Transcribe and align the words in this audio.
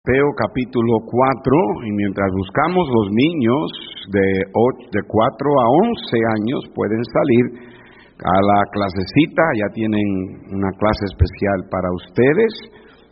Mateo 0.00 0.32
capítulo 0.32 0.96
4, 1.04 1.84
y 1.84 1.92
mientras 1.92 2.32
buscamos 2.32 2.88
los 2.88 3.12
niños 3.12 3.68
de, 4.08 4.48
de 4.96 5.00
4 5.04 5.60
a 5.60 5.66
11 5.92 6.16
años 6.40 6.60
pueden 6.74 7.04
salir 7.04 7.68
a 8.16 8.36
la 8.40 8.60
clasecita, 8.72 9.44
ya 9.60 9.68
tienen 9.74 10.08
una 10.56 10.72
clase 10.80 11.04
especial 11.04 11.68
para 11.68 11.92
ustedes. 11.92 12.48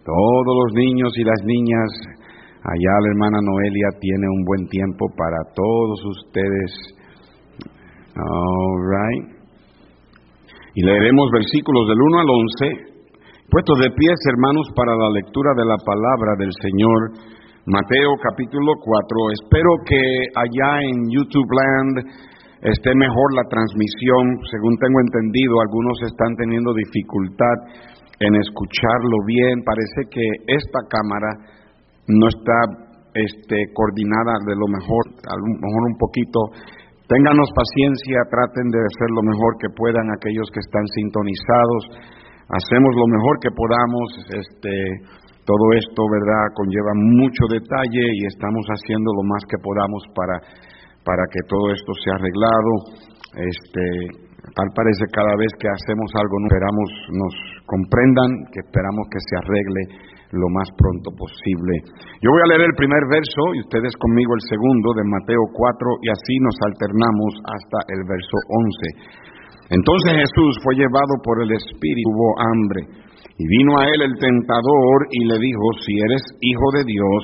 Todos 0.01 0.55
los 0.65 0.73
niños 0.81 1.13
y 1.21 1.25
las 1.25 1.37
niñas, 1.45 1.91
allá 2.65 2.95
la 3.05 3.09
hermana 3.13 3.39
Noelia 3.45 3.89
tiene 4.01 4.25
un 4.25 4.45
buen 4.49 4.65
tiempo 4.73 5.13
para 5.13 5.45
todos 5.53 6.01
ustedes. 6.25 6.73
All 8.17 8.81
right. 8.89 9.25
Y 10.73 10.81
leeremos 10.87 11.29
versículos 11.37 11.85
del 11.87 12.01
1 12.01 12.19
al 12.19 12.31
11 12.33 12.88
Puestos 13.49 13.81
de 13.81 13.89
pies, 13.97 14.21
hermanos, 14.29 14.69
para 14.77 14.93
la 14.93 15.09
lectura 15.09 15.57
de 15.57 15.65
la 15.65 15.81
palabra 15.81 16.37
del 16.37 16.53
Señor, 16.61 17.17
Mateo 17.65 18.13
capítulo 18.21 18.77
4. 18.77 19.41
Espero 19.41 19.73
que 19.89 20.05
allá 20.37 20.85
en 20.85 21.09
YouTube 21.09 21.49
Land 21.49 21.97
esté 22.61 22.93
mejor 22.93 23.29
la 23.33 23.49
transmisión. 23.49 24.37
Según 24.53 24.77
tengo 24.77 25.01
entendido, 25.01 25.65
algunos 25.65 25.97
están 26.05 26.37
teniendo 26.37 26.77
dificultad 26.77 27.57
en 28.21 28.37
escucharlo 28.37 29.17
bien. 29.25 29.65
Parece 29.65 30.13
que 30.13 30.27
esta 30.53 30.85
cámara 30.85 31.33
no 32.05 32.29
está 32.29 32.85
este, 33.17 33.73
coordinada 33.73 34.45
de 34.45 34.61
lo 34.61 34.69
mejor, 34.77 35.09
a 35.25 35.35
lo 35.41 35.57
mejor 35.57 35.83
un 35.89 35.97
poquito. 35.97 36.53
Ténganos 37.09 37.49
paciencia, 37.57 38.29
traten 38.29 38.69
de 38.77 38.81
hacer 38.85 39.09
lo 39.17 39.25
mejor 39.25 39.57
que 39.57 39.73
puedan 39.73 40.05
aquellos 40.13 40.53
que 40.53 40.61
están 40.61 40.85
sintonizados 40.93 42.18
hacemos 42.49 42.93
lo 42.97 43.07
mejor 43.09 43.35
que 43.41 43.53
podamos, 43.53 44.07
este, 44.33 44.73
todo 45.45 45.65
esto, 45.77 46.01
¿verdad?, 46.13 46.53
conlleva 46.53 46.93
mucho 46.97 47.45
detalle 47.49 48.05
y 48.05 48.27
estamos 48.29 48.65
haciendo 48.69 49.13
lo 49.17 49.25
más 49.25 49.43
que 49.49 49.57
podamos 49.61 50.03
para, 50.13 50.37
para 51.05 51.25
que 51.33 51.41
todo 51.49 51.73
esto 51.73 51.93
sea 52.05 52.21
arreglado. 52.21 52.73
Este, 53.37 53.85
tal 54.53 54.69
parece 54.77 55.05
cada 55.13 55.35
vez 55.37 55.53
que 55.61 55.69
hacemos 55.69 56.09
algo, 56.17 56.37
esperamos 56.45 56.89
nos 57.17 57.35
comprendan, 57.65 58.31
que 58.53 58.61
esperamos 58.61 59.05
que 59.09 59.21
se 59.25 59.35
arregle 59.41 59.83
lo 60.37 60.49
más 60.53 60.69
pronto 60.77 61.09
posible. 61.17 61.73
Yo 62.21 62.29
voy 62.29 62.43
a 62.45 62.51
leer 62.53 62.69
el 62.69 62.77
primer 62.77 63.01
verso 63.09 63.43
y 63.57 63.65
ustedes 63.65 63.97
conmigo 63.97 64.37
el 64.37 64.45
segundo 64.45 64.93
de 64.93 65.05
Mateo 65.09 65.45
4 65.49 66.05
y 66.05 66.09
así 66.13 66.35
nos 66.45 66.57
alternamos 66.69 67.33
hasta 67.49 67.79
el 67.97 68.05
verso 68.05 68.37
11. 68.53 69.29
Entonces 69.69 70.25
Jesús 70.25 70.53
fue 70.65 70.81
llevado 70.81 71.15
por 71.21 71.45
el 71.45 71.53
Espíritu, 71.53 72.09
hubo 72.09 72.29
hambre, 72.41 72.81
y 73.37 73.45
vino 73.45 73.77
a 73.77 73.85
él 73.85 74.01
el 74.01 74.17
tentador 74.17 74.99
y 75.13 75.29
le 75.29 75.37
dijo, 75.37 75.67
si 75.85 75.93
eres 75.93 76.25
hijo 76.41 76.69
de 76.73 76.85
Dios, 76.89 77.21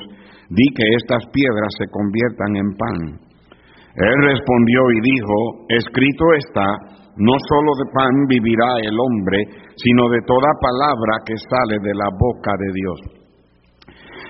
di 0.53 0.67
que 0.77 0.85
estas 1.01 1.25
piedras 1.33 1.73
se 1.73 1.89
conviertan 1.89 2.51
en 2.55 2.69
pan. 2.77 2.97
Él 3.97 4.17
respondió 4.29 4.79
y 4.93 4.99
dijo, 5.01 5.37
escrito 5.73 6.25
está, 6.37 6.69
no 7.17 7.33
solo 7.49 7.71
de 7.81 7.87
pan 7.89 8.13
vivirá 8.29 8.77
el 8.85 8.93
hombre, 8.93 9.39
sino 9.81 10.05
de 10.13 10.21
toda 10.29 10.61
palabra 10.61 11.25
que 11.25 11.33
sale 11.49 11.81
de 11.81 11.93
la 11.97 12.09
boca 12.13 12.53
de 12.61 12.69
Dios. 12.77 12.99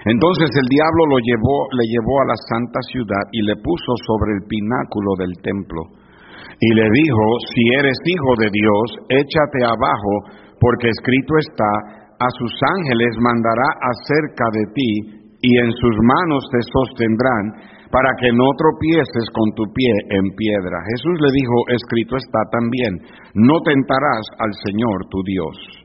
Entonces 0.06 0.50
el 0.56 0.68
diablo 0.70 1.04
lo 1.10 1.20
llevó, 1.20 1.58
le 1.74 1.86
llevó 1.92 2.16
a 2.22 2.30
la 2.32 2.40
santa 2.48 2.80
ciudad 2.94 3.26
y 3.34 3.42
le 3.42 3.56
puso 3.58 3.92
sobre 4.08 4.38
el 4.40 4.48
pináculo 4.48 5.12
del 5.20 5.34
templo 5.42 6.05
y 6.60 6.70
le 6.74 6.88
dijo, 6.90 7.26
si 7.54 7.62
eres 7.80 7.98
hijo 8.06 8.32
de 8.40 8.50
Dios, 8.52 8.86
échate 9.10 9.62
abajo, 9.66 10.14
porque 10.60 10.90
escrito 10.90 11.34
está, 11.40 11.72
a 12.20 12.30
sus 12.40 12.54
ángeles 12.78 13.14
mandará 13.20 13.68
acerca 13.82 14.46
de 14.54 14.66
ti, 14.74 14.92
y 15.42 15.52
en 15.60 15.72
sus 15.72 15.96
manos 16.02 16.44
te 16.52 16.62
sostendrán, 16.74 17.76
para 17.92 18.10
que 18.20 18.32
no 18.34 18.48
tropieces 18.58 19.30
con 19.32 19.54
tu 19.56 19.64
pie 19.72 19.94
en 20.10 20.26
piedra. 20.36 20.78
Jesús 20.92 21.16
le 21.22 21.32
dijo, 21.32 21.58
escrito 21.70 22.18
está 22.18 22.42
también, 22.52 22.94
no 23.36 23.62
tentarás 23.62 24.26
al 24.40 24.52
Señor 24.66 25.06
tu 25.10 25.22
Dios. 25.24 25.85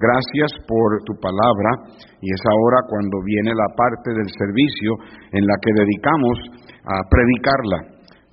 Gracias 0.00 0.50
por 0.66 0.98
tu 1.06 1.14
palabra 1.20 1.70
y 2.20 2.26
es 2.26 2.42
ahora 2.50 2.82
cuando 2.88 3.22
viene 3.24 3.54
la 3.54 3.70
parte 3.76 4.10
del 4.10 4.30
servicio 4.30 4.90
en 5.32 5.46
la 5.46 5.56
que 5.62 5.72
dedicamos 5.72 6.36
a 6.82 6.96
predicarla. 7.08 7.78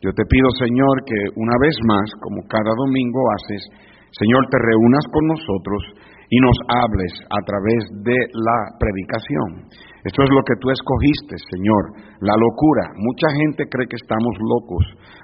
Yo 0.01 0.09
te 0.13 0.25
pido, 0.25 0.49
Señor, 0.57 1.05
que 1.05 1.19
una 1.37 1.53
vez 1.61 1.77
más, 1.85 2.07
como 2.25 2.41
cada 2.49 2.73
domingo 2.73 3.21
haces, 3.37 3.63
Señor, 4.17 4.43
te 4.49 4.57
reúnas 4.57 5.05
con 5.13 5.23
nosotros 5.29 5.81
y 6.31 6.37
nos 6.39 6.57
hables 6.81 7.13
a 7.29 7.39
través 7.45 7.81
de 8.07 8.17
la 8.33 8.59
predicación. 8.79 9.67
Esto 10.03 10.23
es 10.23 10.31
lo 10.33 10.41
que 10.41 10.57
tú 10.59 10.71
escogiste, 10.71 11.35
Señor, 11.51 11.83
la 12.23 12.33
locura. 12.33 12.89
Mucha 12.97 13.29
gente 13.35 13.69
cree 13.69 13.87
que 13.87 14.01
estamos 14.01 14.33
locos 14.41 14.83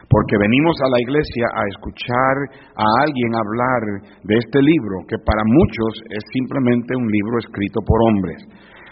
porque 0.09 0.39
venimos 0.39 0.75
a 0.81 0.89
la 0.89 0.99
iglesia 1.03 1.45
a 1.51 1.63
escuchar 1.67 2.35
a 2.75 2.85
alguien 3.03 3.31
hablar 3.35 3.81
de 4.23 4.35
este 4.39 4.59
libro, 4.63 5.03
que 5.07 5.19
para 5.19 5.43
muchos 5.43 5.91
es 6.09 6.23
simplemente 6.31 6.95
un 6.95 7.07
libro 7.11 7.39
escrito 7.39 7.79
por 7.83 7.99
hombres. 8.07 8.39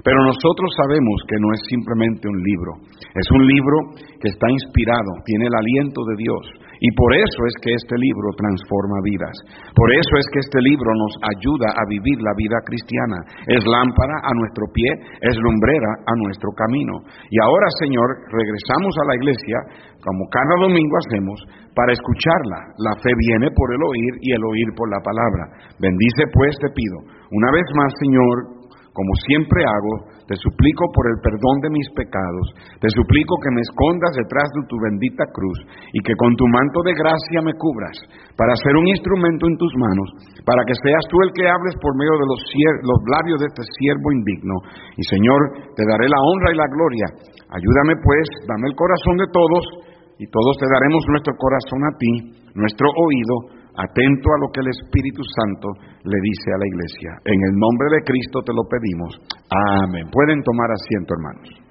Pero 0.04 0.22
nosotros 0.22 0.70
sabemos 0.76 1.18
que 1.28 1.40
no 1.40 1.50
es 1.56 1.62
simplemente 1.72 2.28
un 2.28 2.38
libro, 2.38 2.72
es 3.16 3.28
un 3.32 3.48
libro 3.48 3.78
que 4.22 4.30
está 4.30 4.52
inspirado, 4.52 5.24
tiene 5.26 5.48
el 5.48 5.56
aliento 5.56 6.04
de 6.04 6.16
Dios. 6.20 6.44
Y 6.80 6.90
por 6.96 7.12
eso 7.16 7.40
es 7.48 7.56
que 7.64 7.72
este 7.72 7.96
libro 7.96 8.28
transforma 8.36 9.00
vidas. 9.04 9.36
Por 9.74 9.90
eso 9.92 10.14
es 10.20 10.26
que 10.32 10.40
este 10.40 10.60
libro 10.62 10.90
nos 10.96 11.14
ayuda 11.36 11.70
a 11.76 11.84
vivir 11.88 12.18
la 12.20 12.34
vida 12.36 12.58
cristiana. 12.66 13.20
Es 13.48 13.64
lámpara 13.64 14.16
a 14.24 14.32
nuestro 14.36 14.66
pie, 14.74 14.90
es 15.22 15.36
lumbrera 15.40 15.92
a 16.06 16.14
nuestro 16.26 16.52
camino. 16.56 17.04
Y 17.32 17.38
ahora, 17.40 17.68
Señor, 17.80 18.08
regresamos 18.32 18.94
a 19.00 19.08
la 19.08 19.16
iglesia, 19.16 19.58
como 20.04 20.28
cada 20.30 20.56
domingo 20.68 20.96
hacemos, 21.08 21.38
para 21.76 21.92
escucharla. 21.92 22.60
La 22.80 22.94
fe 23.04 23.12
viene 23.12 23.52
por 23.52 23.68
el 23.74 23.82
oír 23.84 24.14
y 24.22 24.32
el 24.32 24.44
oír 24.44 24.70
por 24.76 24.88
la 24.90 25.02
palabra. 25.04 25.44
Bendice 25.80 26.24
pues, 26.32 26.56
te 26.60 26.72
pido, 26.72 26.98
una 27.32 27.52
vez 27.52 27.68
más, 27.76 27.92
Señor, 28.00 28.36
como 28.96 29.12
siempre 29.28 29.60
hago, 29.60 30.15
te 30.26 30.36
suplico 30.42 30.90
por 30.90 31.06
el 31.06 31.18
perdón 31.22 31.62
de 31.62 31.70
mis 31.70 31.86
pecados, 31.94 32.46
te 32.82 32.90
suplico 32.90 33.38
que 33.42 33.54
me 33.54 33.62
escondas 33.62 34.14
detrás 34.18 34.50
de 34.58 34.66
tu 34.66 34.78
bendita 34.82 35.26
cruz 35.30 35.60
y 35.94 36.00
que 36.02 36.18
con 36.18 36.34
tu 36.34 36.46
manto 36.50 36.82
de 36.82 36.98
gracia 36.98 37.46
me 37.46 37.54
cubras 37.54 37.94
para 38.34 38.58
ser 38.66 38.74
un 38.74 38.88
instrumento 38.90 39.46
en 39.46 39.58
tus 39.58 39.74
manos, 39.78 40.08
para 40.42 40.66
que 40.66 40.74
seas 40.82 41.06
tú 41.14 41.22
el 41.22 41.32
que 41.38 41.46
hables 41.46 41.78
por 41.78 41.94
medio 41.94 42.18
de 42.18 42.28
los, 42.28 43.00
labios 43.06 43.40
de 43.40 43.48
este 43.54 43.64
siervo 43.78 44.10
indigno. 44.18 44.56
Y 44.98 45.04
Señor, 45.06 45.72
te 45.78 45.86
daré 45.86 46.10
la 46.10 46.18
honra 46.18 46.50
y 46.52 46.58
la 46.58 46.70
gloria. 46.74 47.08
Ayúdame 47.54 47.94
pues, 48.02 48.26
dame 48.50 48.66
el 48.70 48.76
corazón 48.76 49.16
de 49.22 49.30
todos 49.30 49.64
y 50.18 50.26
todos 50.26 50.54
te 50.58 50.68
daremos 50.68 51.02
nuestro 51.08 51.34
corazón 51.38 51.82
a 51.86 51.94
ti, 52.02 52.14
nuestro 52.58 52.88
oído 52.90 53.55
atento 53.78 54.28
a 54.34 54.40
lo 54.40 54.52
que 54.52 54.62
el 54.62 54.70
Espíritu 54.70 55.22
Santo 55.24 55.68
le 56.04 56.18
dice 56.22 56.54
a 56.54 56.58
la 56.58 56.68
iglesia. 56.68 57.12
En 57.26 57.40
el 57.50 57.54
nombre 57.56 57.88
de 57.92 58.04
Cristo 58.04 58.42
te 58.46 58.54
lo 58.54 58.64
pedimos. 58.70 59.20
Amén. 59.84 60.10
Pueden 60.12 60.42
tomar 60.44 60.70
asiento, 60.72 61.14
hermanos. 61.14 61.66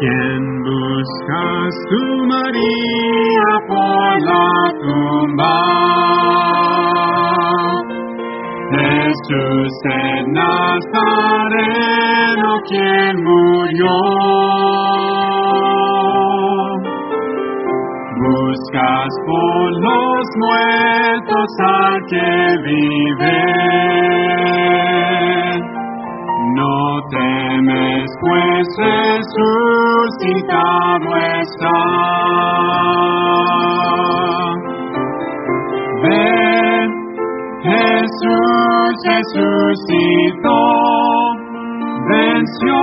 ¿Quién 0.00 0.62
buscas 0.64 1.74
tu 1.90 2.26
María 2.26 3.48
por 3.68 4.22
la 4.22 4.72
tumba? 4.80 5.80
Jesús 9.00 9.72
en 9.84 10.32
Nazareno 10.32 11.70
quien 12.68 13.12
murió. 13.24 13.96
Buscas 18.20 19.12
por 19.26 19.66
los 19.86 20.24
muertos 20.36 21.48
al 21.60 21.96
que 22.10 22.30
vive. 22.66 23.40
No 26.56 26.76
temes, 27.10 28.08
pues 28.20 28.66
resucitado 30.10 30.30
está. 31.40 31.78
Resucitó, 39.20 40.58
venció 42.08 42.80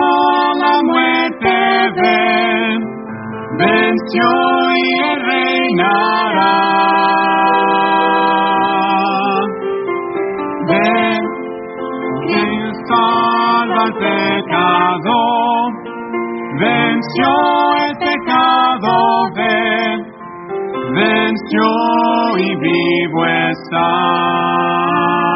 la 0.62 0.76
muerte, 0.84 1.56
ven, 2.02 2.78
venció 3.58 4.30
y 4.76 4.78
reinará. 5.26 6.58
Ven, 10.68 11.22
que 12.28 12.46
salva 12.88 13.84
el 13.86 13.94
pecado, 13.94 15.16
venció 16.60 17.30
el 17.86 17.94
pecado, 17.98 18.94
ven, 19.36 19.98
venció 20.94 21.68
y 22.38 22.40
vivo 22.56 23.26
está. 23.26 25.27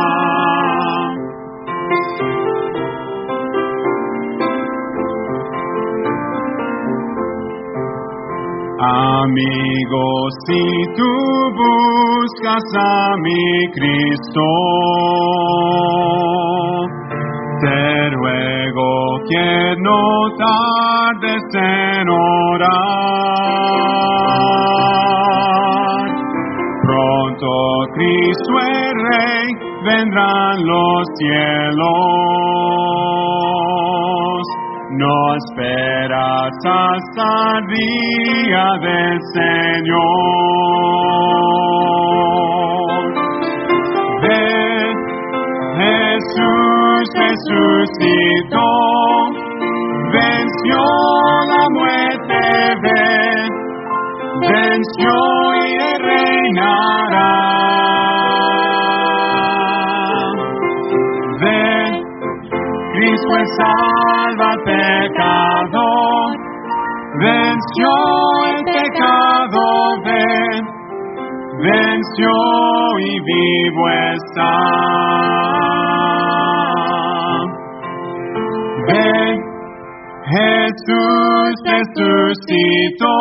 Amigo, 9.31 10.03
si 10.45 10.63
tú 10.97 11.11
buscas 11.55 12.67
a 12.77 13.15
mi 13.23 13.45
Cristo, 13.71 14.43
te 17.61 18.09
ruego 18.09 18.91
que 19.29 19.49
no 19.79 20.03
tardes 20.35 21.45
en 21.53 22.09
orar. 22.09 22.81
Pronto 26.83 27.51
Cristo 27.93 28.51
el 28.59 28.95
Rey 29.11 29.47
vendrán 29.85 30.55
los 30.65 31.07
cielos. 31.17 32.50
No 35.11 35.35
esperas 35.35 36.55
hasta 36.63 37.29
el 37.57 37.63
día 37.67 38.67
del 38.79 39.17
Señor. 39.33 40.01
Ven, 44.21 44.93
Jesús 45.81 47.03
resucitó, 47.23 48.69
venció 50.13 50.83
la 51.51 51.63
muerte, 51.77 52.41
ven, 52.85 53.49
venció 54.47 55.15
y 55.55 55.67
reinará. 56.07 57.33
Ven, 61.41 61.91
Cristo 62.93 63.31
es 63.41 63.49
salva 63.57 64.51
al 64.51 64.59
pecado, 64.81 65.85
venció 67.19 67.93
el 68.49 68.57
pecado, 68.65 69.63
ven, 70.05 70.59
venció 71.59 72.35
y 72.99 73.19
vivo 73.29 73.83
está. 74.15 74.55
Ven, 78.87 79.35
Jesús 80.33 81.51
resucitó, 81.73 83.17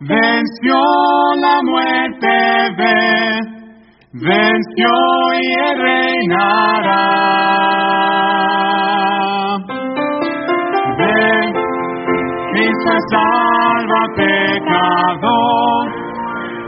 venció 0.00 0.80
la 1.40 1.56
muerte, 1.62 2.34
ven, 2.78 3.40
venció 4.12 4.92
y 5.40 5.54
reinará. 5.82 7.22
Cristo 12.82 12.98
salva 13.10 14.02
pecado, 14.16 15.30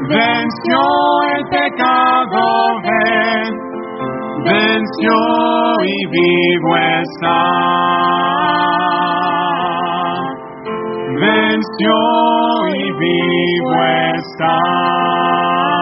venció 0.08 0.80
el 1.34 1.42
pecado, 1.48 2.40
ven, 2.82 3.50
venció 4.44 5.18
y 5.82 6.06
vivo 6.06 6.76
está. 6.76 7.40
Venció 11.20 11.98
y 12.68 12.92
vivo 12.92 13.84
está. 14.14 15.73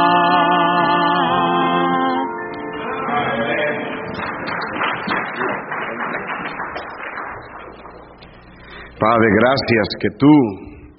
Padre, 9.02 9.28
gracias 9.34 9.86
que 9.98 10.10
tú 10.14 10.30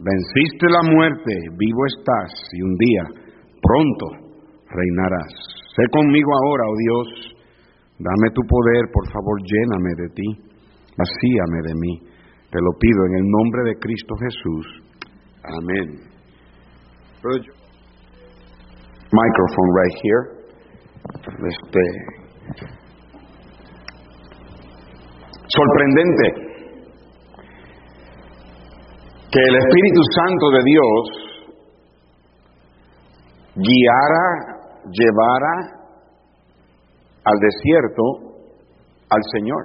venciste 0.03 0.67
la 0.67 0.83
muerte, 0.91 1.31
vivo 1.55 1.85
estás 1.87 2.35
y 2.51 2.61
un 2.61 2.75
día 2.75 3.03
pronto 3.63 4.05
reinarás. 4.67 5.31
Sé 5.71 5.83
conmigo 5.89 6.27
ahora, 6.43 6.63
oh 6.67 6.75
Dios, 6.83 7.07
dame 7.99 8.27
tu 8.35 8.41
poder, 8.43 8.91
por 8.91 9.07
favor, 9.07 9.39
lléname 9.47 9.95
de 9.95 10.09
ti, 10.19 10.27
vacíame 10.99 11.59
de 11.63 11.75
mí. 11.79 11.93
Te 12.51 12.59
lo 12.59 12.75
pido 12.77 13.05
en 13.07 13.15
el 13.23 13.25
nombre 13.31 13.71
de 13.71 13.79
Cristo 13.79 14.15
Jesús. 14.19 14.83
Amén. 15.63 15.87
Microphone 19.13 19.71
right 19.79 19.95
here. 20.03 20.43
Este 21.47 21.83
sorprendente 25.47 26.52
que 29.33 29.39
el 29.49 29.55
Espíritu 29.55 30.01
Santo 30.13 30.45
de 30.51 30.61
Dios 30.63 31.33
guiara, 33.55 34.27
llevara 34.91 35.53
al 37.25 37.39
desierto 37.39 38.03
al 39.09 39.21
Señor. 39.33 39.63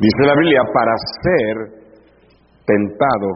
Dice 0.00 0.26
la 0.26 0.34
Biblia, 0.36 0.62
para 0.72 0.94
ser 1.22 1.54
tentado 2.64 3.28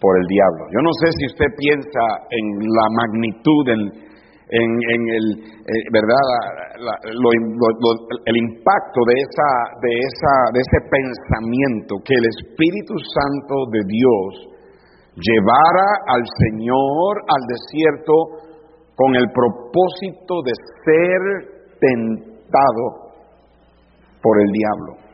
por 0.00 0.18
el 0.18 0.26
diablo. 0.26 0.66
Yo 0.72 0.80
no 0.82 0.90
sé 1.04 1.12
si 1.18 1.26
usted 1.26 1.54
piensa 1.56 2.00
en 2.30 2.58
la 2.66 2.86
magnitud, 2.96 3.68
en, 3.68 4.09
en, 4.50 4.70
en 4.70 5.02
el, 5.14 5.26
eh, 5.62 5.84
¿verdad? 5.92 6.24
Lo, 7.14 7.28
el 8.26 8.36
impacto 8.36 9.00
de, 9.06 9.14
esa, 9.14 9.50
de, 9.78 9.92
esa, 9.94 10.34
de 10.54 10.60
ese 10.60 10.80
pensamiento 10.90 11.96
que 12.04 12.14
el 12.14 12.26
Espíritu 12.26 12.94
Santo 12.98 13.54
de 13.70 13.82
Dios 13.86 14.50
llevara 15.14 15.88
al 16.06 16.24
Señor 16.50 17.12
al 17.26 17.42
desierto 17.46 18.14
con 18.96 19.14
el 19.14 19.26
propósito 19.32 20.42
de 20.44 20.54
ser 20.84 21.20
tentado 21.78 23.14
por 24.22 24.34
el 24.40 24.50
diablo. 24.52 25.10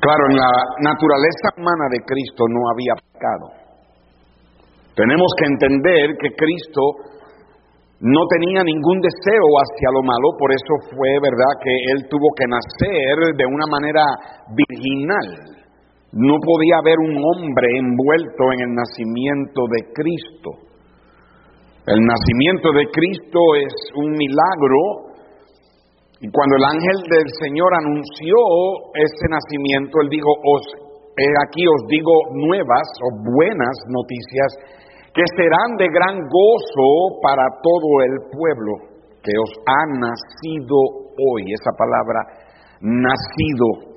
Claro, 0.00 0.22
en 0.30 0.36
la 0.36 0.52
naturaleza 0.80 1.48
humana 1.56 1.84
de 1.92 2.00
Cristo 2.04 2.44
no 2.48 2.60
había 2.72 2.94
pecado. 3.12 3.59
Tenemos 5.00 5.32
que 5.32 5.48
entender 5.48 6.12
que 6.20 6.28
Cristo 6.36 6.82
no 8.04 8.20
tenía 8.36 8.60
ningún 8.60 9.00
deseo 9.00 9.48
hacia 9.64 9.96
lo 9.96 10.04
malo, 10.04 10.36
por 10.36 10.52
eso 10.52 10.92
fue 10.92 11.08
verdad 11.24 11.52
que 11.64 11.72
él 11.88 12.04
tuvo 12.12 12.28
que 12.36 12.44
nacer 12.44 13.16
de 13.32 13.46
una 13.48 13.64
manera 13.64 14.04
virginal. 14.52 15.56
No 16.12 16.36
podía 16.36 16.84
haber 16.84 17.00
un 17.00 17.16
hombre 17.16 17.80
envuelto 17.80 18.44
en 18.52 18.60
el 18.60 18.72
nacimiento 18.76 19.60
de 19.72 19.80
Cristo. 19.88 20.50
El 21.88 22.04
nacimiento 22.04 22.68
de 22.76 22.84
Cristo 22.92 23.40
es 23.56 23.72
un 24.04 24.12
milagro 24.12 25.16
y 26.20 26.28
cuando 26.28 26.60
el 26.60 26.64
ángel 26.76 26.98
del 27.08 27.28
Señor 27.40 27.72
anunció 27.72 28.36
ese 29.00 29.26
nacimiento, 29.32 29.96
él 30.04 30.08
dijo, 30.12 30.28
os, 30.28 30.64
aquí 31.48 31.64
os 31.64 31.88
digo 31.88 32.12
nuevas 32.36 32.84
o 33.00 33.08
buenas 33.32 33.76
noticias 33.88 34.80
que 35.14 35.24
serán 35.36 35.76
de 35.76 35.88
gran 35.90 36.16
gozo 36.22 37.18
para 37.22 37.42
todo 37.62 37.90
el 38.06 38.14
pueblo, 38.30 38.72
que 39.22 39.32
os 39.34 39.52
ha 39.66 39.82
nacido 39.98 40.78
hoy. 41.18 41.42
Esa 41.50 41.72
palabra 41.76 42.20
nacido 42.80 43.90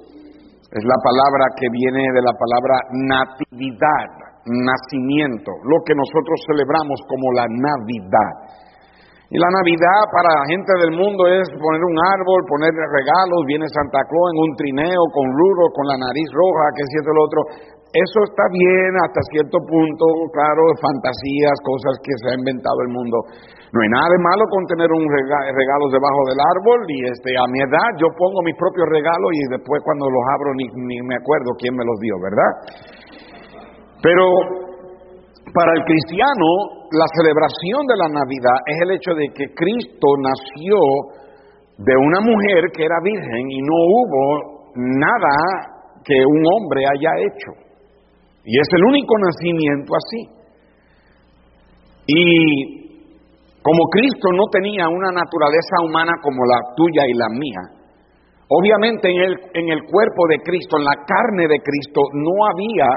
es 0.74 0.84
la 0.84 1.00
palabra 1.06 1.46
que 1.54 1.70
viene 1.70 2.02
de 2.02 2.22
la 2.26 2.34
palabra 2.34 2.76
natividad, 2.98 4.10
nacimiento, 4.50 5.54
lo 5.70 5.78
que 5.86 5.94
nosotros 5.94 6.38
celebramos 6.50 6.98
como 7.06 7.30
la 7.38 7.46
Navidad. 7.46 8.34
Y 9.34 9.38
la 9.38 9.50
Navidad 9.50 10.02
para 10.14 10.30
la 10.30 10.46
gente 10.46 10.74
del 10.82 10.94
mundo 10.94 11.26
es 11.26 11.46
poner 11.58 11.82
un 11.82 11.98
árbol, 12.10 12.42
poner 12.50 12.70
regalos, 12.70 13.50
viene 13.50 13.66
Santa 13.70 14.02
Claus 14.06 14.30
en 14.30 14.40
un 14.46 14.54
trineo 14.58 15.04
con 15.10 15.26
rulos, 15.26 15.74
con 15.74 15.86
la 15.90 15.98
nariz 15.98 16.30
roja, 16.34 16.66
que 16.74 16.82
es 16.86 16.90
cierto 16.94 17.10
el 17.10 17.22
otro. 17.22 17.40
Eso 17.94 18.20
está 18.26 18.42
bien 18.50 18.90
hasta 19.06 19.22
cierto 19.30 19.62
punto, 19.70 20.06
claro, 20.34 20.66
fantasías, 20.82 21.54
cosas 21.62 21.94
que 22.02 22.14
se 22.18 22.26
ha 22.34 22.36
inventado 22.42 22.82
el 22.90 22.90
mundo. 22.90 23.22
No 23.70 23.78
hay 23.86 23.90
nada 23.94 24.10
de 24.10 24.22
malo 24.22 24.44
con 24.50 24.66
tener 24.66 24.90
un 24.90 25.06
regalo 25.06 25.86
debajo 25.94 26.22
del 26.26 26.42
árbol 26.42 26.80
y 26.90 27.06
este, 27.06 27.38
a 27.38 27.46
mi 27.54 27.62
edad 27.62 27.90
yo 28.02 28.10
pongo 28.18 28.42
mis 28.42 28.58
propios 28.58 28.90
regalos 28.90 29.30
y 29.38 29.42
después 29.54 29.78
cuando 29.86 30.10
los 30.10 30.26
abro 30.34 30.58
ni, 30.58 30.66
ni 30.90 30.98
me 31.06 31.22
acuerdo 31.22 31.54
quién 31.62 31.74
me 31.78 31.86
los 31.86 31.98
dio, 32.02 32.18
¿verdad? 32.18 32.52
Pero 34.02 34.26
para 35.54 35.72
el 35.78 35.86
cristiano 35.86 36.82
la 36.98 37.06
celebración 37.14 37.82
de 37.86 37.98
la 37.98 38.10
Navidad 38.10 38.58
es 38.74 38.78
el 38.86 38.92
hecho 38.98 39.14
de 39.14 39.30
que 39.38 39.54
Cristo 39.54 40.08
nació 40.18 40.82
de 41.78 41.94
una 41.94 42.22
mujer 42.26 42.74
que 42.74 42.86
era 42.86 42.98
virgen 43.06 43.54
y 43.54 43.62
no 43.62 43.78
hubo 43.78 44.26
nada 44.82 45.38
que 46.06 46.18
un 46.26 46.42
hombre 46.42 46.86
haya 46.86 47.22
hecho. 47.22 47.63
Y 48.46 48.60
es 48.60 48.68
el 48.76 48.84
único 48.84 49.14
nacimiento 49.20 49.92
así. 49.96 50.22
Y 52.08 52.84
como 53.64 53.80
Cristo 53.92 54.28
no 54.36 54.44
tenía 54.52 54.90
una 54.90 55.12
naturaleza 55.12 55.76
humana 55.88 56.12
como 56.22 56.44
la 56.46 56.60
tuya 56.76 57.04
y 57.08 57.14
la 57.18 57.30
mía, 57.32 57.64
obviamente 58.50 59.08
en 59.08 59.22
el, 59.24 59.34
en 59.54 59.68
el 59.72 59.82
cuerpo 59.88 60.28
de 60.28 60.40
Cristo, 60.44 60.78
en 60.78 60.84
la 60.84 61.00
carne 61.08 61.48
de 61.48 61.60
Cristo, 61.64 62.02
no 62.12 62.34
había 62.52 62.88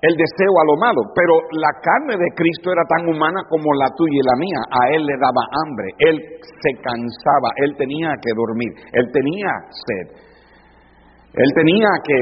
el 0.00 0.14
deseo 0.14 0.54
a 0.58 0.66
lo 0.66 0.76
malo, 0.78 1.00
pero 1.14 1.34
la 1.58 1.70
carne 1.82 2.14
de 2.18 2.30
Cristo 2.34 2.70
era 2.70 2.82
tan 2.86 3.06
humana 3.10 3.42
como 3.50 3.66
la 3.74 3.90
tuya 3.94 4.18
y 4.18 4.26
la 4.26 4.36
mía. 4.38 4.60
A 4.70 4.82
él 4.94 5.02
le 5.06 5.16
daba 5.18 5.42
hambre, 5.62 5.86
él 5.98 6.16
se 6.42 6.70
cansaba, 6.82 7.50
él 7.62 7.74
tenía 7.78 8.14
que 8.22 8.30
dormir, 8.34 8.70
él 8.94 9.06
tenía 9.10 9.50
sed, 9.70 10.06
él 11.34 11.50
tenía 11.54 11.90
que 12.02 12.18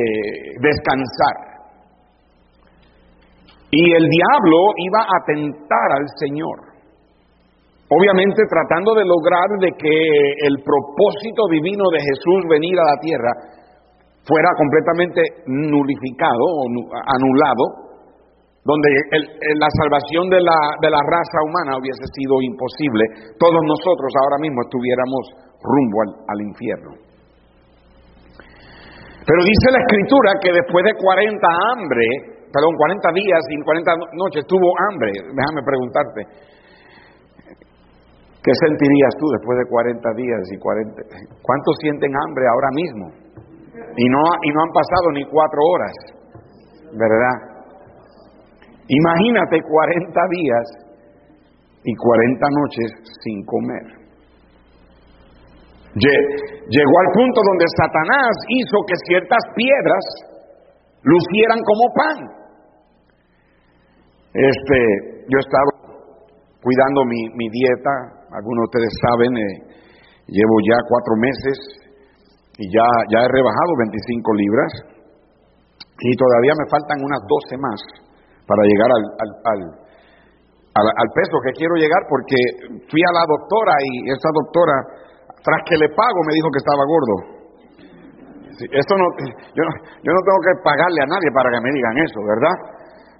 descansar. 0.60 1.45
Y 3.70 3.82
el 3.92 4.06
diablo 4.08 4.58
iba 4.78 5.02
a 5.02 5.18
tentar 5.26 5.88
al 5.98 6.06
Señor. 6.22 6.76
Obviamente 7.88 8.42
tratando 8.50 8.94
de 8.94 9.04
lograr 9.06 9.46
de 9.60 9.70
que 9.78 9.96
el 10.46 10.58
propósito 10.62 11.46
divino 11.50 11.86
de 11.90 12.02
Jesús 12.02 12.40
venir 12.50 12.74
a 12.78 12.90
la 12.90 12.98
tierra 12.98 13.32
fuera 14.26 14.50
completamente 14.58 15.22
nulificado 15.46 16.42
o 16.42 16.66
anulado, 17.06 17.86
donde 18.66 18.90
la 19.54 19.70
salvación 19.78 20.26
de 20.26 20.42
la, 20.42 20.58
de 20.82 20.90
la 20.90 20.98
raza 20.98 21.38
humana 21.46 21.78
hubiese 21.78 22.02
sido 22.10 22.42
imposible, 22.42 23.38
todos 23.38 23.62
nosotros 23.62 24.10
ahora 24.18 24.42
mismo 24.42 24.58
estuviéramos 24.66 25.22
rumbo 25.62 25.96
al, 26.02 26.10
al 26.26 26.40
infierno. 26.42 26.92
Pero 29.22 29.40
dice 29.46 29.66
la 29.70 29.82
escritura 29.86 30.30
que 30.42 30.50
después 30.50 30.82
de 30.82 30.94
40 30.98 31.46
hambre, 31.70 32.35
perdón, 32.52 32.72
40 32.76 33.08
días 33.12 33.42
y 33.50 33.56
40 33.62 33.92
noches 34.14 34.42
tuvo 34.46 34.68
hambre. 34.88 35.10
Déjame 35.34 35.62
preguntarte, 35.64 36.20
¿qué 38.42 38.52
sentirías 38.66 39.12
tú 39.18 39.26
después 39.38 39.58
de 39.58 39.66
40 39.68 40.08
días 40.16 40.42
y 40.52 40.56
40? 40.58 41.02
¿Cuántos 41.42 41.74
sienten 41.82 42.12
hambre 42.14 42.44
ahora 42.48 42.70
mismo? 42.72 43.06
Y 43.96 44.06
no, 44.08 44.22
y 44.42 44.48
no 44.52 44.60
han 44.62 44.72
pasado 44.72 45.06
ni 45.12 45.24
cuatro 45.24 45.60
horas, 45.60 45.96
¿verdad? 46.92 47.36
Imagínate 48.88 49.60
40 49.62 50.20
días 50.30 50.66
y 51.84 51.94
40 51.94 52.46
noches 52.50 52.88
sin 53.22 53.44
comer. 53.44 54.06
Llegó 55.96 56.94
al 57.00 57.10
punto 57.14 57.40
donde 57.40 57.64
Satanás 57.72 58.32
hizo 58.48 58.76
que 58.86 58.94
ciertas 59.08 59.42
piedras 59.56 60.04
lucieran 61.06 61.60
como 61.62 61.84
pan. 61.94 62.18
Este, 64.34 64.78
yo 65.30 65.38
estaba 65.38 65.70
cuidando 66.60 67.06
mi, 67.06 67.20
mi 67.38 67.46
dieta, 67.48 68.26
algunos 68.34 68.66
de 68.66 68.68
ustedes 68.74 68.92
saben, 69.06 69.32
eh, 69.38 69.54
llevo 70.26 70.56
ya 70.66 70.78
cuatro 70.90 71.14
meses 71.22 71.56
y 72.58 72.66
ya, 72.74 72.86
ya 73.14 73.22
he 73.22 73.30
rebajado 73.30 73.70
25 73.86 74.34
libras 74.34 74.72
y 76.02 76.10
todavía 76.18 76.52
me 76.58 76.66
faltan 76.68 76.98
unas 77.00 77.22
12 77.22 77.56
más 77.62 77.80
para 78.44 78.62
llegar 78.66 78.90
al, 78.90 79.04
al, 79.22 79.60
al, 80.74 81.10
peso 81.14 81.38
que 81.46 81.56
quiero 81.56 81.74
llegar 81.78 82.02
porque 82.10 82.36
fui 82.90 83.00
a 83.00 83.14
la 83.14 83.24
doctora 83.24 83.74
y 83.80 84.10
esa 84.10 84.30
doctora, 84.34 84.76
tras 85.40 85.62
que 85.64 85.78
le 85.78 85.88
pago, 85.88 86.18
me 86.26 86.34
dijo 86.34 86.50
que 86.52 86.60
estaba 86.60 86.84
gordo. 86.84 87.35
Esto 88.64 88.94
no, 88.96 89.06
yo, 89.52 89.62
no, 89.62 89.72
yo 90.02 90.10
no 90.12 90.20
tengo 90.24 90.40
que 90.40 90.54
pagarle 90.64 91.00
a 91.02 91.10
nadie 91.12 91.30
para 91.34 91.50
que 91.50 91.60
me 91.60 91.72
digan 91.72 91.96
eso, 91.98 92.20
¿verdad? 92.24 92.56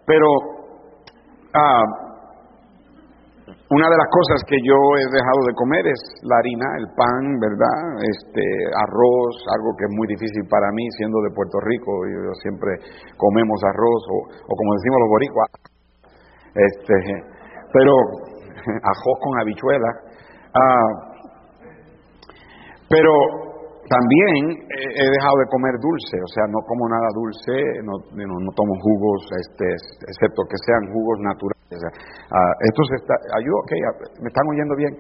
Pero 0.07 0.29
ah, 1.53 1.85
una 3.47 3.87
de 3.91 3.99
las 3.99 4.11
cosas 4.15 4.39
que 4.47 4.59
yo 4.63 4.79
he 4.95 5.07
dejado 5.11 5.41
de 5.47 5.55
comer 5.59 5.85
es 5.91 6.01
la 6.23 6.39
harina, 6.39 6.67
el 6.79 6.87
pan, 6.95 7.23
¿verdad? 7.43 7.79
Este, 7.99 8.43
arroz, 8.79 9.35
algo 9.59 9.75
que 9.75 9.91
es 9.91 9.93
muy 9.95 10.07
difícil 10.07 10.47
para 10.47 10.71
mí 10.71 10.87
siendo 10.99 11.19
de 11.23 11.35
Puerto 11.35 11.59
Rico. 11.67 11.91
Yo, 12.07 12.31
siempre 12.43 12.71
comemos 13.19 13.59
arroz 13.67 14.03
o, 14.07 14.53
como 14.55 14.71
decimos 14.79 14.99
los 15.03 15.11
boricuas, 15.11 15.51
este, 16.55 16.95
pero 17.75 17.93
arroz 18.95 19.17
con 19.19 19.41
habichuela. 19.41 19.91
Ah, 20.55 20.91
pero 22.89 23.46
también 23.89 24.67
he 24.71 25.07
dejado 25.11 25.37
de 25.39 25.51
comer 25.51 25.75
dulce, 25.81 26.17
o 26.23 26.31
sea, 26.35 26.45
no 26.51 26.59
como 26.67 26.89
nada 26.89 27.09
dulce, 27.15 27.55
no, 27.83 27.95
no 28.15 28.51
tomo 28.55 28.75
jugos, 28.83 29.27
este, 29.47 29.67
excepto 30.11 30.43
que 30.49 30.59
sean 30.65 30.93
jugos 30.93 31.19
naturales 31.21 31.56
Uh, 31.67 32.53
esto 32.63 32.81
se 32.87 32.95
está, 33.03 33.15
ayuda, 33.35 33.59
ok, 33.59 33.73
me 34.23 34.31
están 34.31 34.47
oyendo 34.47 34.79
bien. 34.79 34.95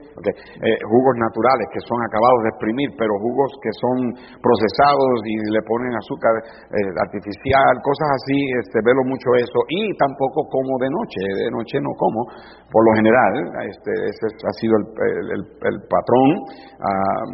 Eh, 0.66 0.74
jugos 0.82 1.14
naturales 1.14 1.62
que 1.70 1.78
son 1.86 1.94
acabados 2.02 2.42
de 2.42 2.50
exprimir, 2.58 2.90
pero 2.98 3.14
jugos 3.22 3.54
que 3.62 3.70
son 3.78 3.96
procesados 4.42 5.14
y 5.30 5.34
le 5.46 5.62
ponen 5.62 5.94
azúcar 5.94 6.34
eh, 6.42 6.90
artificial, 7.06 7.70
cosas 7.86 8.18
así, 8.18 8.38
este, 8.66 8.82
velo 8.82 9.06
mucho 9.06 9.30
eso, 9.38 9.58
y 9.70 9.94
tampoco 9.94 10.42
como 10.50 10.74
de 10.82 10.90
noche, 10.90 11.22
de 11.46 11.50
noche 11.54 11.78
no 11.78 11.94
como, 11.94 12.26
por 12.66 12.82
lo 12.82 12.92
general, 12.98 13.32
este, 13.70 13.90
ese 14.10 14.26
ha 14.26 14.54
sido 14.58 14.74
el, 14.74 15.42
el, 15.70 15.76
patrón, 15.86 16.28
uh, 16.82 17.26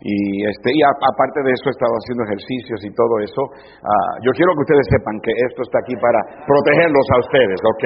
y, 0.00 0.48
este, 0.48 0.72
y 0.72 0.80
aparte 0.80 1.44
de 1.44 1.52
eso 1.52 1.68
he 1.68 1.76
estado 1.76 1.92
haciendo 1.92 2.24
ejercicios 2.24 2.80
y 2.88 2.90
todo 2.96 3.20
eso, 3.20 3.42
uh, 3.52 4.12
yo 4.24 4.32
quiero 4.32 4.56
que 4.56 4.64
ustedes 4.64 4.86
sepan 4.96 5.16
que 5.20 5.32
esto 5.44 5.60
está 5.60 5.76
aquí 5.84 5.92
para 6.00 6.20
protegerlos 6.48 7.06
a 7.12 7.16
ustedes, 7.20 7.58
ok, 7.68 7.84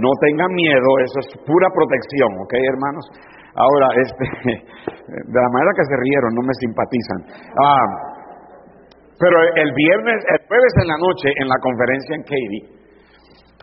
no 0.00 0.08
tengan 0.24 0.37
tengan 0.38 0.54
miedo, 0.54 0.88
eso 1.02 1.18
es 1.18 1.28
pura 1.42 1.66
protección, 1.74 2.30
¿ok, 2.46 2.54
hermanos? 2.70 3.04
Ahora, 3.58 3.88
este, 3.98 4.24
de 4.54 5.38
la 5.42 5.50
manera 5.50 5.72
que 5.74 5.86
se 5.90 5.96
rieron, 5.98 6.30
no 6.34 6.42
me 6.46 6.54
simpatizan. 6.62 7.20
Ah, 7.58 7.88
pero 9.18 9.34
el 9.42 9.70
viernes, 9.74 10.18
el 10.30 10.40
jueves 10.46 10.74
en 10.78 10.88
la 10.94 10.98
noche, 11.02 11.28
en 11.42 11.48
la 11.50 11.58
conferencia 11.58 12.14
en 12.14 12.22
Katy, 12.22 12.60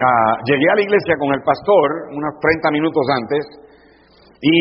ah, 0.03 0.35
llegué 0.51 0.67
a 0.67 0.75
la 0.75 0.83
iglesia 0.83 1.15
con 1.15 1.31
el 1.31 1.41
pastor 1.47 1.87
unos 2.11 2.33
30 2.43 2.71
minutos 2.75 3.05
antes 3.23 3.43
y 4.43 4.59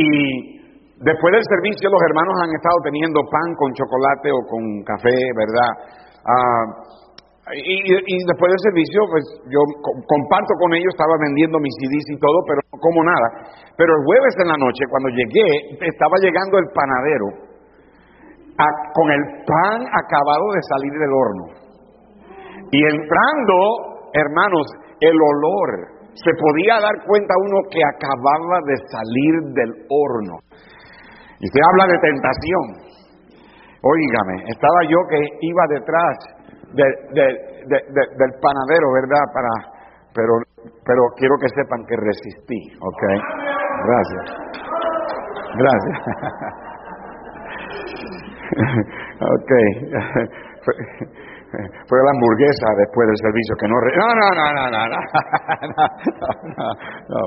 después 1.02 1.30
del 1.34 1.46
servicio 1.50 1.90
los 1.90 2.02
hermanos 2.06 2.34
han 2.46 2.54
estado 2.54 2.78
teniendo 2.86 3.18
pan 3.26 3.48
con 3.58 3.74
chocolate 3.74 4.30
o 4.30 4.40
con 4.46 4.62
café, 4.86 5.18
¿verdad? 5.34 5.70
Ah, 6.22 6.64
y, 7.52 8.16
después 8.24 8.48
del 8.48 8.62
servicio, 8.72 9.00
pues 9.12 9.24
yo 9.52 9.60
comparto 9.84 10.52
con 10.56 10.72
ellos, 10.72 10.88
estaba 10.96 11.12
vendiendo 11.20 11.60
mis 11.60 11.76
CDs 11.76 12.08
y 12.08 12.16
todo, 12.16 12.40
pero 12.48 12.60
no 12.72 12.78
como 12.80 13.04
nada. 13.04 13.28
Pero 13.76 13.92
el 13.92 14.02
jueves 14.08 14.34
en 14.40 14.48
la 14.48 14.56
noche, 14.56 14.88
cuando 14.88 15.12
llegué, 15.12 15.76
estaba 15.84 16.16
llegando 16.24 16.56
el 16.56 16.68
panadero 16.72 17.28
con 18.96 19.10
el 19.10 19.22
pan 19.44 19.78
acabado 19.92 20.46
de 20.56 20.62
salir 20.72 20.94
del 20.96 21.12
horno. 21.12 21.44
Y 22.72 22.80
entrando, 22.80 23.56
hermanos, 24.14 24.64
el 25.00 25.12
olor, 25.12 25.68
se 26.16 26.32
podía 26.40 26.80
dar 26.80 26.96
cuenta 27.04 27.34
uno 27.44 27.58
que 27.68 27.82
acababa 27.84 28.56
de 28.64 28.76
salir 28.88 29.34
del 29.52 29.72
horno. 29.92 30.40
Y 31.40 31.44
usted 31.44 31.60
habla 31.60 31.92
de 31.92 31.98
tentación. 32.08 32.64
Óigame, 33.84 34.48
estaba 34.48 34.80
yo 34.88 34.96
que 35.10 35.20
iba 35.44 35.62
detrás 35.68 36.43
del 36.74 38.32
panadero, 38.40 38.92
¿verdad? 38.92 39.24
Para, 39.32 39.48
pero, 40.14 40.32
pero 40.84 41.02
quiero 41.16 41.34
que 41.40 41.48
sepan 41.54 41.84
que 41.86 41.96
resistí, 41.96 42.60
¿ok? 42.80 43.02
Gracias. 43.84 44.24
Gracias. 45.56 45.98
ok. 49.20 49.52
Fue 51.86 51.98
la 52.02 52.10
hamburguesa 52.10 52.66
después 52.78 53.06
del 53.06 53.16
servicio 53.22 53.54
que 53.60 53.68
no... 53.68 53.78
No, 53.78 54.10
no, 54.18 54.28
no, 54.34 54.46
no, 54.54 54.74
no, 54.74 54.98
no, 56.58 56.66
no. 57.08 57.22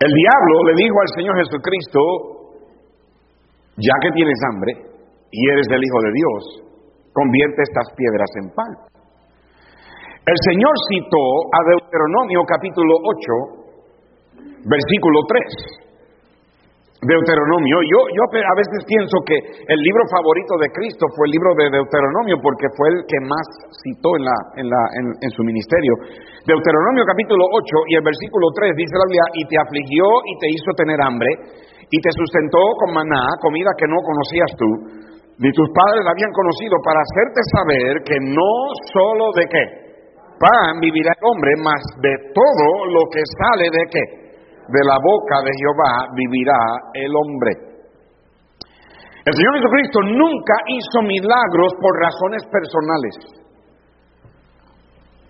El 0.00 0.12
diablo 0.12 0.54
le 0.66 0.74
dijo 0.82 0.96
al 1.00 1.08
Señor 1.14 1.36
Jesucristo, 1.36 2.00
ya 3.76 3.94
que 4.02 4.10
tienes 4.12 4.38
hambre 4.50 4.72
y 5.30 5.50
eres 5.50 5.68
el 5.70 5.84
Hijo 5.84 6.00
de 6.00 6.12
Dios, 6.12 6.69
convierte 7.12 7.62
estas 7.62 7.88
piedras 7.96 8.30
en 8.42 8.46
pan. 8.54 8.72
El 10.26 10.38
Señor 10.46 10.74
citó 10.88 11.24
a 11.50 11.60
Deuteronomio 11.70 12.44
capítulo 12.46 12.92
8, 13.02 14.62
versículo 14.68 15.18
3. 15.26 15.90
Deuteronomio. 17.00 17.80
Yo, 17.80 18.00
a 18.28 18.56
veces 18.60 18.84
pienso 18.84 19.16
que 19.24 19.32
el 19.40 19.80
libro 19.80 20.04
favorito 20.12 20.52
de 20.60 20.68
Cristo 20.68 21.08
fue 21.16 21.32
el 21.32 21.32
libro 21.32 21.56
de 21.56 21.72
Deuteronomio 21.72 22.36
porque 22.44 22.68
fue 22.76 22.92
el 22.92 22.98
que 23.08 23.20
más 23.24 23.46
citó 23.80 24.20
en, 24.20 24.24
la, 24.28 24.36
en, 24.60 24.66
la, 24.68 24.82
en, 25.00 25.30
su 25.32 25.40
ministerio. 25.40 25.96
Deuteronomio 26.44 27.08
capítulo 27.08 27.40
8 27.56 27.88
y 27.88 27.96
el 27.96 28.04
versículo 28.04 28.52
3 28.52 28.76
dice 28.76 29.00
la 29.00 29.08
Biblia, 29.08 29.26
y 29.32 29.42
te 29.48 29.56
afligió 29.56 30.04
y 30.28 30.32
te 30.44 30.48
hizo 30.52 30.70
tener 30.76 31.00
hambre 31.00 31.30
y 31.88 31.98
te 32.04 32.12
sustentó 32.12 32.60
con 32.84 32.92
maná, 32.92 33.32
comida 33.40 33.72
que 33.80 33.88
no 33.88 33.96
conocías 34.04 34.52
tú, 34.60 34.70
ni 35.40 35.48
tus 35.56 35.68
padres 35.72 36.04
la 36.04 36.12
habían 36.12 36.32
conocido, 36.36 36.76
para 36.84 37.00
hacerte 37.00 37.40
saber 37.56 37.92
que 38.04 38.18
no 38.20 38.52
solo 38.92 39.32
de 39.34 39.44
qué 39.48 39.64
pan 40.36 40.80
vivirá 40.80 41.16
el 41.16 41.24
hombre, 41.24 41.52
mas 41.64 41.80
de 42.00 42.14
todo 42.36 42.68
lo 42.92 43.02
que 43.08 43.24
sale 43.24 43.72
de 43.72 43.84
qué 43.88 44.04
de 44.70 44.82
la 44.84 44.96
boca 45.00 45.36
de 45.42 45.52
Jehová 45.56 45.92
vivirá 46.14 46.60
el 46.94 47.12
hombre. 47.16 47.52
El 49.24 49.34
Señor 49.36 49.52
Jesucristo 49.56 49.98
nunca 50.12 50.56
hizo 50.68 50.98
milagros 51.02 51.72
por 51.80 51.92
razones 52.00 52.42
personales. 52.48 53.16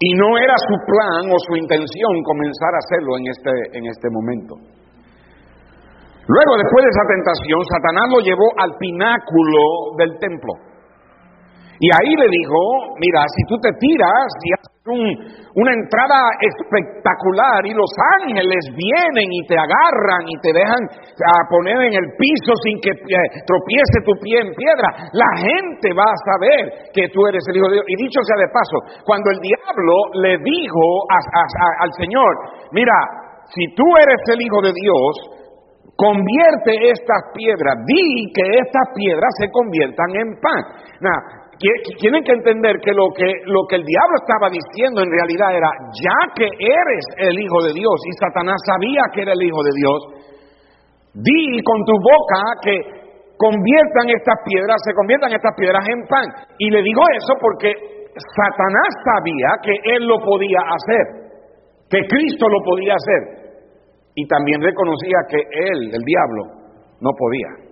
Y 0.01 0.15
no 0.15 0.39
era 0.39 0.55
su 0.57 0.77
plan 0.87 1.23
o 1.29 1.37
su 1.47 1.57
intención 1.57 2.13
comenzar 2.25 2.73
a 2.75 2.83
hacerlo 2.83 3.19
en 3.19 3.25
este, 3.29 3.53
en 3.79 3.85
este 3.87 4.09
momento. 4.11 4.80
Luego, 6.31 6.53
después 6.63 6.87
de 6.87 6.95
esa 6.95 7.07
tentación, 7.11 7.59
Satanás 7.67 8.07
lo 8.07 8.21
llevó 8.23 8.47
al 8.63 8.71
pináculo 8.79 9.99
del 9.99 10.15
templo. 10.23 10.55
Y 11.81 11.89
ahí 11.91 12.13
le 12.15 12.29
dijo, 12.29 12.61
mira, 13.01 13.25
si 13.27 13.43
tú 13.49 13.57
te 13.59 13.73
tiras 13.81 14.29
y 14.45 14.49
haces 14.55 14.71
una 15.55 15.73
entrada 15.75 16.21
espectacular 16.41 17.67
y 17.67 17.75
los 17.75 17.91
ángeles 18.21 18.63
vienen 18.77 19.29
y 19.33 19.43
te 19.49 19.57
agarran 19.57 20.23
y 20.29 20.37
te 20.41 20.53
dejan 20.53 20.83
a 20.87 21.37
poner 21.49 21.81
en 21.89 21.95
el 21.99 22.07
piso 22.17 22.53
sin 22.63 22.79
que 22.81 22.93
eh, 22.95 23.27
tropiece 23.49 23.97
tu 24.05 24.13
pie 24.23 24.41
en 24.41 24.55
piedra, 24.55 25.11
la 25.13 25.31
gente 25.37 25.89
va 25.97 26.05
a 26.05 26.23
saber 26.31 26.93
que 26.93 27.09
tú 27.13 27.27
eres 27.27 27.43
el 27.49 27.57
Hijo 27.59 27.69
de 27.69 27.75
Dios. 27.81 27.87
Y 27.89 27.97
dicho 27.97 28.21
sea 28.23 28.39
de 28.39 28.53
paso, 28.53 28.77
cuando 29.05 29.31
el 29.31 29.41
diablo 29.41 29.97
le 30.23 30.39
dijo 30.39 30.87
al 31.11 31.93
Señor, 31.99 32.33
mira, 32.73 32.95
si 33.51 33.75
tú 33.75 33.85
eres 33.99 34.21
el 34.33 34.41
Hijo 34.43 34.63
de 34.63 34.73
Dios, 34.73 35.40
convierte 36.01 36.73
estas 36.89 37.29
piedras, 37.37 37.77
di 37.85 38.33
que 38.33 38.57
estas 38.57 38.87
piedras 38.97 39.29
se 39.37 39.53
conviertan 39.53 40.09
en 40.17 40.29
pan. 40.41 40.63
Now, 41.05 41.21
tienen 42.01 42.25
que 42.25 42.33
entender 42.33 42.81
que 42.81 42.97
lo, 42.97 43.13
que 43.13 43.29
lo 43.45 43.69
que 43.69 43.77
el 43.77 43.85
diablo 43.85 44.17
estaba 44.17 44.49
diciendo 44.49 45.05
en 45.05 45.13
realidad 45.13 45.53
era, 45.53 45.69
ya 45.93 46.21
que 46.33 46.49
eres 46.49 47.05
el 47.21 47.37
Hijo 47.37 47.61
de 47.69 47.77
Dios 47.77 47.97
y 48.09 48.13
Satanás 48.17 48.57
sabía 48.65 49.03
que 49.13 49.29
era 49.29 49.37
el 49.37 49.43
Hijo 49.45 49.61
de 49.61 49.75
Dios, 49.77 50.01
di 51.21 51.61
con 51.61 51.85
tu 51.85 51.93
boca 52.01 52.41
que 52.65 52.77
conviertan 53.37 54.09
estas 54.09 54.41
piedras, 54.49 54.81
se 54.81 54.97
conviertan 54.97 55.37
estas 55.37 55.53
piedras 55.53 55.85
en 55.85 56.01
pan. 56.09 56.27
Y 56.57 56.71
le 56.71 56.81
digo 56.81 57.03
eso 57.13 57.37
porque 57.37 57.77
Satanás 58.17 58.91
sabía 59.05 59.51
que 59.61 59.75
él 59.97 60.09
lo 60.09 60.17
podía 60.17 60.65
hacer, 60.65 61.05
que 61.93 62.01
Cristo 62.09 62.49
lo 62.49 62.61
podía 62.65 62.97
hacer. 62.97 63.40
Y 64.15 64.27
también 64.27 64.61
reconocía 64.61 65.19
que 65.29 65.39
él, 65.39 65.95
el 65.95 66.03
diablo, 66.03 66.43
no 67.01 67.11
podía. 67.17 67.71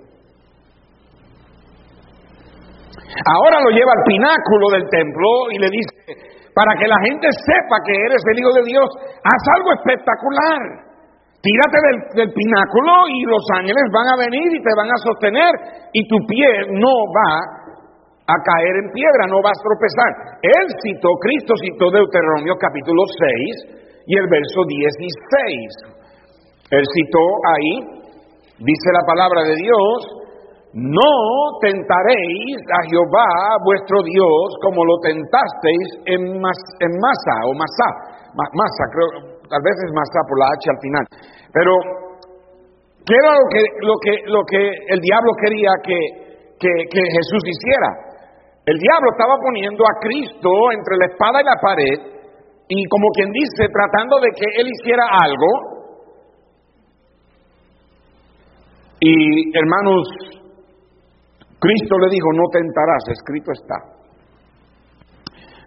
Ahora 3.24 3.56
lo 3.64 3.70
lleva 3.70 3.92
al 3.92 4.04
pináculo 4.04 4.66
del 4.72 4.86
templo 4.88 5.28
y 5.50 5.58
le 5.58 5.68
dice, 5.70 6.28
para 6.54 6.74
que 6.78 6.86
la 6.86 6.98
gente 7.06 7.28
sepa 7.30 7.76
que 7.86 7.94
eres 7.94 8.22
el 8.30 8.38
Hijo 8.38 8.52
de 8.52 8.64
Dios, 8.66 8.88
haz 9.22 9.42
algo 9.56 9.70
espectacular. 9.78 10.88
Tírate 11.38 11.78
del, 12.18 12.30
pináculo 12.34 12.92
y 13.14 13.22
los 13.30 13.44
ángeles 13.54 13.86
van 13.94 14.08
a 14.10 14.18
venir 14.18 14.48
y 14.50 14.58
te 14.58 14.74
van 14.74 14.90
a 14.90 14.98
sostener 15.06 15.52
y 15.94 16.02
tu 16.08 16.18
pie 16.26 16.50
no 16.74 16.94
va 17.14 17.32
a 18.26 18.36
caer 18.42 18.74
en 18.82 18.90
piedra, 18.90 19.30
no 19.30 19.38
va 19.38 19.54
a 19.54 19.62
tropezar. 19.62 20.42
Él 20.42 20.66
citó, 20.82 21.08
Cristo 21.22 21.54
citó 21.62 21.94
Deuteronomio 21.94 22.58
capítulo 22.58 23.06
6 23.06 24.04
y 24.10 24.18
el 24.18 24.26
verso 24.26 24.66
16. 24.66 25.97
Él 26.70 26.84
citó 26.84 27.24
ahí, 27.48 27.72
dice 28.60 28.88
la 28.92 29.04
palabra 29.06 29.42
de 29.42 29.56
Dios, 29.56 30.18
no 30.74 31.12
tentaréis 31.64 32.60
a 32.68 32.80
Jehová 32.92 33.30
vuestro 33.64 34.04
Dios 34.04 34.44
como 34.60 34.84
lo 34.84 35.00
tentasteis 35.00 35.88
en, 36.04 36.22
en 36.28 36.92
masa 37.00 37.34
o 37.48 37.56
masa, 37.56 37.88
masa, 38.36 38.82
creo, 38.92 39.08
tal 39.48 39.62
vez 39.64 39.76
es 39.88 39.92
masa 39.96 40.20
por 40.28 40.36
la 40.38 40.46
H 40.52 40.64
al 40.68 40.80
final. 40.84 41.04
Pero, 41.56 41.72
¿qué 43.00 43.14
era 43.16 43.32
lo 43.32 43.46
que, 43.48 43.62
lo 43.80 43.94
que, 43.96 44.12
lo 44.28 44.42
que 44.44 44.60
el 44.92 45.00
diablo 45.00 45.32
quería 45.40 45.72
que, 45.82 45.98
que, 46.60 46.72
que 46.92 47.02
Jesús 47.16 47.42
hiciera? 47.48 48.08
El 48.68 48.76
diablo 48.76 49.08
estaba 49.16 49.40
poniendo 49.40 49.82
a 49.88 49.96
Cristo 50.04 50.52
entre 50.76 51.00
la 51.00 51.06
espada 51.08 51.40
y 51.40 51.48
la 51.48 51.56
pared 51.56 51.98
y 52.68 52.84
como 52.92 53.08
quien 53.16 53.32
dice, 53.32 53.64
tratando 53.72 54.20
de 54.20 54.28
que 54.36 54.44
él 54.60 54.68
hiciera 54.68 55.08
algo. 55.24 55.77
Y 59.00 59.56
hermanos, 59.56 60.08
Cristo 61.58 61.98
le 61.98 62.08
dijo, 62.10 62.28
no 62.34 62.44
tentarás, 62.52 63.04
escrito 63.12 63.52
está. 63.52 63.98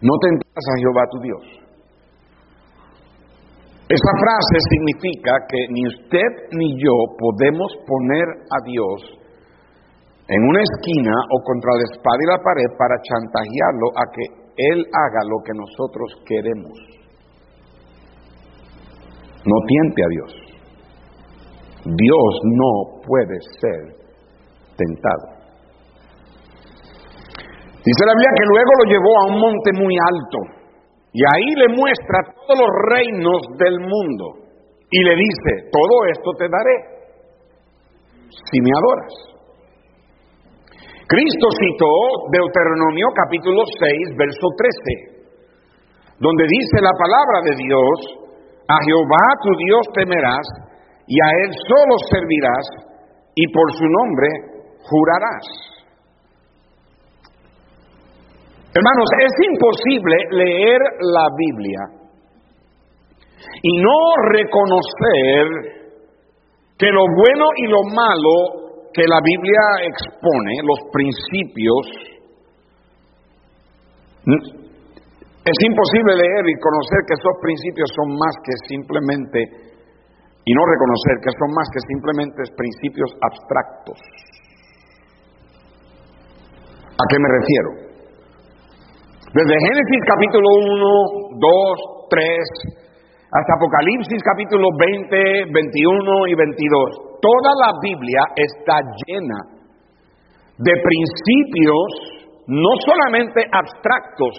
No 0.02 0.14
tentarás 0.20 0.66
a 0.68 0.80
Jehová 0.80 1.04
tu 1.12 1.20
Dios. 1.20 1.62
Esa 3.92 4.14
frase 4.16 4.58
significa 4.72 5.32
que 5.50 5.68
ni 5.70 5.84
usted 5.86 6.32
ni 6.52 6.80
yo 6.80 6.96
podemos 7.20 7.76
poner 7.86 8.24
a 8.48 8.58
Dios 8.64 9.22
en 10.28 10.42
una 10.48 10.62
esquina 10.64 11.12
o 11.12 11.44
contra 11.44 11.72
la 11.76 11.84
espada 11.92 12.20
y 12.24 12.32
la 12.32 12.40
pared 12.40 12.72
para 12.80 12.96
chantajearlo 13.04 13.88
a 14.00 14.04
que 14.16 14.24
Él 14.56 14.80
haga 14.80 15.22
lo 15.28 15.44
que 15.44 15.52
nosotros 15.54 16.24
queremos. 16.26 16.78
No 19.44 19.58
tiente 19.68 20.04
a 20.04 20.08
Dios. 20.08 20.41
Dios 21.86 22.32
no 22.46 23.02
puede 23.02 23.38
ser 23.60 24.02
tentado. 24.78 25.42
Dice 27.82 28.04
la 28.06 28.14
Biblia 28.14 28.38
que 28.38 28.50
luego 28.54 28.72
lo 28.78 28.86
llevó 28.92 29.14
a 29.18 29.26
un 29.34 29.38
monte 29.42 29.70
muy 29.74 29.96
alto 29.98 30.40
y 31.14 31.22
ahí 31.26 31.50
le 31.58 31.70
muestra 31.76 32.18
todos 32.46 32.60
los 32.62 32.72
reinos 32.94 33.42
del 33.58 33.80
mundo 33.82 34.26
y 34.92 35.00
le 35.04 35.16
dice, 35.16 35.70
todo 35.72 35.96
esto 36.14 36.30
te 36.38 36.46
daré 36.46 36.78
si 38.30 38.62
me 38.62 38.72
adoras. 38.78 39.14
Cristo 41.10 41.48
citó 41.60 41.92
Deuteronomio 42.32 43.08
capítulo 43.16 43.66
6, 43.66 44.16
verso 44.16 44.48
13, 44.56 45.28
donde 46.20 46.46
dice 46.48 46.78
la 46.80 46.94
palabra 46.96 47.42
de 47.50 47.54
Dios, 47.66 47.96
a 48.70 48.78
Jehová 48.86 49.26
tu 49.44 49.52
Dios 49.58 49.84
temerás 49.92 50.46
y 51.12 51.18
a 51.20 51.30
Él 51.44 51.52
solo 51.68 51.96
servirás 52.10 52.66
y 53.36 53.44
por 53.52 53.68
su 53.74 53.84
nombre 53.84 54.28
jurarás. 54.80 55.48
Hermanos, 58.72 59.10
es 59.20 59.34
imposible 59.52 60.16
leer 60.32 60.80
la 61.02 61.28
Biblia 61.36 61.82
y 63.62 63.82
no 63.84 64.00
reconocer 64.32 65.44
que 66.78 66.88
lo 66.88 67.04
bueno 67.04 67.46
y 67.58 67.68
lo 67.68 67.84
malo 67.94 68.88
que 68.94 69.04
la 69.04 69.20
Biblia 69.22 69.84
expone, 69.84 70.54
los 70.64 70.80
principios, 70.94 72.12
es 75.44 75.58
imposible 75.68 76.16
leer 76.16 76.44
y 76.48 76.60
conocer 76.62 77.00
que 77.08 77.16
esos 77.20 77.36
principios 77.42 77.90
son 77.96 78.16
más 78.16 78.36
que 78.46 78.54
simplemente, 78.70 79.71
y 80.46 80.54
no 80.54 80.64
reconocer 80.66 81.16
que 81.22 81.32
son 81.38 81.50
más 81.54 81.68
que 81.74 81.82
simplemente 81.86 82.42
principios 82.58 83.12
abstractos. 83.22 84.00
¿A 86.92 87.04
qué 87.10 87.18
me 87.18 87.30
refiero? 87.30 87.70
Desde 89.34 89.56
Génesis 89.64 90.02
capítulo 90.06 90.48
1, 90.76 91.40
2, 91.40 92.10
3, 92.10 92.82
hasta 93.32 93.54
Apocalipsis 93.56 94.22
capítulo 94.24 94.68
20, 94.78 95.56
21 95.56 96.28
y 96.28 96.36
22. 96.36 97.22
Toda 97.22 97.52
la 97.64 97.72
Biblia 97.82 98.22
está 98.36 98.82
llena 99.08 99.40
de 100.58 100.74
principios 100.84 102.22
no 102.48 102.70
solamente 102.86 103.46
abstractos 103.52 104.36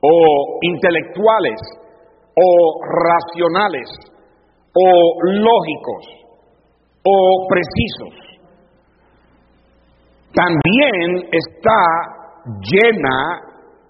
o 0.00 0.58
intelectuales 0.62 1.58
o 2.36 2.50
racionales 2.86 3.88
o 4.74 4.88
lógicos 5.22 6.22
o 7.04 7.46
precisos. 7.48 8.32
También 10.34 11.28
está 11.30 11.80
llena 12.60 13.40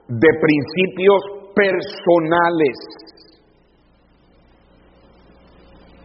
de 0.08 0.28
principios 0.40 1.22
personales. 1.54 2.76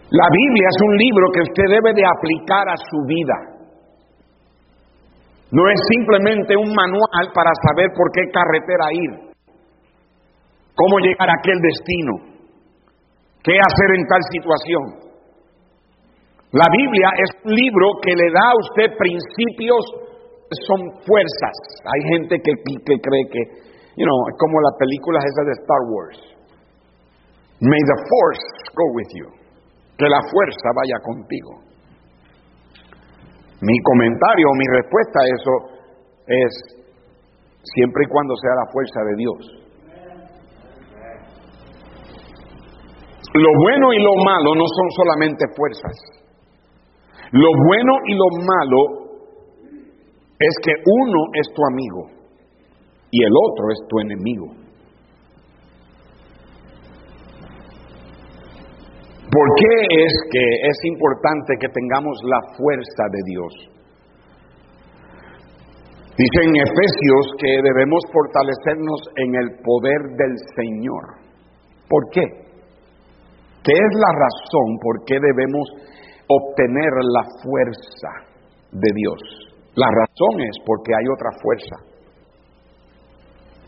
La 0.10 0.28
Biblia 0.32 0.68
es 0.70 0.82
un 0.82 0.96
libro 0.96 1.26
que 1.34 1.42
usted 1.42 1.64
debe 1.70 1.94
de 1.94 2.06
aplicar 2.06 2.70
a 2.70 2.78
su 2.78 2.98
vida. 3.08 3.58
No 5.52 5.68
es 5.70 5.80
simplemente 5.90 6.56
un 6.56 6.72
manual 6.76 7.32
para 7.34 7.52
saber 7.68 7.88
por 7.96 8.12
qué 8.12 8.22
carretera 8.32 8.86
ir, 8.92 9.12
cómo 10.76 11.00
llegar 11.00 11.30
a 11.30 11.40
aquel 11.40 11.60
destino, 11.62 12.37
qué 13.48 13.56
hacer 13.56 13.90
en 13.96 14.04
tal 14.12 14.24
situación. 14.28 14.84
La 16.52 16.68
Biblia 16.68 17.10
es 17.16 17.32
un 17.48 17.56
libro 17.56 17.88
que 18.04 18.12
le 18.12 18.28
da 18.32 18.52
a 18.52 18.60
usted 18.60 18.92
principios, 19.00 19.84
son 20.68 20.80
fuerzas. 21.08 21.56
Hay 21.88 22.02
gente 22.12 22.36
que, 22.44 22.52
cree 22.60 23.26
que, 23.32 23.42
you 23.96 24.04
know, 24.04 24.20
como 24.36 24.60
las 24.60 24.76
películas 24.80 25.24
esas 25.24 25.46
de 25.48 25.56
Star 25.64 25.84
Wars. 25.92 26.20
May 27.60 27.80
the 27.80 28.00
force 28.04 28.46
go 28.76 28.86
with 28.94 29.12
you. 29.16 29.28
Que 29.98 30.08
la 30.08 30.22
fuerza 30.30 30.68
vaya 30.76 31.00
contigo. 31.04 31.52
Mi 33.60 33.76
comentario 33.82 34.46
o 34.52 34.56
mi 34.56 34.68
respuesta 34.76 35.20
a 35.20 35.28
eso 35.36 35.54
es 36.28 36.52
siempre 37.64 38.04
y 38.06 38.08
cuando 38.12 38.36
sea 38.36 38.54
la 38.56 38.72
fuerza 38.72 39.00
de 39.04 39.16
Dios. 39.18 39.67
Lo 43.34 43.50
bueno 43.64 43.94
y 43.94 44.00
lo 44.02 44.16
malo 44.24 44.56
no 44.56 44.66
son 44.66 44.88
solamente 44.96 45.46
fuerzas. 45.56 46.28
Lo 47.32 47.50
bueno 47.68 47.94
y 48.06 48.14
lo 48.16 48.30
malo 48.46 49.08
es 50.40 50.56
que 50.64 50.72
uno 50.86 51.20
es 51.34 51.48
tu 51.54 51.62
amigo 51.72 52.18
y 53.12 53.24
el 53.24 53.32
otro 53.32 53.72
es 53.72 53.80
tu 53.90 54.00
enemigo. 54.00 54.48
¿Por 59.30 59.48
qué 59.60 60.04
es 60.06 60.14
que 60.32 60.40
es 60.40 60.78
importante 60.86 61.54
que 61.60 61.68
tengamos 61.68 62.18
la 62.24 62.40
fuerza 62.56 63.04
de 63.12 63.22
Dios? 63.26 63.54
Dice 66.18 66.44
en 66.44 66.56
Efesios 66.56 67.26
que 67.38 67.62
debemos 67.62 68.02
fortalecernos 68.12 69.02
en 69.18 69.36
el 69.36 69.50
poder 69.62 70.02
del 70.18 70.36
Señor. 70.56 71.04
¿Por 71.90 72.10
qué? 72.12 72.47
¿Qué 73.68 73.76
es 73.76 73.94
la 74.00 74.12
razón 74.16 74.80
por 74.80 75.04
qué 75.04 75.20
debemos 75.20 75.68
obtener 76.32 76.92
la 77.12 77.24
fuerza 77.44 78.12
de 78.72 78.90
Dios? 78.96 79.20
La 79.76 79.88
razón 79.92 80.40
es 80.40 80.56
porque 80.66 80.96
hay 80.96 81.08
otra 81.12 81.32
fuerza. 81.44 81.76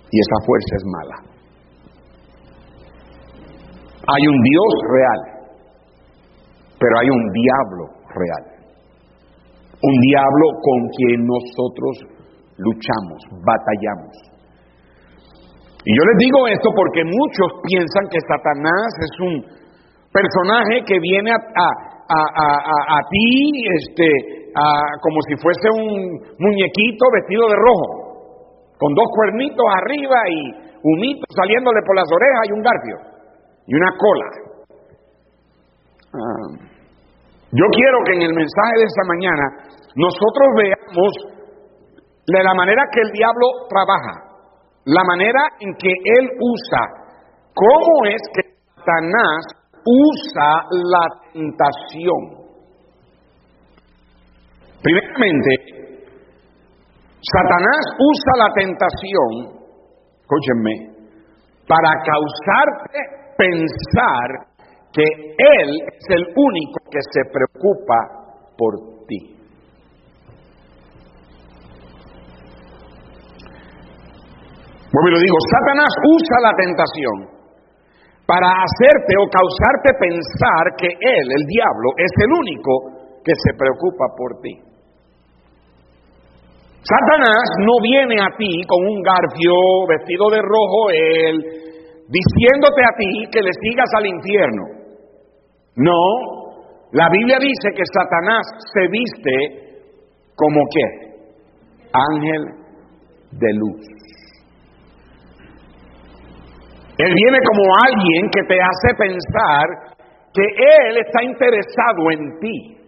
Y 0.09 0.15
esa 0.15 0.37
fuerza 0.47 0.73
es 0.79 0.85
mala. 0.87 1.17
Hay 4.07 4.23
un 4.25 4.41
Dios 4.41 4.71
real 4.87 5.39
pero 6.79 6.93
hay 6.95 7.09
un 7.11 7.23
diablo 7.35 7.83
real. 8.15 8.43
Un 9.83 9.95
diablo 9.99 10.45
con 10.63 10.79
quien 10.95 11.19
nosotros 11.27 11.93
luchamos, 12.57 13.19
batallamos. 13.43 14.15
Y 15.83 15.91
yo 15.95 16.03
les 16.03 16.17
digo 16.19 16.47
esto 16.47 16.69
porque 16.75 17.03
muchos 17.03 17.47
piensan 17.67 18.05
que 18.11 18.19
Satanás 18.27 18.89
es 18.99 19.13
un 19.19 19.35
personaje 20.19 20.83
que 20.85 20.99
viene 20.99 21.31
a, 21.31 21.37
a, 21.37 22.99
ti 23.09 23.63
este, 23.79 24.07
como 25.01 25.17
si 25.27 25.35
fuese 25.41 25.67
un 25.71 26.19
muñequito 26.39 27.05
vestido 27.13 27.47
de 27.47 27.55
rojo, 27.55 27.89
con 28.77 28.93
dos 28.95 29.07
cuernitos 29.15 29.65
arriba 29.83 30.19
y 30.27 30.39
humito 30.83 31.23
saliéndole 31.35 31.79
por 31.85 31.95
las 31.95 32.07
orejas 32.11 32.43
y 32.47 32.51
un 32.51 32.61
garfio 32.61 32.97
y 33.67 33.75
una 33.75 33.91
cola. 33.97 34.29
Ah. 36.09 36.49
yo 37.51 37.65
quiero 37.69 37.97
que 38.05 38.13
en 38.15 38.21
el 38.23 38.33
mensaje 38.33 38.73
de 38.79 38.83
esta 38.83 39.05
mañana 39.05 39.45
nosotros 39.93 40.47
veamos 40.57 41.11
la 42.25 42.53
manera 42.55 42.81
que 42.91 43.01
el 43.01 43.11
diablo 43.11 43.45
trabaja, 43.69 44.15
la 44.85 45.03
manera 45.03 45.39
en 45.59 45.73
que 45.75 45.89
él 45.89 46.29
usa, 46.39 46.81
cómo 47.53 48.05
es 48.09 48.21
que 48.33 48.41
Satanás 48.75 49.58
usa 49.89 50.51
la 50.69 51.05
tentación. 51.33 52.21
Primeramente, 54.81 55.51
Satanás 57.19 57.83
usa 57.99 58.33
la 58.37 58.53
tentación, 58.53 59.31
escúchenme, 60.21 60.75
para 61.67 61.89
causarte 62.05 62.99
pensar 63.37 64.49
que 64.93 65.03
Él 65.03 65.69
es 65.85 66.05
el 66.09 66.23
único 66.35 66.79
que 66.89 66.99
se 67.11 67.21
preocupa 67.31 67.97
por 68.57 69.05
ti. 69.07 69.35
Bueno, 74.91 75.09
lo 75.11 75.19
digo, 75.19 75.37
Satanás 75.51 75.93
usa 76.03 76.37
la 76.41 76.53
tentación 76.55 77.38
para 78.29 78.45
hacerte 78.61 79.13
o 79.17 79.25
causarte 79.25 79.89
pensar 79.97 80.77
que 80.77 80.85
Él, 80.85 81.25
el 81.33 81.45
diablo, 81.49 81.97
es 81.97 82.13
el 82.21 82.29
único 82.29 82.71
que 83.25 83.33
se 83.33 83.57
preocupa 83.57 84.05
por 84.13 84.37
ti. 84.45 84.53
Satanás 86.85 87.41
no 87.65 87.81
viene 87.81 88.21
a 88.21 88.29
ti 88.37 88.61
con 88.69 88.85
un 88.85 89.01
garfio 89.01 89.57
vestido 89.89 90.29
de 90.29 90.41
rojo, 90.45 90.93
Él, 90.93 91.41
diciéndote 92.05 92.81
a 92.85 92.93
ti 93.01 93.11
que 93.33 93.41
le 93.41 93.49
sigas 93.65 93.89
al 93.97 94.05
infierno. 94.05 94.63
No, 95.77 95.97
la 96.91 97.09
Biblia 97.09 97.37
dice 97.41 97.73
que 97.75 97.83
Satanás 97.83 98.45
se 98.73 98.87
viste 98.93 99.33
como 100.35 100.61
qué? 100.69 100.85
Ángel 101.93 102.45
de 103.31 103.53
luz. 103.57 103.98
Él 106.99 107.13
viene 107.15 107.39
como 107.47 107.63
alguien 107.87 108.27
que 108.27 108.43
te 108.43 108.59
hace 108.59 108.89
pensar 108.99 109.95
que 110.35 110.43
Él 110.43 110.97
está 110.99 111.23
interesado 111.23 112.11
en 112.11 112.39
ti. 112.39 112.79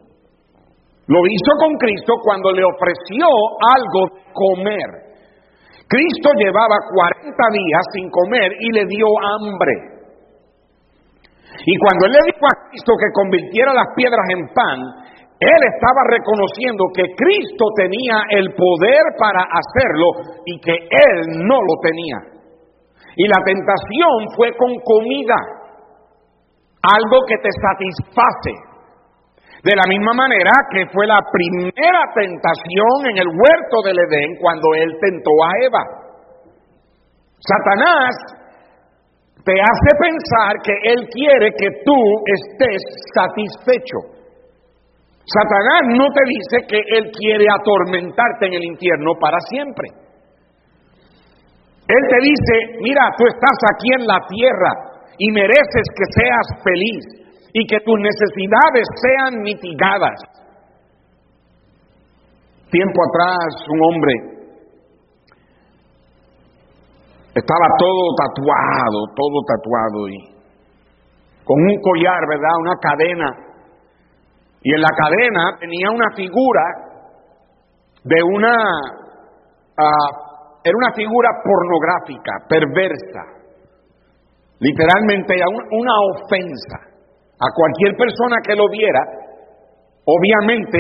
Lo 1.08 1.20
hizo 1.24 1.52
con 1.60 1.76
Cristo 1.80 2.14
cuando 2.24 2.52
le 2.52 2.64
ofreció 2.64 3.28
algo 3.28 4.02
de 4.12 4.22
comer. 4.36 4.90
Cristo 5.88 6.30
llevaba 6.40 6.76
40 7.24 7.36
días 7.52 7.84
sin 7.94 8.10
comer 8.12 8.52
y 8.60 8.72
le 8.72 8.86
dio 8.86 9.08
hambre. 9.08 9.76
Y 11.66 11.76
cuando 11.78 12.06
él 12.08 12.14
le 12.14 12.32
dijo 12.32 12.46
a 12.48 12.70
Cristo 12.70 12.94
que 12.96 13.12
convirtiera 13.14 13.74
las 13.74 13.92
piedras 13.96 14.26
en 14.32 14.48
pan, 14.56 14.80
él 15.36 15.62
estaba 15.68 16.02
reconociendo 16.08 16.86
que 16.96 17.04
Cristo 17.12 17.66
tenía 17.76 18.24
el 18.30 18.56
poder 18.56 19.04
para 19.20 19.44
hacerlo 19.52 20.40
y 20.46 20.60
que 20.62 20.76
él 20.76 21.44
no 21.44 21.60
lo 21.60 21.76
tenía. 21.84 22.41
Y 23.16 23.28
la 23.28 23.44
tentación 23.44 24.18
fue 24.36 24.52
con 24.56 24.72
comida, 24.84 25.36
algo 26.82 27.18
que 27.28 27.38
te 27.38 27.50
satisface. 27.52 28.54
De 29.64 29.76
la 29.76 29.84
misma 29.88 30.14
manera 30.14 30.52
que 30.72 30.88
fue 30.92 31.06
la 31.06 31.20
primera 31.32 32.02
tentación 32.16 33.12
en 33.12 33.18
el 33.18 33.28
huerto 33.28 33.82
del 33.86 34.00
Edén 34.00 34.38
cuando 34.42 34.74
él 34.74 34.98
tentó 35.00 35.32
a 35.44 35.52
Eva. 35.62 35.84
Satanás 37.38 38.42
te 39.44 39.54
hace 39.54 39.92
pensar 39.98 40.54
que 40.62 40.76
Él 40.94 41.10
quiere 41.10 41.50
que 41.58 41.82
tú 41.84 41.98
estés 42.26 42.82
satisfecho. 43.14 43.98
Satanás 45.26 45.98
no 45.98 46.06
te 46.14 46.22
dice 46.30 46.58
que 46.68 46.82
Él 46.98 47.12
quiere 47.12 47.46
atormentarte 47.50 48.48
en 48.48 48.54
el 48.54 48.64
infierno 48.64 49.14
para 49.20 49.38
siempre. 49.50 49.90
Él 51.92 52.04
te 52.08 52.20
dice, 52.24 52.56
mira, 52.80 53.04
tú 53.18 53.24
estás 53.28 53.58
aquí 53.76 53.90
en 54.00 54.08
la 54.08 54.20
tierra 54.28 54.72
y 55.18 55.32
mereces 55.32 55.86
que 55.92 56.08
seas 56.16 56.48
feliz 56.64 57.04
y 57.54 57.68
que 57.68 57.80
tus 57.84 58.00
necesidades 58.00 58.88
sean 58.96 59.42
mitigadas. 59.42 60.20
Tiempo 62.72 63.00
atrás 63.04 63.68
un 63.68 63.80
hombre 63.92 64.14
estaba 67.36 67.68
todo 67.78 68.04
tatuado, 68.16 69.00
todo 69.16 69.38
tatuado 69.48 70.08
y 70.08 70.32
con 71.44 71.60
un 71.60 71.82
collar, 71.82 72.22
¿verdad? 72.30 72.56
Una 72.62 72.76
cadena. 72.80 73.30
Y 74.64 74.74
en 74.74 74.82
la 74.82 74.90
cadena 74.96 75.58
tenía 75.60 75.90
una 75.92 76.16
figura 76.16 76.62
de 78.04 78.24
una, 78.24 78.56
uh, 79.78 80.31
era 80.64 80.76
una 80.78 80.94
figura 80.94 81.30
pornográfica, 81.44 82.34
perversa. 82.48 83.24
Literalmente 84.60 85.34
una 85.72 85.96
ofensa 86.14 86.78
a 87.42 87.48
cualquier 87.56 87.98
persona 87.98 88.38
que 88.46 88.56
lo 88.56 88.70
viera. 88.70 89.02
Obviamente 90.06 90.78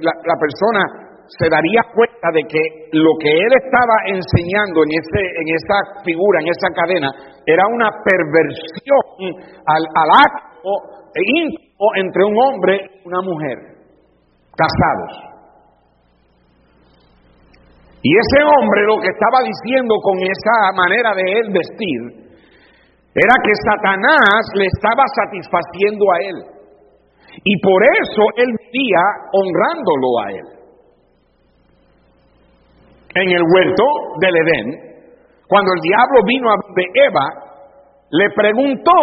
la, 0.00 0.12
la 0.24 0.36
persona 0.38 0.80
se 1.26 1.48
daría 1.48 1.80
cuenta 1.94 2.28
de 2.34 2.42
que 2.44 2.60
lo 2.92 3.16
que 3.18 3.32
él 3.32 3.52
estaba 3.56 3.96
enseñando 4.12 4.84
en, 4.84 4.92
ese, 4.92 5.22
en 5.24 5.48
esa 5.56 6.04
figura, 6.04 6.40
en 6.40 6.48
esa 6.48 6.68
cadena, 6.76 7.08
era 7.46 7.62
una 7.72 7.88
perversión 8.04 9.32
al, 9.64 9.84
al 9.96 10.10
acto 10.12 11.04
íntimo 11.16 11.88
entre 11.96 12.24
un 12.24 12.34
hombre 12.36 12.80
y 13.02 13.08
una 13.08 13.22
mujer, 13.22 13.56
casados. 14.52 15.33
Y 18.04 18.10
ese 18.12 18.44
hombre 18.44 18.84
lo 18.84 19.00
que 19.00 19.08
estaba 19.08 19.40
diciendo 19.40 19.96
con 20.04 20.20
esa 20.20 20.76
manera 20.76 21.16
de 21.16 21.24
él 21.40 21.46
vestir 21.56 22.00
era 23.16 23.34
que 23.40 23.54
Satanás 23.64 24.44
le 24.60 24.66
estaba 24.68 25.04
satisfaciendo 25.08 26.04
a 26.12 26.16
él. 26.28 26.38
Y 27.32 27.54
por 27.64 27.80
eso 27.80 28.22
él 28.36 28.50
vivía 28.60 29.04
honrándolo 29.32 30.08
a 30.20 30.26
él. 30.36 30.46
En 33.14 33.28
el 33.30 33.42
huerto 33.42 33.84
del 34.20 34.36
Edén, 34.36 34.66
cuando 35.48 35.72
el 35.72 35.80
diablo 35.80 36.20
vino 36.26 36.50
a 36.50 36.56
de 36.76 36.84
Eva, 37.08 37.26
le 38.10 38.28
preguntó, 38.36 39.00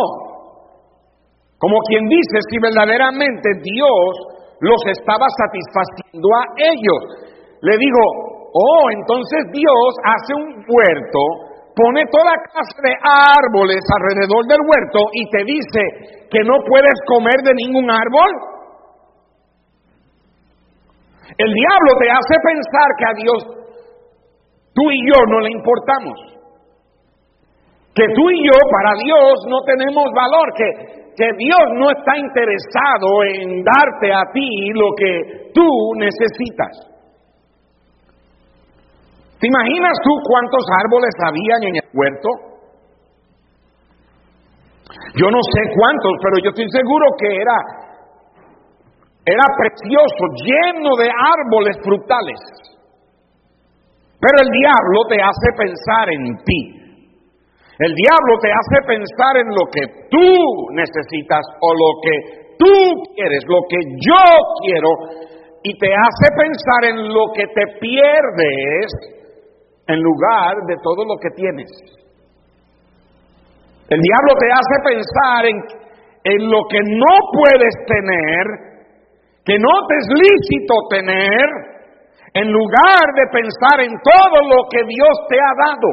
como 1.58 1.80
quien 1.90 2.06
dice, 2.06 2.38
si 2.52 2.60
verdaderamente 2.62 3.50
Dios 3.64 4.42
los 4.62 4.82
estaba 4.94 5.26
satisfaciendo 5.26 6.30
a 6.38 6.44
ellos. 6.70 7.02
Le 7.62 7.78
digo, 7.78 8.31
Oh, 8.54 8.84
entonces 8.92 9.48
Dios 9.52 9.90
hace 10.04 10.34
un 10.36 10.66
huerto, 10.68 11.22
pone 11.72 12.04
toda 12.12 12.36
clase 12.52 12.80
de 12.84 12.96
árboles 13.00 13.80
alrededor 13.88 14.44
del 14.48 14.60
huerto 14.68 15.00
y 15.14 15.24
te 15.32 15.44
dice 15.48 16.28
que 16.30 16.44
no 16.44 16.60
puedes 16.68 17.00
comer 17.08 17.40
de 17.44 17.54
ningún 17.56 17.90
árbol. 17.90 18.32
El 21.38 21.48
diablo 21.48 21.92
te 22.00 22.12
hace 22.12 22.36
pensar 22.44 22.90
que 23.00 23.06
a 23.08 23.14
Dios 23.16 23.62
tú 24.74 24.92
y 24.92 25.00
yo 25.08 25.20
no 25.32 25.40
le 25.40 25.52
importamos. 25.52 26.20
Que 27.96 28.04
tú 28.16 28.30
y 28.32 28.46
yo 28.46 28.58
para 28.72 29.00
Dios 29.00 29.46
no 29.48 29.62
tenemos 29.64 30.06
valor, 30.16 30.48
que, 30.56 30.68
que 31.16 31.30
Dios 31.38 31.66
no 31.76 31.90
está 31.92 32.18
interesado 32.18 33.24
en 33.32 33.64
darte 33.64 34.12
a 34.12 34.24
ti 34.34 34.72
lo 34.74 34.92
que 34.98 35.52
tú 35.54 35.68
necesitas. 35.96 36.91
¿Te 39.42 39.48
imaginas 39.50 39.98
tú 40.06 40.14
cuántos 40.22 40.62
árboles 40.86 41.14
habían 41.26 41.62
en 41.66 41.76
el 41.82 41.88
huerto? 41.98 42.30
Yo 45.18 45.28
no 45.34 45.42
sé 45.42 45.62
cuántos, 45.74 46.14
pero 46.22 46.36
yo 46.46 46.50
estoy 46.54 46.70
seguro 46.70 47.06
que 47.18 47.42
era 47.42 47.58
era 49.26 49.46
precioso, 49.58 50.24
lleno 50.46 50.94
de 50.98 51.10
árboles 51.10 51.78
frutales. 51.82 52.42
Pero 54.22 54.36
el 54.46 54.50
diablo 54.50 55.00
te 55.10 55.18
hace 55.22 55.50
pensar 55.58 56.06
en 56.10 56.38
ti. 56.46 56.62
El 57.82 57.94
diablo 57.98 58.38
te 58.42 58.50
hace 58.50 58.78
pensar 58.86 59.38
en 59.42 59.50
lo 59.50 59.66
que 59.74 60.06
tú 60.10 60.30
necesitas 60.74 61.42
o 61.62 61.74
lo 61.74 61.92
que 62.02 62.16
tú 62.58 62.78
quieres, 63.16 63.42
lo 63.50 63.62
que 63.70 63.78
yo 64.06 64.26
quiero, 64.62 64.90
y 65.64 65.78
te 65.78 65.90
hace 65.90 66.28
pensar 66.38 66.94
en 66.94 67.10
lo 67.10 67.34
que 67.34 67.46
te 67.48 67.66
pierdes 67.80 69.21
en 69.92 70.00
lugar 70.00 70.56
de 70.68 70.76
todo 70.82 71.04
lo 71.06 71.20
que 71.20 71.30
tienes. 71.36 71.70
El 73.90 74.00
diablo 74.00 74.32
te 74.40 74.48
hace 74.48 74.78
pensar 74.88 75.46
en, 75.46 75.58
en 76.24 76.50
lo 76.50 76.64
que 76.70 76.80
no 76.80 77.14
puedes 77.36 77.76
tener, 77.86 78.44
que 79.44 79.60
no 79.60 79.74
te 79.88 79.96
es 80.00 80.08
lícito 80.16 80.74
tener, 80.90 81.46
en 82.34 82.48
lugar 82.52 83.04
de 83.16 83.26
pensar 83.34 83.82
en 83.82 83.92
todo 84.00 84.38
lo 84.48 84.64
que 84.72 84.84
Dios 84.88 85.16
te 85.28 85.36
ha 85.36 85.54
dado. 85.60 85.90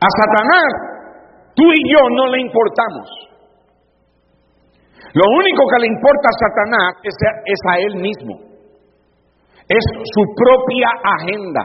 A 0.00 0.08
Satanás, 0.08 0.72
tú 1.54 1.64
y 1.64 1.92
yo 1.92 2.00
no 2.16 2.28
le 2.28 2.40
importamos. 2.40 3.08
Lo 5.12 5.24
único 5.36 5.62
que 5.68 5.80
le 5.80 5.88
importa 5.88 6.28
a 6.28 6.48
Satanás 6.48 6.94
es 7.02 7.14
es 7.44 7.60
a 7.68 7.78
él 7.80 7.96
mismo 7.96 8.47
es 9.68 9.84
su 9.84 10.22
propia 10.32 10.88
agenda, 11.04 11.62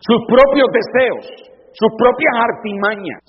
sus 0.00 0.20
propios 0.24 0.68
deseos, 0.72 1.24
sus 1.72 1.92
propias 1.98 2.34
artimañas. 2.48 3.22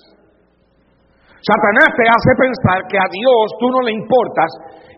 Satanás 1.40 1.88
te 1.96 2.04
hace 2.04 2.32
pensar 2.36 2.84
que 2.88 2.98
a 3.00 3.08
Dios 3.08 3.44
tú 3.60 3.66
no 3.72 3.80
le 3.80 3.92
importas 3.92 4.50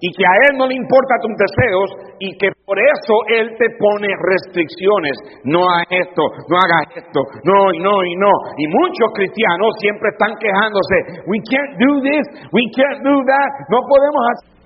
y 0.03 0.11
que 0.11 0.27
a 0.27 0.35
Él 0.51 0.59
no 0.59 0.67
le 0.67 0.75
importan 0.75 1.23
tus 1.23 1.39
deseos 1.39 1.89
y 2.19 2.35
que 2.35 2.51
por 2.67 2.75
eso 2.75 3.15
Él 3.39 3.55
te 3.55 3.71
pone 3.79 4.11
restricciones. 4.11 5.15
No 5.47 5.63
a 5.63 5.87
esto, 5.87 6.23
no 6.51 6.55
hagas 6.59 6.99
esto, 6.99 7.21
no 7.47 7.71
y 7.71 7.79
no 7.79 7.95
y 8.03 8.15
no. 8.19 8.33
Y 8.59 8.67
muchos 8.67 9.15
cristianos 9.15 9.71
siempre 9.79 10.11
están 10.11 10.35
quejándose, 10.43 11.23
we 11.31 11.39
can't 11.47 11.79
do 11.79 12.03
this, 12.03 12.27
we 12.51 12.67
can't 12.75 12.99
do 13.07 13.15
that, 13.23 13.51
no 13.71 13.79
podemos 13.87 14.23
hacer. 14.35 14.62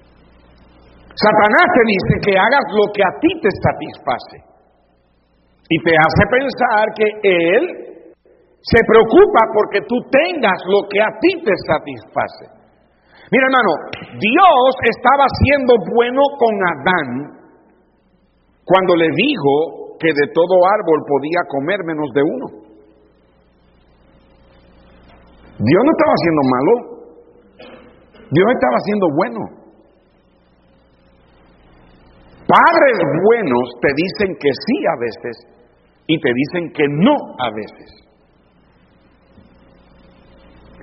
Satanás 1.17 1.67
te 1.73 1.83
dice 1.89 2.15
que 2.29 2.35
hagas 2.37 2.67
lo 2.77 2.93
que 2.93 3.01
a 3.01 3.13
ti 3.21 3.31
te 3.41 3.49
satisface. 3.49 4.37
Y 5.69 5.77
te 5.83 5.93
hace 5.97 6.25
pensar 6.29 6.85
que 6.93 7.09
Él 7.25 7.63
se 8.61 8.81
preocupa 8.85 9.41
porque 9.57 9.81
tú 9.89 9.97
tengas 10.13 10.61
lo 10.69 10.85
que 10.93 11.01
a 11.01 11.11
ti 11.19 11.41
te 11.41 11.55
satisface. 11.67 12.53
Mira 13.33 13.49
hermano, 13.49 13.73
Dios 14.21 14.71
estaba 14.93 15.27
siendo 15.43 15.75
bueno 15.91 16.23
con 16.39 16.55
Adán 16.63 17.09
cuando 18.65 18.95
le 18.95 19.09
dijo 19.11 19.97
que 19.99 20.13
de 20.13 20.27
todo 20.35 20.55
árbol 20.69 21.01
podía 21.09 21.41
comer 21.49 21.81
menos 21.87 22.11
de 22.13 22.23
uno. 22.23 22.47
Dios 25.57 25.83
no 25.83 25.91
estaba 25.97 26.13
haciendo 26.13 26.43
malo, 26.53 26.73
Dios 28.31 28.47
estaba 28.53 28.77
haciendo 28.77 29.07
bueno. 29.17 29.66
Padres 32.47 32.97
buenos 33.27 33.67
te 33.83 33.91
dicen 33.91 34.37
que 34.39 34.51
sí 34.55 34.77
a 34.87 34.97
veces 35.03 35.37
y 36.07 36.21
te 36.21 36.31
dicen 36.33 36.73
que 36.73 36.87
no 36.87 37.15
a 37.43 37.51
veces. 37.51 38.07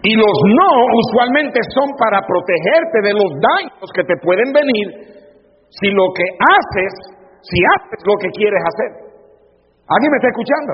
Y 0.03 0.13
los 0.19 0.37
no 0.59 0.71
usualmente 0.99 1.59
son 1.71 1.87
para 1.95 2.19
protegerte 2.27 2.99
de 3.07 3.13
los 3.15 3.31
daños 3.39 3.87
que 3.95 4.03
te 4.03 4.19
pueden 4.19 4.51
venir 4.51 4.87
si 5.71 5.87
lo 5.95 6.11
que 6.11 6.27
haces, 6.27 6.91
si 7.39 7.57
haces 7.75 7.99
lo 8.03 8.15
que 8.19 8.29
quieres 8.35 8.59
hacer. 8.59 8.91
¿Alguien 9.87 10.11
me 10.11 10.17
está 10.19 10.29
escuchando? 10.35 10.73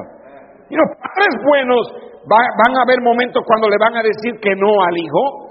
Y 0.69 0.75
los 0.75 0.89
padres 0.97 1.33
buenos 1.45 1.83
van 2.25 2.73
a 2.73 2.81
haber 2.81 3.01
momentos 3.01 3.43
cuando 3.45 3.69
le 3.69 3.77
van 3.77 3.95
a 3.97 4.01
decir 4.01 4.41
que 4.41 4.55
no 4.57 4.81
al 4.81 4.97
hijo, 4.97 5.48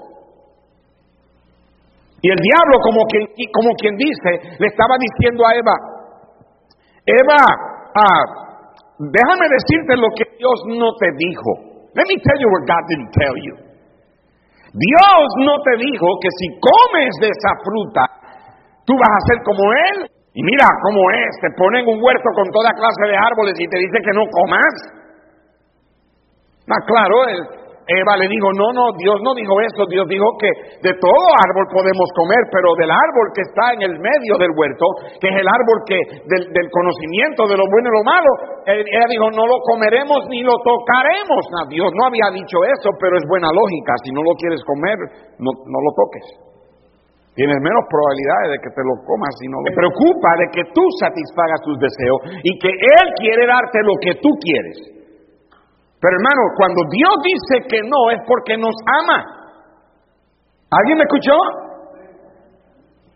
y 2.21 2.27
el 2.29 2.39
diablo, 2.39 2.75
como 2.83 3.05
quien, 3.07 3.23
como 3.53 3.71
quien 3.79 3.95
dice, 3.95 4.59
le 4.59 4.67
estaba 4.67 4.95
diciendo 4.99 5.45
a 5.47 5.55
Eva, 5.55 5.75
Eva, 7.07 7.41
ah, 7.95 8.23
déjame 8.99 9.47
decirte 9.47 9.95
lo 9.95 10.11
que 10.11 10.27
Dios 10.37 10.57
no 10.67 10.91
te 10.99 11.07
dijo. 11.15 11.51
Let 11.95 12.05
me 12.05 12.19
tell 12.19 12.37
you 12.37 12.49
what 12.51 12.67
God 12.67 12.83
didn't 12.91 13.11
tell 13.15 13.35
you. 13.39 13.55
Dios 14.69 15.27
no 15.41 15.55
te 15.65 15.73
dijo 15.81 16.07
que 16.21 16.29
si 16.29 16.47
comes 16.59 17.09
de 17.23 17.29
esa 17.31 17.51
fruta, 17.63 18.03
tú 18.85 18.93
vas 18.93 19.09
a 19.09 19.25
ser 19.31 19.39
como 19.43 19.63
Él. 19.73 20.11
Y 20.33 20.43
mira 20.43 20.67
cómo 20.83 21.09
es, 21.09 21.31
te 21.41 21.49
ponen 21.57 21.87
un 21.87 21.97
huerto 22.03 22.29
con 22.35 22.47
toda 22.51 22.69
clase 22.71 23.03
de 23.09 23.17
árboles 23.17 23.55
y 23.57 23.67
te 23.67 23.79
dicen 23.79 24.01
que 24.05 24.13
no 24.13 24.23
comas. 24.29 24.73
Más 26.67 26.85
claro, 26.85 27.27
el, 27.27 27.58
Eva 27.89 28.13
le 28.21 28.29
dijo, 28.29 28.53
no, 28.53 28.69
no, 28.69 28.93
Dios 29.01 29.17
no 29.25 29.33
dijo 29.33 29.57
eso, 29.65 29.81
Dios 29.89 30.05
dijo 30.05 30.29
que 30.37 30.49
de 30.85 30.93
todo 30.93 31.25
árbol 31.41 31.65
podemos 31.73 32.05
comer, 32.13 32.37
pero 32.53 32.77
del 32.77 32.93
árbol 32.93 33.33
que 33.33 33.41
está 33.41 33.73
en 33.73 33.81
el 33.81 33.97
medio 33.97 34.37
del 34.37 34.53
huerto, 34.53 34.85
que 35.17 35.25
es 35.25 35.37
el 35.41 35.49
árbol 35.49 35.77
que 35.89 35.97
del, 35.97 36.69
conocimiento 36.69 37.49
de 37.49 37.57
lo 37.57 37.65
bueno 37.65 37.89
y 37.89 37.97
lo 37.97 38.05
malo, 38.05 38.31
ella 38.69 39.09
dijo, 39.09 39.33
no 39.33 39.41
lo 39.49 39.57
comeremos 39.65 40.29
ni 40.29 40.45
lo 40.45 40.53
tocaremos. 40.61 41.41
Dios 41.73 41.89
no 41.97 42.13
había 42.13 42.29
dicho 42.29 42.61
eso, 42.61 42.93
pero 43.01 43.17
es 43.17 43.25
buena 43.25 43.49
lógica, 43.49 43.97
si 44.05 44.13
no 44.13 44.21
lo 44.21 44.37
quieres 44.37 44.61
comer, 44.69 44.97
no, 45.41 45.49
lo 45.49 45.91
toques. 45.97 46.45
Tienes 47.33 47.57
menos 47.57 47.89
probabilidades 47.89 48.53
de 48.53 48.57
que 48.61 48.69
te 48.69 48.83
lo 48.85 49.01
comas 49.01 49.33
si 49.41 49.49
no 49.49 49.57
lo... 49.57 49.65
Me 49.65 49.73
preocupa 49.73 50.29
de 50.45 50.47
que 50.53 50.63
tú 50.77 50.83
satisfagas 51.01 51.57
tus 51.65 51.77
deseos 51.81 52.37
y 52.45 52.51
que 52.61 52.69
Él 52.69 53.05
quiere 53.17 53.49
darte 53.49 53.81
lo 53.81 53.95
que 53.97 54.13
tú 54.21 54.29
quieres. 54.37 54.98
Pero 55.99 56.15
hermano, 56.15 56.43
cuando 56.55 56.81
Dios 56.89 57.15
dice 57.23 57.67
que 57.67 57.79
no 57.83 58.11
es 58.11 58.19
porque 58.25 58.55
nos 58.55 58.75
ama. 59.03 59.19
¿Alguien 60.71 60.97
me 60.97 61.03
escuchó? 61.03 61.35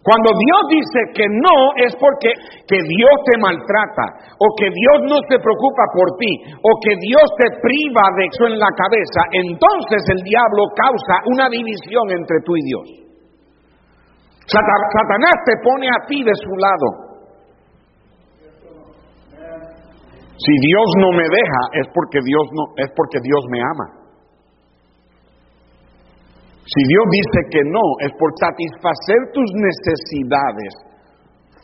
Cuando 0.03 0.35
Dios 0.35 0.61
dice 0.67 0.99
que 1.15 1.23
no 1.31 1.55
es 1.79 1.95
porque 1.95 2.35
que 2.67 2.75
Dios 2.75 3.15
te 3.23 3.39
maltrata 3.39 4.35
o 4.35 4.45
que 4.59 4.67
Dios 4.67 5.07
no 5.07 5.15
se 5.31 5.39
preocupa 5.39 5.85
por 5.95 6.19
ti 6.19 6.43
o 6.59 6.71
que 6.83 6.91
Dios 6.99 7.23
te 7.39 7.47
priva 7.63 8.03
de 8.19 8.27
eso 8.27 8.51
en 8.51 8.59
la 8.59 8.67
cabeza, 8.75 9.21
entonces 9.31 10.03
el 10.11 10.19
diablo 10.27 10.75
causa 10.75 11.23
una 11.31 11.47
división 11.47 12.11
entre 12.11 12.35
tú 12.43 12.51
y 12.59 12.63
Dios. 12.67 12.87
Satanás 14.43 15.35
te 15.47 15.55
pone 15.63 15.87
a 15.87 16.03
ti 16.03 16.19
de 16.19 16.35
su 16.35 16.51
lado. 16.59 17.02
Si 20.37 20.53
Dios 20.65 20.87
no 20.97 21.09
me 21.13 21.23
deja 21.29 21.61
es 21.81 21.87
porque 21.93 22.19
Dios 22.23 22.45
no 22.53 22.63
es 22.77 22.89
porque 22.95 23.19
Dios 23.21 23.43
me 23.49 23.59
ama. 23.61 23.87
Si 26.63 26.81
Dios 26.87 27.05
dice 27.11 27.39
que 27.51 27.63
no 27.69 27.85
es 28.01 28.11
por 28.17 28.31
satisfacer 28.39 29.19
tus 29.33 29.49
necesidades 29.53 30.71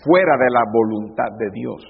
fuera 0.04 0.34
de 0.38 0.50
la 0.54 0.64
voluntad 0.72 1.32
de 1.40 1.50
Dios. 1.54 1.82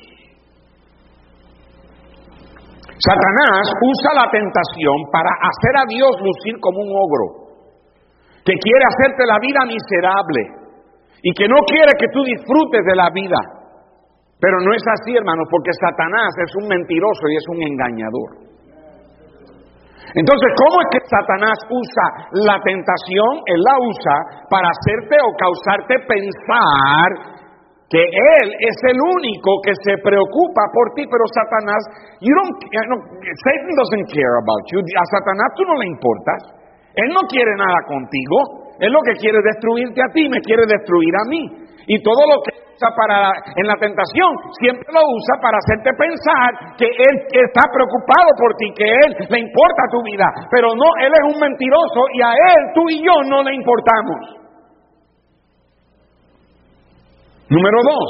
Satanás 3.00 3.64
usa 3.80 4.12
la 4.14 4.28
tentación 4.32 4.98
para 5.12 5.32
hacer 5.40 5.74
a 5.80 5.86
Dios 5.88 6.12
lucir 6.20 6.60
como 6.60 6.84
un 6.84 6.92
ogro, 6.92 7.26
que 8.44 8.56
quiere 8.60 8.84
hacerte 8.92 9.24
la 9.26 9.40
vida 9.40 9.64
miserable, 9.68 10.42
y 11.24 11.32
que 11.34 11.48
no 11.48 11.60
quiere 11.68 11.92
que 11.98 12.12
tú 12.12 12.24
disfrutes 12.24 12.84
de 12.86 12.96
la 12.96 13.10
vida. 13.12 13.59
Pero 14.40 14.56
no 14.64 14.72
es 14.72 14.84
así, 14.88 15.16
hermanos, 15.16 15.48
porque 15.52 15.72
Satanás 15.84 16.32
es 16.40 16.52
un 16.64 16.68
mentiroso 16.68 17.24
y 17.28 17.36
es 17.36 17.48
un 17.52 17.60
engañador. 17.60 18.50
Entonces, 20.16 20.50
¿cómo 20.58 20.82
es 20.82 20.88
que 20.96 21.02
Satanás 21.06 21.60
usa 21.70 22.06
la 22.48 22.58
tentación? 22.64 23.46
Él 23.46 23.62
la 23.62 23.76
usa 23.78 24.16
para 24.50 24.72
hacerte 24.72 25.16
o 25.22 25.30
causarte 25.38 25.94
pensar 26.08 27.10
que 27.90 28.02
Él 28.02 28.48
es 28.48 28.78
el 28.90 28.98
único 28.98 29.60
que 29.62 29.74
se 29.86 29.98
preocupa 30.02 30.64
por 30.74 30.94
ti, 30.96 31.04
pero 31.06 31.26
Satanás, 31.30 31.82
you 32.22 32.34
don't, 32.34 32.56
Satan 32.64 33.74
doesn't 33.76 34.08
care 34.10 34.36
about 34.40 34.64
you. 34.72 34.80
A 34.82 35.06
Satanás 35.20 35.50
tú 35.58 35.68
no 35.68 35.76
le 35.78 35.86
importas. 35.90 36.42
Él 36.96 37.10
no 37.14 37.22
quiere 37.28 37.54
nada 37.58 37.78
contigo. 37.86 38.72
Es 38.80 38.90
lo 38.90 39.02
que 39.04 39.14
quiere 39.20 39.38
destruirte 39.44 40.02
a 40.02 40.10
ti, 40.14 40.30
me 40.30 40.40
quiere 40.42 40.64
destruir 40.66 41.14
a 41.14 41.28
mí. 41.28 41.42
Y 41.86 42.02
todo 42.02 42.24
lo 42.30 42.42
que 42.46 42.69
usa 42.80 42.96
para 42.96 43.32
en 43.56 43.68
la 43.68 43.76
tentación 43.76 44.32
siempre 44.60 44.88
lo 44.88 45.04
usa 45.04 45.36
para 45.44 45.60
hacerte 45.60 45.92
pensar 46.00 46.76
que 46.80 46.88
él 46.88 47.16
está 47.28 47.68
preocupado 47.68 48.32
por 48.40 48.56
ti, 48.56 48.72
que 48.76 48.88
él 48.88 49.12
le 49.28 49.40
importa 49.40 49.84
tu 49.92 50.00
vida, 50.04 50.28
pero 50.50 50.72
no, 50.76 50.88
él 51.04 51.12
es 51.12 51.36
un 51.36 51.40
mentiroso 51.40 52.02
y 52.16 52.22
a 52.24 52.32
él 52.32 52.62
tú 52.74 52.82
y 52.90 53.04
yo 53.04 53.16
no 53.28 53.44
le 53.44 53.56
importamos. 53.56 54.40
Número 57.50 57.80
dos, 57.84 58.10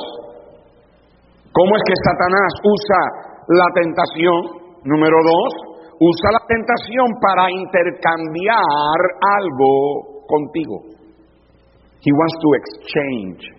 ¿cómo 1.52 1.72
es 1.76 1.84
que 1.88 1.96
Satanás 2.06 2.52
usa 2.62 3.02
la 3.48 3.68
tentación? 3.74 4.38
Número 4.84 5.18
dos, 5.24 5.52
usa 6.00 6.30
la 6.32 6.46
tentación 6.46 7.08
para 7.22 7.50
intercambiar 7.50 9.00
algo 9.40 10.26
contigo. 10.28 11.00
He 12.02 12.12
wants 12.14 12.38
to 12.40 12.50
exchange. 12.54 13.59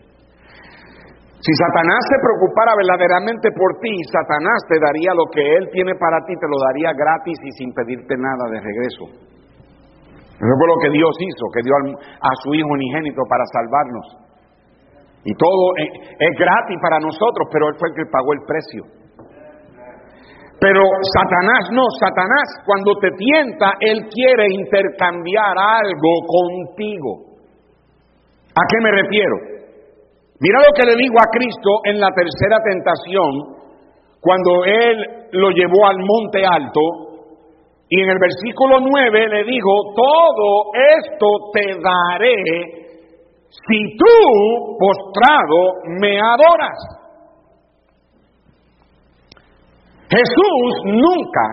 Si 1.41 1.53
Satanás 1.57 2.01
se 2.05 2.21
preocupara 2.21 2.77
verdaderamente 2.77 3.49
por 3.57 3.81
ti, 3.81 3.97
Satanás 4.13 4.61
te 4.69 4.77
daría 4.77 5.17
lo 5.17 5.25
que 5.33 5.41
Él 5.41 5.73
tiene 5.73 5.97
para 5.97 6.21
ti, 6.29 6.37
te 6.37 6.45
lo 6.45 6.61
daría 6.61 6.93
gratis 6.93 7.39
y 7.41 7.51
sin 7.57 7.73
pedirte 7.73 8.13
nada 8.21 8.45
de 8.53 8.61
regreso. 8.61 9.05
Eso 10.37 10.55
fue 10.57 10.69
lo 10.69 10.79
que 10.85 10.93
Dios 10.93 11.17
hizo, 11.17 11.45
que 11.53 11.65
dio 11.65 11.73
a 11.73 12.33
su 12.45 12.53
Hijo 12.53 12.69
unigénito 12.69 13.25
para 13.25 13.45
salvarnos. 13.57 14.07
Y 15.25 15.33
todo 15.37 15.77
es 15.81 16.33
gratis 16.37 16.77
para 16.81 17.01
nosotros, 17.01 17.49
pero 17.53 17.69
Él 17.69 17.77
fue 17.81 17.89
el 17.89 17.95
que 17.97 18.13
pagó 18.13 18.33
el 18.37 18.45
precio. 18.45 19.01
Pero 20.61 20.85
Satanás 21.17 21.73
no, 21.73 21.89
Satanás 21.97 22.45
cuando 22.69 22.93
te 23.01 23.09
tienta, 23.17 23.81
él 23.81 24.05
quiere 24.13 24.45
intercambiar 24.53 25.57
algo 25.57 26.13
contigo. 26.29 27.33
¿A 28.53 28.63
qué 28.69 28.77
me 28.85 28.93
refiero? 28.93 29.60
Mira 30.41 30.59
lo 30.59 30.73
que 30.75 30.87
le 30.89 30.97
digo 30.97 31.17
a 31.21 31.31
Cristo 31.31 31.71
en 31.85 32.01
la 32.01 32.09
tercera 32.17 32.59
tentación, 32.65 33.61
cuando 34.21 34.65
él 34.65 35.29
lo 35.33 35.51
llevó 35.51 35.87
al 35.87 35.99
monte 35.99 36.45
alto, 36.45 36.81
y 37.89 38.01
en 38.01 38.09
el 38.09 38.19
versículo 38.19 38.81
9 38.81 39.29
le 39.29 39.45
dijo, 39.45 39.71
todo 39.95 40.73
esto 40.97 41.27
te 41.53 41.77
daré 41.83 42.81
si 43.51 43.97
tú, 43.99 44.79
postrado, 44.79 45.83
me 46.01 46.21
adoras. 46.21 46.79
Jesús 50.09 50.71
nunca 50.85 51.47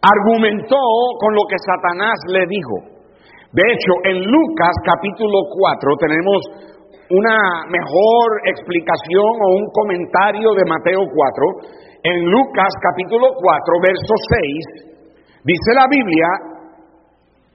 argumentó 0.00 0.76
con 1.20 1.34
lo 1.34 1.42
que 1.48 1.56
Satanás 1.58 2.18
le 2.28 2.46
dijo. 2.48 2.98
De 3.52 3.62
hecho, 3.62 3.92
en 4.04 4.24
Lucas 4.24 4.74
capítulo 4.84 5.38
4 5.54 5.96
tenemos 6.00 6.77
una 7.10 7.64
mejor 7.68 8.26
explicación 8.44 9.32
o 9.40 9.56
un 9.56 9.66
comentario 9.72 10.52
de 10.52 10.64
Mateo 10.68 11.00
4. 11.08 11.78
En 12.04 12.24
Lucas 12.24 12.72
capítulo 12.80 13.28
4, 13.40 13.74
verso 13.82 14.14
6, 14.30 15.44
dice 15.44 15.70
la 15.74 15.86
Biblia 15.90 16.28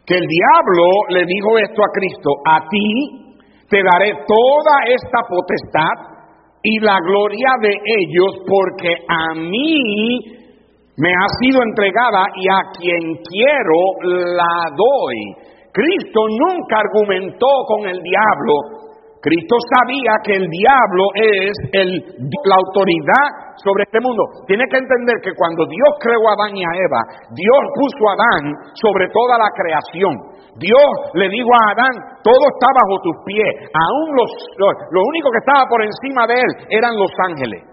que 0.06 0.16
el 0.16 0.28
diablo 0.28 0.86
le 1.10 1.26
dijo 1.26 1.58
esto 1.60 1.82
a 1.82 1.92
Cristo, 1.94 2.30
a 2.46 2.60
ti 2.68 3.24
te 3.70 3.82
daré 3.82 4.12
toda 4.28 4.76
esta 4.88 5.20
potestad 5.30 6.14
y 6.62 6.80
la 6.80 6.98
gloria 7.00 7.50
de 7.62 7.70
ellos, 7.70 8.44
porque 8.48 8.96
a 9.08 9.34
mí 9.36 10.20
me 10.98 11.10
ha 11.10 11.28
sido 11.42 11.62
entregada 11.64 12.26
y 12.36 12.48
a 12.50 12.62
quien 12.78 13.16
quiero 13.24 14.36
la 14.36 14.70
doy. 14.76 15.54
Cristo 15.74 16.22
nunca 16.30 16.80
argumentó 16.80 17.48
con 17.68 17.88
el 17.90 18.00
diablo. 18.02 18.83
Cristo 19.24 19.56
sabía 19.72 20.20
que 20.20 20.36
el 20.36 20.52
diablo 20.52 21.04
es 21.16 21.56
el, 21.72 21.90
la 22.44 22.60
autoridad 22.60 23.56
sobre 23.56 23.88
este 23.88 24.04
mundo. 24.04 24.20
Tiene 24.52 24.68
que 24.68 24.76
entender 24.76 25.16
que 25.24 25.32
cuando 25.40 25.64
Dios 25.64 25.92
creó 26.04 26.28
a 26.28 26.36
Adán 26.36 26.52
y 26.52 26.60
a 26.60 26.76
Eva, 26.76 27.02
Dios 27.32 27.64
puso 27.72 28.04
a 28.12 28.20
Adán 28.20 28.44
sobre 28.76 29.08
toda 29.16 29.40
la 29.40 29.48
creación. 29.56 30.12
Dios 30.60 30.92
le 31.16 31.32
dijo 31.32 31.48
a 31.56 31.72
Adán, 31.72 32.20
todo 32.20 32.44
está 32.52 32.68
bajo 32.68 33.00
tus 33.00 33.18
pies. 33.24 33.52
Aún 33.72 34.08
los, 34.12 34.32
lo, 34.92 35.00
único 35.08 35.32
que 35.32 35.40
estaba 35.40 35.72
por 35.72 35.80
encima 35.80 36.28
de 36.28 36.36
él 36.44 36.52
eran 36.76 36.92
los 37.00 37.12
ángeles. 37.24 37.64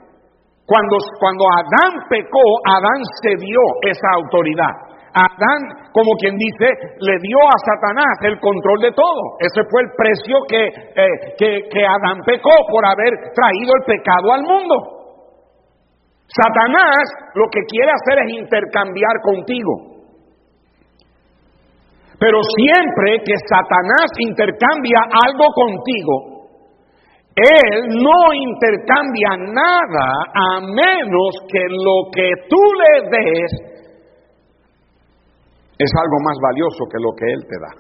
Cuando, 0.71 1.03
cuando 1.19 1.43
Adán 1.51 1.99
pecó, 2.07 2.47
Adán 2.79 3.03
cedió 3.27 3.59
esa 3.91 4.07
autoridad. 4.23 4.90
Adán, 5.13 5.91
como 5.93 6.13
quien 6.19 6.37
dice, 6.37 6.67
le 7.01 7.17
dio 7.23 7.39
a 7.39 7.59
Satanás 7.67 8.15
el 8.23 8.39
control 8.39 8.81
de 8.81 8.93
todo. 8.93 9.23
Ese 9.41 9.63
fue 9.71 9.83
el 9.83 9.91
precio 9.97 10.37
que, 10.49 10.67
eh, 10.67 11.35
que, 11.39 11.69
que 11.71 11.83
Adán 11.87 12.23
pecó 12.25 12.55
por 12.71 12.87
haber 12.87 13.11
traído 13.35 13.73
el 13.75 13.85
pecado 13.87 14.33
al 14.33 14.43
mundo. 14.43 14.75
Satanás 16.31 17.11
lo 17.35 17.47
que 17.51 17.61
quiere 17.67 17.91
hacer 17.91 18.25
es 18.25 18.39
intercambiar 18.39 19.19
contigo. 19.23 19.91
Pero 22.21 22.39
siempre 22.57 23.19
que 23.25 23.35
Satanás 23.49 24.11
intercambia 24.19 25.01
algo 25.27 25.47
contigo, 25.55 26.41
él 27.35 27.89
no 27.89 28.35
intercambia 28.35 29.31
nada 29.39 30.09
a 30.35 30.61
menos 30.61 31.31
que 31.49 31.65
lo 31.71 32.11
que 32.13 32.31
tú 32.49 32.61
le 32.61 33.09
des 33.09 33.71
es 35.81 35.91
algo 35.97 36.19
más 36.21 36.37
valioso 36.43 36.85
que 36.93 36.99
lo 37.01 37.11
que 37.17 37.25
Él 37.33 37.43
te 37.49 37.57
da. 37.57 37.73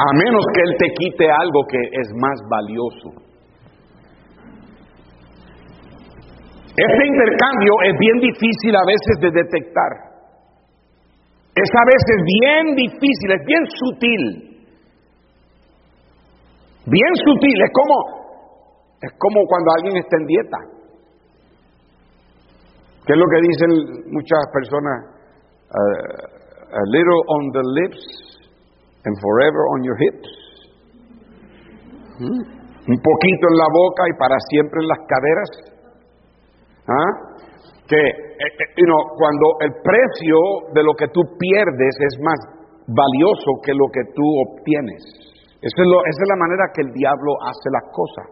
A 0.00 0.08
menos 0.16 0.44
que 0.54 0.60
Él 0.64 0.76
te 0.78 0.88
quite 0.96 1.30
algo 1.30 1.60
que 1.68 1.76
es 1.76 2.08
más 2.16 2.38
valioso. 2.48 3.08
Este 6.72 7.06
intercambio 7.06 7.72
es 7.84 7.98
bien 7.98 8.18
difícil 8.20 8.74
a 8.74 8.84
veces 8.86 9.14
de 9.20 9.30
detectar. 9.30 9.92
Es 11.54 11.68
a 11.76 11.84
veces 11.84 12.16
bien 12.40 12.74
difícil, 12.76 13.28
es 13.28 13.44
bien 13.44 13.64
sutil. 13.76 14.24
Bien 16.86 17.12
sutil, 17.26 17.60
es 17.60 17.70
como, 17.74 17.94
es 19.02 19.12
como 19.18 19.44
cuando 19.44 19.70
alguien 19.76 19.96
está 19.98 20.16
en 20.16 20.26
dieta. 20.26 20.79
¿Qué 23.10 23.14
es 23.14 23.18
lo 23.18 23.26
que 23.26 23.42
dicen 23.42 23.70
muchas 24.14 24.38
personas? 24.54 25.02
Uh, 25.66 26.78
a 26.78 26.84
little 26.94 27.20
on 27.26 27.42
the 27.50 27.64
lips 27.82 28.02
and 29.02 29.18
forever 29.18 29.66
on 29.74 29.82
your 29.82 29.98
hips. 29.98 30.30
¿Mm? 32.22 32.38
Un 32.86 32.98
poquito 33.02 33.44
en 33.50 33.56
la 33.58 33.68
boca 33.74 34.02
y 34.06 34.14
para 34.14 34.38
siempre 34.54 34.78
en 34.78 34.88
las 34.94 35.02
caderas. 35.10 35.50
¿Ah? 36.86 37.10
Que 37.90 37.98
eh, 37.98 38.46
eh, 38.46 38.86
cuando 39.18 39.46
el 39.66 39.74
precio 39.82 40.70
de 40.70 40.82
lo 40.86 40.94
que 40.94 41.10
tú 41.10 41.26
pierdes 41.34 41.94
es 42.06 42.14
más 42.22 42.38
valioso 42.94 43.58
que 43.66 43.74
lo 43.74 43.90
que 43.90 44.06
tú 44.14 44.22
obtienes. 44.22 45.02
Esa 45.58 45.82
es, 45.82 45.88
esa 46.14 46.20
es 46.22 46.28
la 46.30 46.38
manera 46.38 46.62
que 46.78 46.82
el 46.86 46.94
diablo 46.94 47.34
hace 47.42 47.74
las 47.74 47.90
cosas. 47.90 48.26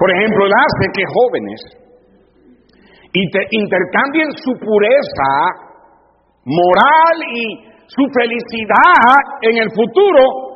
Por 0.00 0.08
ejemplo, 0.16 0.46
él 0.48 0.52
hace 0.56 0.84
que 0.96 1.04
jóvenes 1.12 1.87
intercambien 3.50 4.32
su 4.32 4.52
pureza 4.58 5.30
moral 6.44 7.16
y 7.34 7.68
su 7.86 8.04
felicidad 8.12 9.14
en 9.42 9.56
el 9.58 9.70
futuro 9.70 10.48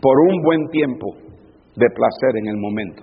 por 0.00 0.18
un 0.28 0.42
buen 0.42 0.68
tiempo 0.68 1.06
de 1.76 1.86
placer 1.90 2.36
en 2.36 2.46
el 2.48 2.56
momento. 2.56 3.02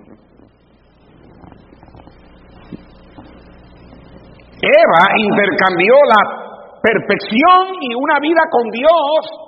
Eva 4.61 5.03
intercambió 5.15 5.93
la 6.09 6.81
perfección 6.81 7.77
y 7.81 7.93
una 7.93 8.19
vida 8.19 8.41
con 8.49 8.69
Dios 8.71 9.47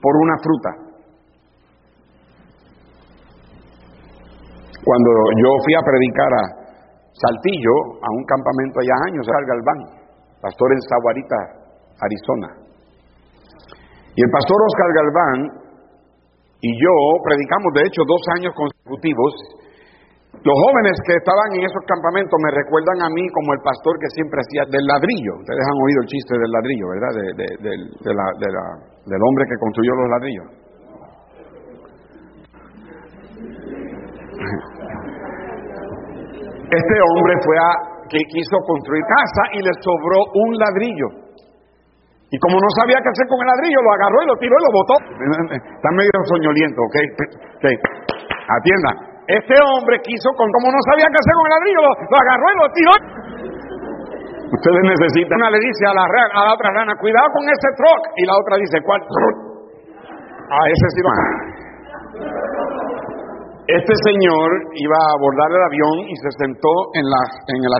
por 0.00 0.16
una 0.16 0.34
fruta. 0.42 0.93
Cuando 4.84 5.10
yo 5.40 5.50
fui 5.64 5.74
a 5.74 5.82
predicar 5.82 6.30
a 6.36 6.44
Saltillo, 7.16 7.74
a 8.04 8.08
un 8.12 8.24
campamento 8.28 8.80
allá 8.80 8.96
años, 9.08 9.24
al 9.24 9.46
Galván, 9.48 9.80
pastor 10.40 10.68
en 10.72 10.80
Zaguarita, 10.84 11.40
Arizona. 12.04 12.48
Y 14.14 14.20
el 14.22 14.30
pastor 14.30 14.58
Oscar 14.60 14.90
Galván 14.92 15.40
y 16.60 16.70
yo 16.76 16.94
predicamos, 17.24 17.72
de 17.74 17.84
hecho, 17.88 18.02
dos 18.06 18.22
años 18.36 18.52
consecutivos 18.54 19.32
los 20.44 20.56
jóvenes 20.60 20.92
que 21.06 21.14
estaban 21.14 21.48
en 21.56 21.62
esos 21.64 21.84
campamentos 21.86 22.36
me 22.36 22.52
recuerdan 22.52 23.00
a 23.06 23.08
mí 23.08 23.24
como 23.32 23.54
el 23.54 23.62
pastor 23.64 23.96
que 23.96 24.12
siempre 24.12 24.44
hacía 24.44 24.66
del 24.68 24.84
ladrillo. 24.84 25.40
Ustedes 25.40 25.64
han 25.64 25.78
oído 25.80 26.00
el 26.04 26.08
chiste 26.10 26.34
del 26.36 26.52
ladrillo, 26.52 26.86
¿verdad? 26.92 27.12
del 29.08 29.22
hombre 29.24 29.44
que 29.48 29.56
construyó 29.56 29.92
los 29.94 30.08
ladrillos. 30.10 30.63
Este 36.74 36.96
hombre 36.98 37.34
fue 37.44 37.56
a 37.56 37.70
que 38.10 38.20
quiso 38.26 38.56
construir 38.66 39.02
casa 39.06 39.42
y 39.54 39.58
le 39.62 39.72
sobró 39.78 40.18
un 40.34 40.50
ladrillo. 40.58 41.08
Y 42.34 42.36
como 42.42 42.58
no 42.58 42.68
sabía 42.82 42.98
qué 42.98 43.10
hacer 43.14 43.26
con 43.30 43.38
el 43.38 43.46
ladrillo, 43.46 43.78
lo 43.78 43.92
agarró 43.94 44.18
y 44.22 44.26
lo 44.26 44.36
tiró 44.42 44.54
y 44.58 44.64
lo 44.66 44.72
botó. 44.74 44.94
Está 45.54 45.88
medio 45.94 46.10
soñoliento, 46.26 46.82
¿ok? 46.82 46.96
okay. 47.62 47.76
Atienda. 48.50 48.90
Este 49.30 49.54
hombre 49.56 50.02
quiso, 50.02 50.34
con, 50.34 50.50
como 50.50 50.68
no 50.68 50.80
sabía 50.90 51.06
qué 51.08 51.16
hacer 51.16 51.34
con 51.38 51.46
el 51.46 51.54
ladrillo, 51.54 51.80
lo, 51.86 52.16
agarró 52.18 52.46
y 52.50 52.56
lo 52.58 52.66
tiró. 52.74 52.94
Ustedes 54.50 54.82
necesitan. 54.82 55.38
Una 55.38 55.50
le 55.54 55.60
dice 55.62 55.86
a 55.86 55.94
la, 55.94 56.04
a 56.04 56.42
la 56.44 56.52
otra 56.58 56.74
rana, 56.74 56.92
cuidado 56.98 57.28
con 57.32 57.46
ese 57.46 57.68
truck. 57.78 58.02
Y 58.18 58.26
la 58.26 58.34
otra 58.34 58.58
dice, 58.58 58.76
¿cuál? 58.82 58.98
A 58.98 60.58
ese 60.68 60.86
sí 60.90 61.00
Este 63.64 63.94
señor 64.04 64.48
iba 64.76 64.98
a 65.00 65.12
abordar 65.16 65.48
el 65.48 65.62
avión 65.64 65.96
y 66.04 66.14
se 66.20 66.30
sentó 66.36 66.72
en 66.92 67.04
la, 67.08 67.22
en 67.48 67.60
el 67.64 67.72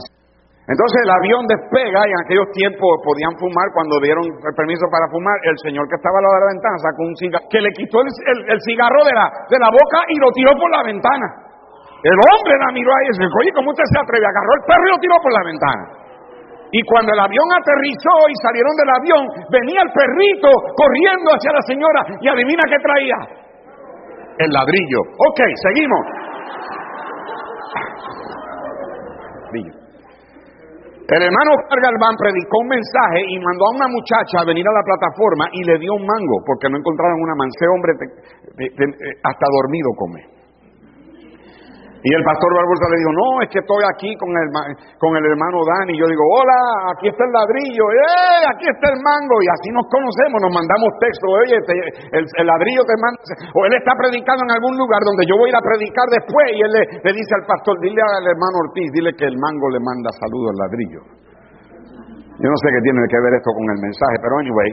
entonces 0.65 0.97
el 1.05 1.13
avión 1.13 1.45
despega 1.45 2.09
y 2.09 2.11
en 2.17 2.21
aquellos 2.25 2.49
tiempos 2.57 2.89
podían 3.05 3.37
fumar 3.37 3.69
cuando 3.77 4.01
dieron 4.01 4.25
el 4.25 4.55
permiso 4.57 4.89
para 4.89 5.05
fumar. 5.13 5.37
El 5.45 5.61
señor 5.61 5.85
que 5.93 6.01
estaba 6.01 6.17
al 6.17 6.25
lado 6.25 6.35
de 6.41 6.41
la 6.41 6.53
ventana 6.57 6.77
sacó 6.81 7.01
un 7.05 7.17
cigarro, 7.21 7.45
que 7.53 7.61
le 7.61 7.69
quitó 7.77 8.01
el, 8.01 8.59
cigarro 8.65 9.05
de 9.05 9.13
la, 9.13 9.29
de 9.29 9.61
la 9.61 9.69
boca 9.69 10.09
y 10.09 10.17
lo 10.17 10.33
tiró 10.33 10.57
por 10.57 10.73
la 10.73 10.81
ventana. 10.81 11.29
El 12.01 12.17
hombre 12.17 12.57
la 12.57 12.73
miró 12.73 12.89
ahí 12.97 13.13
y 13.13 13.17
dijo, 13.21 13.37
oye, 13.45 13.53
¿cómo 13.53 13.77
usted 13.77 13.85
se 13.93 14.01
atreve? 14.01 14.25
Agarró 14.25 14.53
el 14.57 14.65
perro 14.65 14.85
y 14.89 14.93
lo 14.97 15.01
tiró 15.05 15.17
por 15.21 15.33
la 15.37 15.45
ventana. 15.45 15.85
Y 16.73 16.81
cuando 16.89 17.13
el 17.13 17.21
avión 17.21 17.49
aterrizó 17.53 18.15
y 18.33 18.35
salieron 18.41 18.73
del 18.81 18.93
avión, 19.05 19.23
venía 19.53 19.85
el 19.85 19.93
perrito 19.93 20.49
corriendo 20.81 21.29
hacia 21.29 21.53
la 21.53 21.65
señora 21.69 22.01
y 22.09 22.25
adivina 22.25 22.65
qué 22.73 22.81
traía. 22.81 23.44
El 24.39 24.51
ladrillo. 24.51 25.01
Ok, 25.01 25.41
seguimos. 25.63 26.25
El 31.07 31.23
hermano 31.23 31.51
Galván 31.69 32.17
predicó 32.17 32.59
un 32.59 32.69
mensaje 32.69 33.21
y 33.29 33.39
mandó 33.39 33.67
a 33.67 33.77
una 33.77 33.89
muchacha 33.89 34.41
a 34.41 34.45
venir 34.45 34.67
a 34.67 34.73
la 34.73 34.83
plataforma 34.83 35.47
y 35.53 35.63
le 35.63 35.79
dio 35.79 35.93
un 35.93 36.03
mango 36.03 36.43
porque 36.47 36.69
no 36.69 36.79
encontraron 36.79 37.21
una 37.21 37.37
manse 37.37 37.65
hombre 37.69 37.93
hasta 39.23 39.47
dormido 39.53 39.91
come. 39.95 40.34
Y 42.05 42.13
el 42.13 42.21
pastor 42.21 42.53
Barbosa 42.53 42.85
le 42.93 43.01
dijo, 43.01 43.13
no, 43.17 43.29
es 43.41 43.49
que 43.49 43.65
estoy 43.65 43.81
aquí 43.89 44.13
con 44.21 44.29
el, 44.29 44.49
con 45.01 45.17
el 45.17 45.25
hermano 45.25 45.57
Dani. 45.65 45.97
Yo 45.97 46.05
digo, 46.05 46.21
hola, 46.21 46.93
aquí 46.93 47.09
está 47.09 47.25
el 47.25 47.33
ladrillo, 47.33 47.85
¡eh! 47.97 48.45
Aquí 48.45 48.69
está 48.69 48.93
el 48.93 49.01
mango. 49.01 49.41
Y 49.41 49.49
así 49.49 49.73
nos 49.73 49.89
conocemos, 49.89 50.37
nos 50.45 50.53
mandamos 50.53 50.93
texto, 51.01 51.25
oye, 51.33 51.57
el, 51.57 52.45
ladrillo 52.45 52.85
te 52.85 52.97
manda. 53.01 53.25
O 53.57 53.65
él 53.65 53.73
está 53.81 53.97
predicando 53.97 54.45
en 54.45 54.53
algún 54.53 54.77
lugar 54.77 55.01
donde 55.01 55.25
yo 55.25 55.33
voy 55.41 55.49
a 55.49 55.57
ir 55.57 55.57
a 55.57 55.65
predicar 55.65 56.05
después. 56.13 56.45
Y 56.53 56.61
él 56.61 56.73
le, 56.77 56.83
le 57.09 57.11
dice 57.17 57.33
al 57.41 57.49
pastor, 57.49 57.73
dile 57.81 58.05
al 58.05 58.27
hermano 58.29 58.69
Ortiz, 58.69 58.89
dile 58.93 59.17
que 59.17 59.25
el 59.25 59.41
mango 59.41 59.73
le 59.73 59.81
manda 59.81 60.13
saludos 60.21 60.53
al 60.53 60.61
ladrillo. 60.61 61.01
Yo 62.37 62.49
no 62.53 62.59
sé 62.61 62.69
qué 62.69 62.81
tiene 62.85 63.01
que 63.09 63.17
ver 63.17 63.33
esto 63.33 63.49
con 63.49 63.65
el 63.65 63.81
mensaje, 63.81 64.17
pero 64.21 64.33
anyway. 64.45 64.71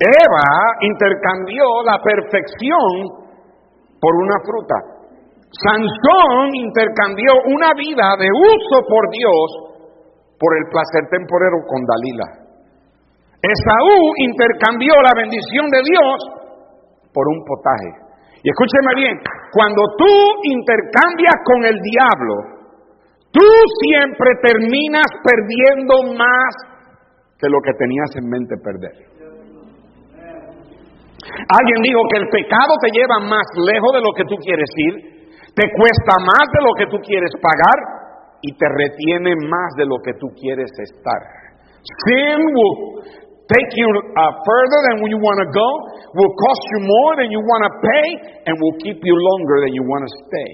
Eva 0.00 0.48
intercambió 0.80 1.84
la 1.84 2.00
perfección 2.00 3.20
por 4.00 4.16
una 4.16 4.40
fruta. 4.48 4.89
Sansón 5.50 6.54
intercambió 6.54 7.30
una 7.50 7.74
vida 7.74 8.14
de 8.22 8.30
uso 8.30 8.76
por 8.86 9.10
Dios 9.10 9.46
por 10.38 10.56
el 10.56 10.64
placer 10.70 11.10
temporero 11.10 11.58
con 11.66 11.82
Dalila. 11.82 12.28
Esaú 13.42 13.98
intercambió 14.30 14.94
la 15.02 15.10
bendición 15.16 15.66
de 15.74 15.82
Dios 15.82 16.16
por 17.12 17.26
un 17.26 17.42
potaje. 17.44 17.90
Y 18.42 18.48
escúcheme 18.48 18.94
bien, 18.94 19.14
cuando 19.52 19.82
tú 19.98 20.12
intercambias 20.44 21.36
con 21.44 21.66
el 21.66 21.76
diablo, 21.82 22.34
tú 23.32 23.46
siempre 23.82 24.30
terminas 24.40 25.10
perdiendo 25.18 26.14
más 26.14 26.52
que 27.36 27.48
lo 27.50 27.58
que 27.60 27.74
tenías 27.74 28.10
en 28.16 28.28
mente 28.28 28.54
perder. 28.62 29.10
Alguien 31.20 31.82
dijo 31.82 32.00
que 32.12 32.18
el 32.22 32.28
pecado 32.28 32.72
te 32.80 32.90
lleva 32.94 33.18
más 33.18 33.44
lejos 33.66 33.92
de 33.92 34.00
lo 34.00 34.12
que 34.14 34.24
tú 34.24 34.36
quieres 34.40 34.70
ir 34.76 35.19
te 35.54 35.64
cuesta 35.70 36.14
más 36.22 36.44
de 36.52 36.60
lo 36.62 36.72
que 36.78 36.86
tú 36.86 36.98
quieres 37.02 37.30
pagar 37.40 37.78
y 38.42 38.56
te 38.56 38.66
retiene 38.68 39.36
más 39.48 39.70
de 39.76 39.86
lo 39.86 39.98
que 40.02 40.14
tú 40.14 40.28
quieres 40.38 40.70
estar. 40.78 41.20
Sin 42.06 42.38
will 42.38 42.76
take 43.50 43.70
you 43.74 43.88
uh, 43.88 44.32
further 44.46 44.80
than 44.86 44.94
you 45.10 45.18
want 45.18 45.38
to 45.42 45.48
go, 45.50 45.68
will 46.14 46.34
cost 46.38 46.62
you 46.76 46.80
more 46.86 47.12
than 47.18 47.28
you 47.34 47.40
want 47.42 47.62
to 47.66 47.72
pay, 47.82 48.06
and 48.46 48.52
will 48.60 48.76
keep 48.78 49.00
you 49.02 49.16
longer 49.16 49.56
than 49.66 49.72
you 49.74 49.82
want 49.82 50.06
to 50.06 50.12
stay. 50.26 50.52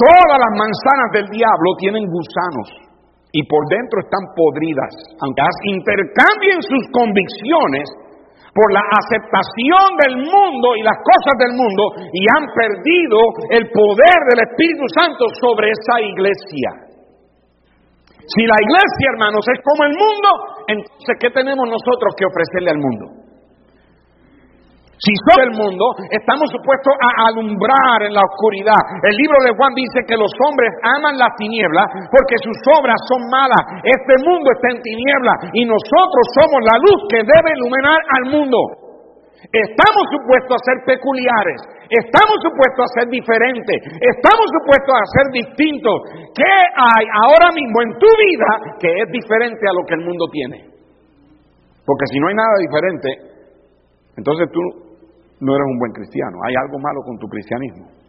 Todas 0.00 0.38
las 0.40 0.52
manzanas 0.56 1.08
del 1.12 1.28
diablo 1.28 1.76
tienen 1.76 2.08
gusanos 2.08 2.68
y 3.36 3.44
por 3.44 3.68
dentro 3.68 4.00
están 4.00 4.24
podridas. 4.32 4.92
Aunque 5.20 5.44
intercambien 5.68 6.58
sus 6.64 6.84
convicciones, 6.96 7.86
por 8.54 8.68
la 8.72 8.82
aceptación 8.82 9.86
del 10.02 10.16
mundo 10.26 10.74
y 10.74 10.82
las 10.82 10.98
cosas 11.02 11.34
del 11.38 11.54
mundo 11.54 11.82
y 12.12 12.22
han 12.26 12.44
perdido 12.50 13.18
el 13.50 13.64
poder 13.70 14.18
del 14.30 14.40
Espíritu 14.50 14.84
Santo 14.94 15.24
sobre 15.38 15.70
esa 15.70 16.00
iglesia. 16.02 16.90
Si 18.26 18.42
la 18.46 18.58
iglesia, 18.62 19.06
hermanos, 19.14 19.42
es 19.50 19.58
como 19.62 19.84
el 19.90 19.94
mundo, 19.94 20.28
entonces 20.68 21.14
¿qué 21.18 21.30
tenemos 21.30 21.66
nosotros 21.66 22.14
que 22.14 22.26
ofrecerle 22.26 22.70
al 22.70 22.78
mundo? 22.78 23.19
Si 25.00 25.12
somos 25.24 25.48
el 25.48 25.54
mundo, 25.56 25.84
estamos 26.12 26.44
supuestos 26.52 26.92
a 27.00 27.32
alumbrar 27.32 28.04
en 28.04 28.12
la 28.12 28.20
oscuridad. 28.20 28.76
El 29.00 29.16
libro 29.16 29.40
de 29.48 29.56
Juan 29.56 29.72
dice 29.72 30.04
que 30.04 30.12
los 30.12 30.28
hombres 30.44 30.68
aman 30.84 31.16
la 31.16 31.32
tiniebla 31.40 31.88
porque 32.12 32.36
sus 32.44 32.60
obras 32.76 33.00
son 33.08 33.24
malas. 33.32 33.80
Este 33.80 34.14
mundo 34.28 34.52
está 34.52 34.76
en 34.76 34.84
tiniebla 34.84 35.56
y 35.56 35.64
nosotros 35.64 36.24
somos 36.36 36.60
la 36.68 36.76
luz 36.84 37.00
que 37.08 37.24
debe 37.24 37.48
iluminar 37.56 37.96
al 38.12 38.24
mundo. 38.28 38.60
Estamos 39.40 40.04
supuestos 40.12 40.52
a 40.52 40.66
ser 40.68 40.78
peculiares, 40.84 41.64
estamos 41.88 42.36
supuestos 42.44 42.84
a 42.84 42.94
ser 43.00 43.08
diferentes, 43.08 43.80
estamos 44.04 44.46
supuestos 44.52 44.94
a 45.00 45.04
ser 45.16 45.26
distintos. 45.32 45.96
¿Qué 46.36 46.54
hay 46.76 47.04
ahora 47.24 47.48
mismo 47.56 47.88
en 47.88 47.96
tu 47.96 48.10
vida 48.20 48.76
que 48.76 48.92
es 49.00 49.08
diferente 49.08 49.64
a 49.64 49.72
lo 49.72 49.82
que 49.88 49.96
el 49.96 50.04
mundo 50.04 50.28
tiene? 50.28 50.60
Porque 51.88 52.04
si 52.12 52.20
no 52.20 52.28
hay 52.28 52.36
nada 52.36 52.56
diferente, 52.60 53.08
entonces 54.20 54.44
tú 54.52 54.89
no 55.40 55.50
eres 55.56 55.66
un 55.72 55.78
buen 55.78 55.92
cristiano. 55.92 56.36
Hay 56.44 56.54
algo 56.54 56.78
malo 56.78 57.00
con 57.04 57.18
tu 57.18 57.26
cristianismo. 57.28 58.00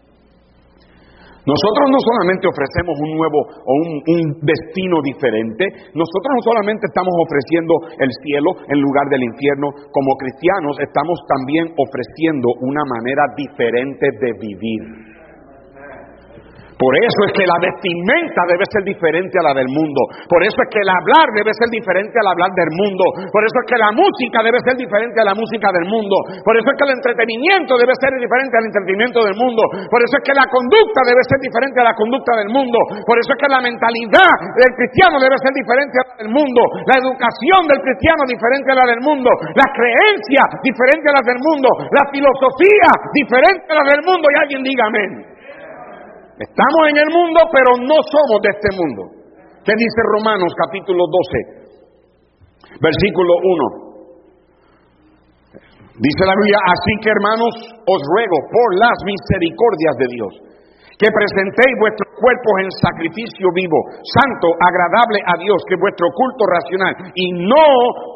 Nosotros 1.41 1.85
no 1.89 1.97
solamente 1.97 2.45
ofrecemos 2.45 2.93
un 3.01 3.17
nuevo 3.17 3.39
o 3.41 3.71
un, 3.81 4.45
destino 4.45 5.01
diferente, 5.01 5.65
nosotros 5.97 6.31
no 6.37 6.41
solamente 6.45 6.85
estamos 6.85 7.13
ofreciendo 7.17 7.73
el 7.97 8.11
cielo 8.21 8.49
en 8.69 8.77
lugar 8.77 9.09
del 9.09 9.25
infierno, 9.25 9.73
como 9.89 10.21
cristianos 10.21 10.77
estamos 10.85 11.17
también 11.25 11.73
ofreciendo 11.73 12.45
una 12.61 12.85
manera 12.85 13.25
diferente 13.33 14.05
de 14.21 14.31
vivir. 14.37 15.10
Por 16.81 16.97
eso 16.97 17.21
es 17.29 17.31
que 17.37 17.45
la 17.45 17.61
vestimenta 17.61 18.41
debe 18.49 18.65
ser 18.65 18.81
diferente 18.81 19.37
a 19.37 19.45
la 19.45 19.53
del 19.53 19.69
mundo. 19.69 20.01
Por 20.25 20.41
eso 20.41 20.57
es 20.65 20.69
que 20.73 20.81
el 20.81 20.89
hablar 20.89 21.29
debe 21.37 21.53
ser 21.53 21.69
diferente 21.69 22.17
al 22.17 22.33
hablar 22.33 22.49
del 22.57 22.73
mundo. 22.73 23.05
Por 23.29 23.45
eso 23.45 23.53
es 23.61 23.65
que 23.69 23.77
la 23.77 23.93
música 23.93 24.41
debe 24.41 24.57
ser 24.65 24.73
diferente 24.81 25.21
a 25.21 25.29
la 25.29 25.37
música 25.37 25.69
del 25.69 25.85
mundo. 25.85 26.17
Por 26.41 26.57
eso 26.57 26.65
es 26.65 26.75
que 26.81 26.85
el 26.89 26.97
entretenimiento 26.97 27.77
debe 27.77 27.93
ser 28.01 28.09
diferente 28.17 28.57
al 28.57 28.65
entretenimiento 28.65 29.21
del 29.21 29.37
mundo. 29.37 29.61
Por 29.93 30.01
eso 30.01 30.17
es 30.17 30.23
que 30.25 30.33
la 30.33 30.49
conducta 30.49 31.05
debe 31.05 31.21
ser 31.29 31.37
diferente 31.37 31.77
a 31.77 31.85
la 31.85 31.93
conducta 31.93 32.33
del 32.41 32.49
mundo. 32.49 32.79
Por 33.05 33.17
eso 33.21 33.29
es 33.29 33.37
que 33.37 33.49
la 33.53 33.61
mentalidad 33.61 34.33
del 34.57 34.73
cristiano 34.73 35.21
debe 35.21 35.37
ser 35.37 35.53
diferente 35.53 35.95
a 36.01 36.03
la 36.09 36.13
del 36.17 36.31
mundo. 36.33 36.61
La 36.89 36.97
educación 36.97 37.61
del 37.69 37.81
cristiano 37.85 38.25
diferente 38.25 38.73
a 38.73 38.77
la 38.81 38.85
del 38.89 39.01
mundo. 39.05 39.29
La 39.53 39.69
creencia 39.69 40.43
diferente 40.65 41.05
a 41.05 41.13
la 41.13 41.23
del 41.29 41.39
mundo. 41.45 41.69
La 41.93 42.09
filosofía 42.09 42.89
diferente 43.13 43.69
a 43.69 43.75
la 43.77 43.85
del 43.85 44.01
mundo. 44.01 44.25
Y 44.33 44.35
alguien 44.41 44.65
diga 44.65 44.89
amén. 44.89 45.30
Estamos 46.41 46.83
en 46.89 46.97
el 46.97 47.09
mundo, 47.13 47.39
pero 47.53 47.69
no 47.85 47.97
somos 48.01 48.41
de 48.41 48.49
este 48.49 48.69
mundo. 48.73 49.01
¿Qué 49.61 49.77
dice 49.77 49.99
Romanos 50.17 50.49
capítulo 50.57 51.05
12, 51.05 52.81
versículo 52.81 53.33
1? 53.45 53.93
Dice 56.01 56.23
la 56.25 56.33
Biblia, 56.33 56.57
así 56.65 56.93
que 56.97 57.13
hermanos, 57.13 57.53
os 57.85 58.01
ruego 58.09 58.37
por 58.49 58.67
las 58.73 58.97
misericordias 59.05 59.95
de 60.01 60.07
Dios, 60.17 60.33
que 60.97 61.13
presentéis 61.13 61.77
vuestros 61.77 62.09
cuerpos 62.17 62.53
en 62.65 62.69
sacrificio 62.89 63.45
vivo, 63.53 63.77
santo, 64.01 64.49
agradable 64.65 65.21
a 65.21 65.37
Dios, 65.37 65.61
que 65.69 65.77
es 65.77 65.81
vuestro 65.81 66.09
culto 66.09 66.43
racional, 66.49 66.93
y 67.13 67.25
no 67.45 67.65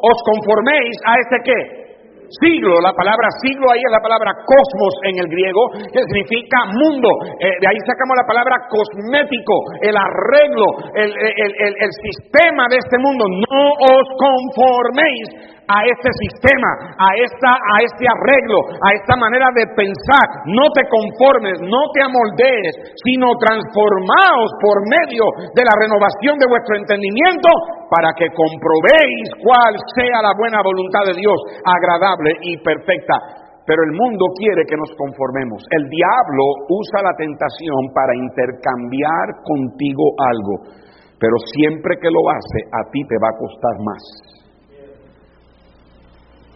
os 0.02 0.18
conforméis 0.26 0.98
a 1.06 1.12
este 1.22 1.38
qué? 1.46 1.85
Siglo, 2.28 2.80
la 2.82 2.92
palabra 2.92 3.28
siglo 3.42 3.70
ahí 3.70 3.78
es 3.78 3.92
la 3.92 4.02
palabra 4.02 4.32
cosmos 4.42 4.92
en 5.04 5.14
el 5.22 5.28
griego, 5.28 5.62
que 5.92 6.02
significa 6.10 6.58
mundo. 6.74 7.08
Eh, 7.38 7.54
de 7.60 7.66
ahí 7.66 7.80
sacamos 7.86 8.14
la 8.18 8.26
palabra 8.26 8.56
cosmético, 8.66 9.54
el 9.82 9.96
arreglo, 9.96 10.66
el, 10.94 11.12
el 11.14 11.92
sistema 12.02 12.66
de 12.68 12.78
este 12.78 12.98
mundo. 12.98 13.24
No 13.26 13.62
os 13.78 14.06
conforméis 14.18 15.55
a 15.66 15.78
este 15.82 16.10
sistema, 16.14 16.94
a, 16.94 17.08
esta, 17.18 17.52
a 17.52 17.76
este 17.82 18.04
arreglo, 18.06 18.58
a 18.78 18.88
esta 18.94 19.14
manera 19.18 19.50
de 19.54 19.66
pensar. 19.74 20.26
No 20.46 20.70
te 20.70 20.86
conformes, 20.86 21.58
no 21.62 21.82
te 21.90 22.00
amoldees, 22.06 22.74
sino 23.02 23.34
transformaos 23.38 24.50
por 24.62 24.76
medio 24.86 25.26
de 25.54 25.62
la 25.66 25.74
renovación 25.74 26.38
de 26.38 26.46
vuestro 26.46 26.78
entendimiento 26.78 27.50
para 27.90 28.14
que 28.14 28.30
comprobéis 28.30 29.26
cuál 29.42 29.74
sea 29.94 30.22
la 30.22 30.34
buena 30.38 30.62
voluntad 30.62 31.06
de 31.10 31.18
Dios, 31.18 31.38
agradable 31.66 32.30
y 32.42 32.58
perfecta. 32.62 33.46
Pero 33.66 33.82
el 33.82 33.98
mundo 33.98 34.30
quiere 34.38 34.62
que 34.62 34.78
nos 34.78 34.94
conformemos. 34.94 35.58
El 35.74 35.90
diablo 35.90 36.44
usa 36.70 37.02
la 37.02 37.18
tentación 37.18 37.90
para 37.90 38.14
intercambiar 38.14 39.42
contigo 39.42 40.14
algo. 40.22 40.86
Pero 41.18 41.34
siempre 41.58 41.98
que 41.98 42.06
lo 42.06 42.22
hace, 42.30 42.60
a 42.70 42.90
ti 42.92 43.02
te 43.08 43.18
va 43.18 43.26
a 43.26 43.38
costar 43.38 43.74
más. 43.82 44.35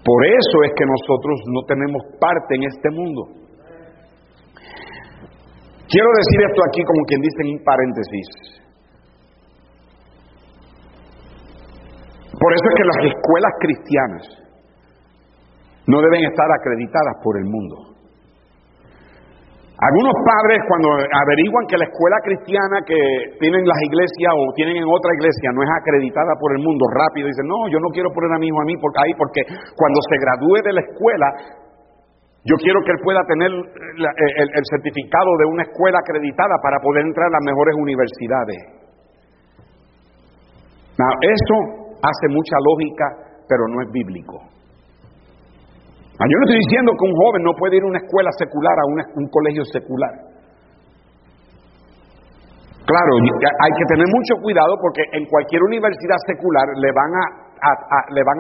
Por 0.05 0.27
eso 0.27 0.57
es 0.65 0.73
que 0.77 0.87
nosotros 0.87 1.37
no 1.53 1.61
tenemos 1.69 2.03
parte 2.19 2.55
en 2.57 2.63
este 2.65 2.89
mundo. 2.91 3.23
Quiero 5.91 6.09
decir 6.17 6.41
esto 6.49 6.63
aquí 6.71 6.83
como 6.85 7.03
quien 7.05 7.21
dice 7.21 7.41
en 7.43 7.49
un 7.59 7.65
paréntesis. 7.65 8.29
Por 12.41 12.53
eso 12.55 12.65
es 12.65 12.75
que 12.77 12.85
las 12.89 13.01
escuelas 13.13 13.53
cristianas 13.61 14.25
no 15.87 16.01
deben 16.01 16.25
estar 16.25 16.47
acreditadas 16.49 17.17
por 17.23 17.37
el 17.37 17.45
mundo. 17.45 17.90
Algunos 19.81 20.13
padres 20.29 20.61
cuando 20.69 20.93
averiguan 20.93 21.65
que 21.65 21.81
la 21.81 21.89
escuela 21.89 22.21
cristiana 22.21 22.85
que 22.85 23.01
tienen 23.41 23.65
las 23.65 23.81
iglesias 23.81 24.29
o 24.37 24.53
tienen 24.53 24.77
en 24.77 24.85
otra 24.85 25.09
iglesia 25.17 25.57
no 25.57 25.65
es 25.65 25.73
acreditada 25.73 26.37
por 26.37 26.53
el 26.53 26.61
mundo, 26.61 26.85
rápido 26.93 27.33
dicen, 27.33 27.49
no, 27.49 27.65
yo 27.73 27.81
no 27.81 27.89
quiero 27.89 28.13
poner 28.13 28.29
a 28.29 28.39
mi 28.39 28.53
hijo 28.53 28.61
a 28.61 28.69
mí 28.69 28.77
porque, 28.77 29.01
ahí 29.01 29.13
porque 29.17 29.41
cuando 29.73 29.99
se 30.05 30.17
gradúe 30.21 30.61
de 30.69 30.73
la 30.77 30.85
escuela, 30.85 31.29
yo 32.45 32.61
quiero 32.61 32.85
que 32.85 32.93
él 32.93 33.01
pueda 33.01 33.25
tener 33.25 33.49
el, 33.49 34.65
certificado 34.69 35.31
de 35.41 35.49
una 35.49 35.65
escuela 35.65 35.97
acreditada 35.97 36.61
para 36.61 36.77
poder 36.85 37.09
entrar 37.09 37.33
a 37.33 37.41
las 37.41 37.45
mejores 37.49 37.75
universidades. 37.81 38.61
eso 41.25 41.57
hace 42.05 42.27
mucha 42.29 42.57
lógica, 42.69 43.05
pero 43.49 43.65
no 43.65 43.81
es 43.81 43.89
bíblico. 43.97 44.60
Ah, 46.21 46.29
yo 46.29 46.37
no 46.37 46.45
estoy 46.45 46.61
diciendo 46.69 46.93
que 46.93 47.05
un 47.09 47.17
joven 47.17 47.43
no 47.49 47.57
puede 47.57 47.81
ir 47.81 47.83
a 47.83 47.89
una 47.89 47.97
escuela 48.05 48.29
secular, 48.37 48.77
a 48.77 48.85
un 49.17 49.27
colegio 49.33 49.65
secular. 49.65 50.13
Claro, 52.85 53.13
hay 53.25 53.73
que 53.73 53.87
tener 53.89 54.05
mucho 54.05 54.37
cuidado 54.45 54.77
porque 54.85 55.01
en 55.17 55.25
cualquier 55.25 55.63
universidad 55.65 56.21
secular 56.29 56.77
le 56.77 56.93
van 56.93 57.09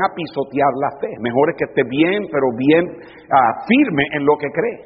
a, 0.05 0.09
pisotear 0.13 0.73
la 0.77 0.93
fe. 1.01 1.09
Mejor 1.25 1.51
es 1.51 1.57
que 1.57 1.65
esté 1.73 1.83
bien, 1.89 2.29
pero 2.29 2.53
bien 2.53 2.85
ah, 3.33 3.65
firme 3.65 4.05
en 4.13 4.27
lo 4.29 4.37
que 4.37 4.49
cree. 4.53 4.79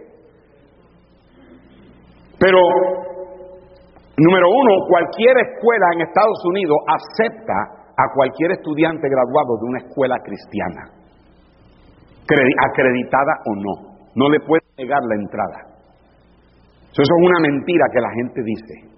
Pero, 2.38 2.61
número 4.22 4.47
uno, 4.55 4.86
cualquier 4.86 5.34
escuela 5.51 5.99
en 5.99 6.07
Estados 6.07 6.38
Unidos 6.47 6.78
acepta 6.95 7.59
a 7.90 8.05
cualquier 8.14 8.53
estudiante 8.53 9.09
graduado 9.11 9.59
de 9.59 9.66
una 9.66 9.78
escuela 9.82 10.14
cristiana 10.22 11.03
acreditada 12.70 13.33
o 13.47 13.55
no. 13.55 13.95
No 14.14 14.29
le 14.29 14.41
puede 14.41 14.62
negar 14.79 15.01
la 15.03 15.14
entrada. 15.16 15.75
Eso 16.93 17.03
es 17.03 17.09
una 17.11 17.41
mentira 17.41 17.85
que 17.93 18.01
la 18.01 18.11
gente 18.14 18.43
dice. 18.45 18.95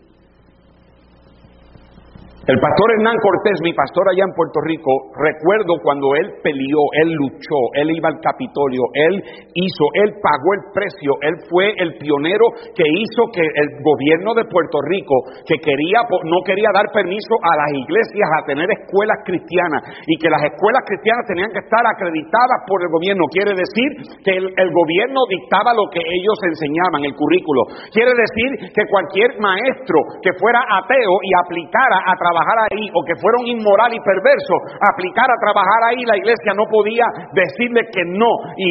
El 2.47 2.62
pastor 2.62 2.86
Hernán 2.94 3.18
Cortés, 3.18 3.59
mi 3.59 3.74
pastor 3.74 4.07
allá 4.07 4.22
en 4.22 4.30
Puerto 4.30 4.62
Rico, 4.62 5.11
recuerdo 5.18 5.82
cuando 5.82 6.14
él 6.14 6.30
peleó, 6.47 6.78
él 7.03 7.11
luchó, 7.18 7.59
él 7.74 7.90
iba 7.90 8.07
al 8.07 8.22
Capitolio, 8.22 8.86
él 8.94 9.18
hizo, 9.51 9.84
él 9.99 10.14
pagó 10.22 10.55
el 10.55 10.62
precio, 10.70 11.11
él 11.26 11.34
fue 11.51 11.74
el 11.74 11.99
pionero 11.99 12.47
que 12.70 12.86
hizo 12.86 13.34
que 13.34 13.42
el 13.42 13.82
gobierno 13.82 14.30
de 14.38 14.47
Puerto 14.47 14.78
Rico, 14.86 15.26
que 15.42 15.59
quería, 15.59 16.07
no 16.07 16.38
quería 16.47 16.70
dar 16.70 16.86
permiso 16.94 17.34
a 17.42 17.66
las 17.66 17.70
iglesias 17.82 18.30
a 18.38 18.47
tener 18.47 18.70
escuelas 18.78 19.26
cristianas 19.26 19.82
y 20.07 20.14
que 20.14 20.30
las 20.30 20.47
escuelas 20.47 20.86
cristianas 20.86 21.26
tenían 21.26 21.51
que 21.51 21.66
estar 21.66 21.82
acreditadas 21.82 22.62
por 22.70 22.78
el 22.78 22.94
gobierno. 22.94 23.26
Quiere 23.26 23.59
decir 23.59 24.22
que 24.22 24.38
el, 24.38 24.47
el 24.55 24.70
gobierno 24.70 25.18
dictaba 25.34 25.74
lo 25.74 25.90
que 25.90 25.99
ellos 25.99 26.38
enseñaban, 26.47 27.11
el 27.11 27.14
currículo. 27.18 27.90
Quiere 27.90 28.14
decir 28.14 28.70
que 28.70 28.86
cualquier 28.86 29.34
maestro 29.42 29.99
que 30.22 30.30
fuera 30.38 30.62
ateo 30.62 31.14
y 31.26 31.34
aplicara 31.42 32.07
a 32.07 32.14
trabajar 32.14 32.36
trabajar 32.37 32.68
ahí 32.68 32.84
o 32.93 33.01
que 33.05 33.16
fuera 33.16 33.41
un 33.41 33.49
inmoral 33.49 33.93
y 33.97 34.01
perverso, 34.05 34.55
aplicar 34.84 35.24
a 35.24 35.41
trabajar 35.41 35.80
ahí, 35.89 36.05
la 36.05 36.16
iglesia 36.16 36.53
no 36.53 36.68
podía 36.68 37.05
decirle 37.32 37.89
que 37.89 38.05
no. 38.05 38.28
Y, 38.57 38.68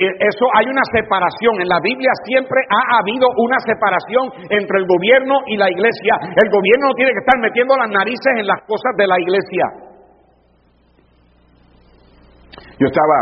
eso 0.00 0.44
hay 0.56 0.66
una 0.66 0.82
separación. 0.92 1.60
En 1.60 1.68
la 1.68 1.80
Biblia 1.80 2.10
siempre 2.24 2.60
ha 2.72 2.98
habido 2.98 3.28
una 3.36 3.58
separación 3.60 4.32
entre 4.48 4.80
el 4.80 4.86
gobierno 4.86 5.44
y 5.46 5.56
la 5.56 5.68
iglesia. 5.68 6.16
El 6.32 6.48
gobierno 6.48 6.88
no 6.88 6.94
tiene 6.94 7.12
que 7.12 7.22
estar 7.22 7.38
metiendo 7.40 7.76
las 7.76 7.90
narices 7.90 8.32
en 8.36 8.46
las 8.46 8.60
cosas 8.64 8.92
de 8.96 9.06
la 9.06 9.20
iglesia. 9.20 9.64
Yo 12.78 12.86
estaba, 12.86 13.18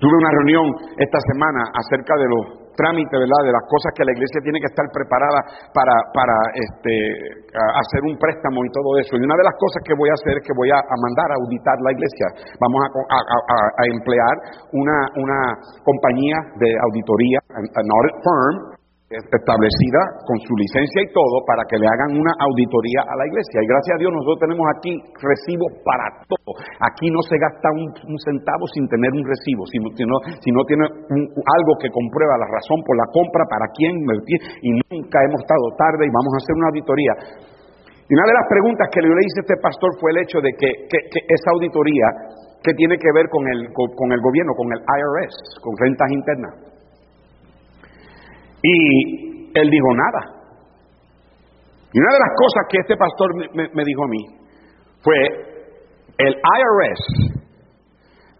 tuve 0.00 0.14
una 0.18 0.30
reunión 0.42 0.66
esta 0.98 1.18
semana 1.32 1.62
acerca 1.72 2.14
de 2.18 2.26
los 2.28 2.63
trámite, 2.76 3.14
¿verdad? 3.16 3.40
De 3.46 3.54
las 3.54 3.64
cosas 3.66 3.90
que 3.94 4.04
la 4.04 4.12
iglesia 4.12 4.40
tiene 4.42 4.60
que 4.60 4.70
estar 4.70 4.86
preparada 4.92 5.40
para, 5.72 5.94
para 6.12 6.36
este, 6.54 6.94
hacer 7.54 8.00
un 8.06 8.18
préstamo 8.18 8.62
y 8.66 8.70
todo 8.70 8.98
eso. 8.98 9.16
Y 9.16 9.22
una 9.24 9.38
de 9.38 9.46
las 9.46 9.56
cosas 9.56 9.80
que 9.86 9.94
voy 9.94 10.10
a 10.10 10.16
hacer 10.18 10.38
es 10.38 10.44
que 10.44 10.54
voy 10.54 10.70
a, 10.70 10.78
mandar 10.78 11.28
a 11.32 11.36
auditar 11.40 11.76
la 11.82 11.92
iglesia. 11.94 12.26
Vamos 12.58 12.78
a, 12.82 12.88
a 12.90 13.84
emplear 13.90 14.34
una, 14.74 14.98
una 15.16 15.40
compañía 15.82 16.38
de 16.58 16.70
auditoría, 16.90 17.38
an 17.54 17.86
audit 17.86 18.16
firm, 18.22 18.73
establecida 19.14 20.00
con 20.26 20.36
su 20.42 20.52
licencia 20.56 21.00
y 21.04 21.12
todo 21.14 21.36
para 21.46 21.62
que 21.70 21.78
le 21.78 21.86
hagan 21.86 22.18
una 22.18 22.34
auditoría 22.38 23.06
a 23.06 23.14
la 23.14 23.24
iglesia. 23.30 23.62
Y 23.62 23.66
gracias 23.66 23.94
a 23.94 24.00
Dios 24.00 24.10
nosotros 24.10 24.40
tenemos 24.46 24.66
aquí 24.74 24.92
recibos 25.22 25.70
para 25.86 26.06
todo. 26.26 26.50
Aquí 26.82 27.08
no 27.10 27.20
se 27.22 27.38
gasta 27.38 27.68
un, 27.74 28.18
centavo 28.24 28.64
sin 28.74 28.86
tener 28.88 29.10
un 29.12 29.24
recibo, 29.24 29.66
si 29.70 29.78
no, 29.78 29.90
si 29.94 30.50
no, 30.50 30.60
tiene 30.66 30.84
algo 30.88 31.72
que 31.78 31.90
comprueba 31.90 32.40
la 32.40 32.48
razón 32.48 32.82
por 32.86 32.96
la 32.96 33.08
compra, 33.12 33.42
para 33.50 33.66
quién 33.74 33.94
y 33.98 34.70
nunca 34.90 35.18
hemos 35.24 35.40
estado 35.40 35.66
tarde 35.76 36.06
y 36.06 36.12
vamos 36.12 36.32
a 36.34 36.40
hacer 36.42 36.54
una 36.56 36.68
auditoría. 36.72 37.14
Y 38.04 38.12
una 38.12 38.26
de 38.28 38.36
las 38.36 38.46
preguntas 38.48 38.86
que 38.92 39.00
le 39.00 39.08
hice 39.08 39.40
a 39.40 39.44
este 39.48 39.58
pastor 39.64 39.90
fue 40.00 40.12
el 40.12 40.18
hecho 40.24 40.38
de 40.40 40.52
que, 40.60 40.68
esa 40.92 41.48
auditoría 41.56 42.06
que 42.62 42.72
tiene 42.74 42.96
que 42.98 43.12
ver 43.14 43.28
con 43.28 43.48
el, 43.48 43.72
con 43.72 44.08
el 44.12 44.20
gobierno, 44.20 44.52
con 44.56 44.68
el 44.72 44.80
IRS, 44.80 45.36
con 45.60 45.72
rentas 45.80 46.10
internas. 46.12 46.73
Y 48.64 49.50
él 49.52 49.70
dijo 49.70 49.90
nada. 49.94 50.34
Y 51.92 51.98
una 52.00 52.12
de 52.12 52.18
las 52.18 52.34
cosas 52.34 52.62
que 52.70 52.78
este 52.80 52.96
pastor 52.96 53.28
me, 53.54 53.84
dijo 53.84 54.04
a 54.04 54.08
mí 54.08 54.24
fue, 55.00 55.16
el 56.18 56.34
IRS 56.34 57.02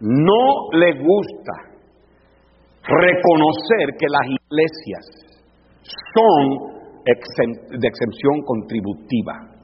no 0.01 0.71
le 0.73 0.91
gusta 0.99 1.53
reconocer 2.83 3.95
que 3.97 4.07
las 4.09 4.25
iglesias 4.27 5.05
son 6.13 6.75
de 7.05 7.87
exención 7.87 8.41
contributiva. 8.45 9.55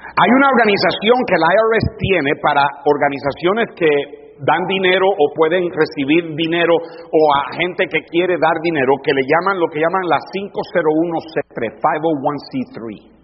Hay 0.00 0.30
una 0.30 0.48
organización 0.48 1.16
que 1.28 1.36
la 1.38 1.48
IRS 1.54 1.86
tiene 1.98 2.30
para 2.40 2.66
organizaciones 2.84 3.68
que 3.76 4.23
dan 4.40 4.66
dinero 4.66 5.06
o 5.06 5.32
pueden 5.34 5.70
recibir 5.70 6.34
dinero 6.34 6.74
o 6.74 7.34
a 7.34 7.52
gente 7.58 7.86
que 7.86 8.02
quiere 8.10 8.36
dar 8.38 8.58
dinero 8.62 8.94
que 9.02 9.12
le 9.12 9.22
llaman 9.22 9.60
lo 9.60 9.68
que 9.68 9.80
llaman 9.80 10.08
la 10.08 10.18
501c3, 10.18 11.78
501c3. 11.78 13.14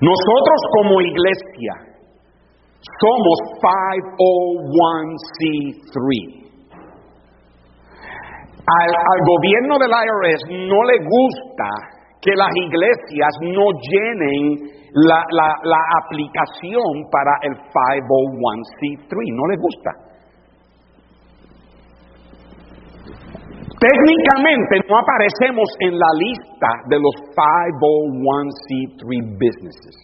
Nosotros 0.00 0.62
como 0.72 1.00
iglesia 1.00 1.90
somos 3.00 3.40
501c3. 3.60 6.40
Al, 8.60 8.92
gobierno 9.26 9.78
del 9.78 9.90
IRS 9.90 10.42
no 10.68 10.84
le 10.84 10.98
gusta 11.02 11.68
que 12.20 12.36
las 12.36 12.54
iglesias 12.54 13.40
no 13.42 13.72
llenen 13.80 14.60
la, 14.92 15.24
la 15.62 15.82
aplicación 16.04 17.08
para 17.10 17.38
el 17.42 17.54
501c3, 17.54 19.12
no 19.34 19.46
le 19.46 19.56
gusta. 19.56 20.10
Técnicamente 23.80 24.76
no 24.90 24.98
aparecemos 24.98 25.68
en 25.80 25.98
la 25.98 26.12
lista 26.20 26.68
de 26.88 27.00
los 27.00 27.14
501c3 27.32 29.08
businesses. 29.40 29.96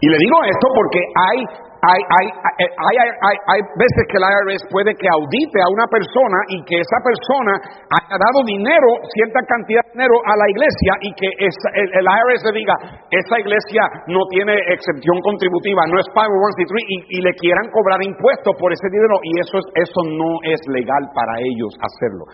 Y 0.00 0.08
le 0.08 0.18
digo 0.18 0.36
esto 0.44 0.66
porque 0.74 0.98
hay 1.14 1.38
hay, 1.84 2.00
hay, 2.16 2.26
hay, 2.56 3.36
hay, 3.52 3.60
veces 3.76 4.02
que 4.08 4.16
el 4.16 4.24
IRS 4.24 4.64
puede 4.72 4.96
que 4.96 5.04
audite 5.04 5.58
a 5.60 5.68
una 5.68 5.84
persona 5.90 6.38
y 6.48 6.64
que 6.64 6.80
esa 6.80 6.98
persona 7.04 7.60
haya 7.92 8.16
dado 8.16 8.40
dinero, 8.46 8.88
cierta 9.12 9.44
cantidad 9.44 9.84
de 9.84 9.92
dinero 10.00 10.16
a 10.24 10.34
la 10.38 10.46
iglesia 10.48 10.92
y 11.04 11.10
que 11.12 11.28
el, 11.28 12.04
IRS 12.08 12.42
le 12.46 12.54
diga, 12.56 12.74
esa 13.12 13.36
iglesia 13.36 13.82
no 14.08 14.24
tiene 14.32 14.56
excepción 14.72 15.20
contributiva, 15.20 15.84
no 15.92 16.00
es 16.00 16.08
501c3 16.14 16.72
y, 16.88 16.96
y 17.16 17.18
le 17.20 17.32
quieran 17.36 17.68
cobrar 17.68 18.00
impuestos 18.00 18.54
por 18.56 18.72
ese 18.72 18.88
dinero 18.88 19.20
y 19.20 19.32
eso, 19.44 19.60
es, 19.60 19.66
eso 19.90 20.00
no 20.08 20.30
es 20.46 20.60
legal 20.72 21.04
para 21.12 21.36
ellos 21.42 21.72
hacerlo. 21.84 22.24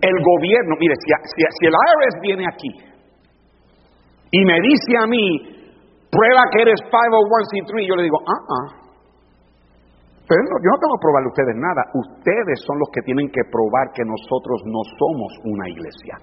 El 0.00 0.16
gobierno, 0.22 0.78
mire, 0.78 0.94
si, 1.02 1.10
si 1.10 1.66
el 1.66 1.74
IRS 1.74 2.16
viene 2.22 2.44
aquí 2.46 2.72
y 4.30 4.40
me 4.44 4.60
dice 4.60 4.92
a 4.98 5.06
mí, 5.06 5.55
prueba 6.16 6.42
que 6.52 6.62
eres 6.64 6.80
501c3, 6.88 7.72
yo 7.84 7.96
le 7.96 8.02
digo, 8.08 8.18
ah, 8.24 8.42
ah. 8.48 8.68
Pero 10.26 10.42
yo 10.42 10.68
no 10.72 10.78
tengo 10.82 10.96
que 10.96 11.04
probarle 11.06 11.28
a 11.28 11.34
ustedes 11.36 11.56
nada. 11.60 11.82
Ustedes 11.94 12.58
son 12.66 12.78
los 12.80 12.90
que 12.90 13.02
tienen 13.06 13.28
que 13.30 13.44
probar 13.46 13.94
que 13.94 14.02
nosotros 14.02 14.58
no 14.66 14.82
somos 14.98 15.30
una 15.44 15.68
iglesia. 15.70 16.18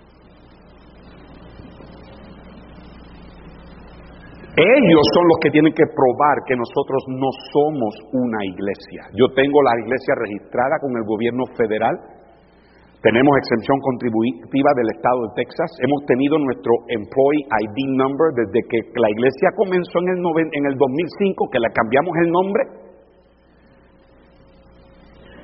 Ellos 4.54 5.06
son 5.16 5.26
los 5.26 5.38
que 5.42 5.50
tienen 5.50 5.74
que 5.74 5.88
probar 5.88 6.46
que 6.46 6.56
nosotros 6.56 7.02
no 7.10 7.30
somos 7.50 7.94
una 8.12 8.46
iglesia. 8.46 9.10
Yo 9.16 9.26
tengo 9.34 9.64
la 9.64 9.74
iglesia 9.82 10.14
registrada 10.20 10.78
con 10.78 10.92
el 10.94 11.04
gobierno 11.08 11.46
federal 11.58 11.96
tenemos 13.04 13.36
exención 13.36 13.78
contributiva 13.84 14.72
del 14.80 14.88
estado 14.96 15.28
de 15.28 15.44
Texas. 15.44 15.68
Hemos 15.84 16.08
tenido 16.08 16.40
nuestro 16.40 16.72
Employee 16.88 17.44
ID 17.52 17.78
Number 18.00 18.32
desde 18.32 18.64
que 18.64 18.80
la 18.96 19.12
iglesia 19.12 19.52
comenzó 19.60 20.00
en 20.00 20.16
el, 20.16 20.20
en 20.24 20.64
el 20.72 20.76
2005, 20.80 21.52
que 21.52 21.60
le 21.60 21.68
cambiamos 21.76 22.16
el 22.24 22.30
nombre. 22.32 22.64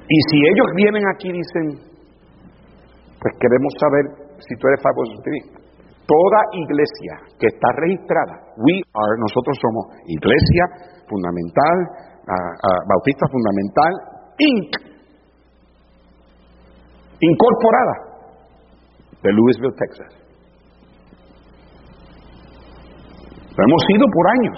Y 0.07 0.17
si 0.31 0.37
ellos 0.39 0.67
vienen 0.73 1.03
aquí 1.11 1.27
y 1.29 1.35
dicen, 1.35 1.65
pues 3.19 3.33
queremos 3.35 3.71
saber 3.75 4.03
si 4.39 4.55
tú 4.55 4.63
eres 4.71 4.79
favor 4.79 5.05
Toda 6.07 6.39
iglesia 6.55 7.13
que 7.37 7.45
está 7.53 7.69
registrada, 7.75 8.55
we 8.65 8.81
are, 8.97 9.15
nosotros 9.19 9.53
somos 9.61 9.93
Iglesia 10.07 10.63
Fundamental, 11.05 11.77
Bautista 12.87 13.27
Fundamental, 13.29 13.93
Inc 14.39 14.88
incorporada 17.19 17.95
de 19.23 19.31
Louisville, 19.33 19.75
Texas. 19.77 20.11
Lo 23.55 23.63
hemos 23.63 23.81
sido 23.91 24.05
por 24.07 24.25
años. 24.39 24.57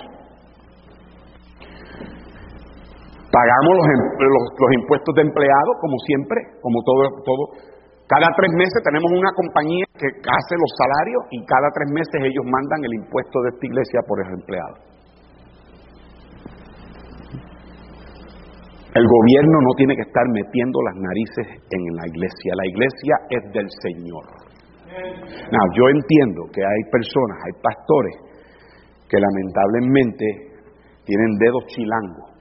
Pagamos 3.31 3.73
los, 3.73 4.43
los, 4.59 4.71
impuestos 4.75 5.15
de 5.15 5.21
empleado, 5.21 5.71
como 5.79 5.97
siempre, 6.05 6.37
como 6.61 6.77
todo, 6.83 7.01
todo. 7.25 7.43
Cada 8.05 8.27
tres 8.35 8.51
meses 8.53 8.83
tenemos 8.83 9.09
una 9.09 9.31
compañía 9.33 9.85
que 9.97 10.05
hace 10.05 10.53
los 10.59 10.71
salarios 10.75 11.23
y 11.31 11.45
cada 11.45 11.71
tres 11.73 11.89
meses 11.95 12.27
ellos 12.27 12.43
mandan 12.43 12.83
el 12.83 12.93
impuesto 12.93 13.39
de 13.41 13.49
esta 13.55 13.65
iglesia 13.65 13.99
por 14.05 14.19
el 14.19 14.33
empleado. 14.35 14.90
El 18.93 19.07
gobierno 19.07 19.57
no 19.63 19.71
tiene 19.77 19.95
que 19.95 20.01
estar 20.01 20.27
metiendo 20.33 20.81
las 20.83 20.95
narices 20.99 21.47
en 21.47 21.83
la 21.95 22.05
iglesia. 22.07 22.51
La 22.55 22.67
iglesia 22.67 23.13
es 23.29 23.43
del 23.53 23.67
Señor. 23.87 24.25
yo 24.91 25.83
entiendo 25.87 26.43
que 26.51 26.59
hay 26.59 26.81
personas, 26.91 27.37
hay 27.39 27.55
pastores 27.63 28.15
que 29.07 29.17
lamentablemente 29.17 30.25
tienen 31.05 31.37
dedos 31.39 31.63
chilangos 31.67 32.31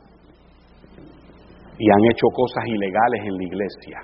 y 1.79 1.87
han 1.89 2.05
hecho 2.11 2.27
cosas 2.35 2.65
ilegales 2.67 3.21
en 3.27 3.35
la 3.37 3.45
iglesia 3.45 3.99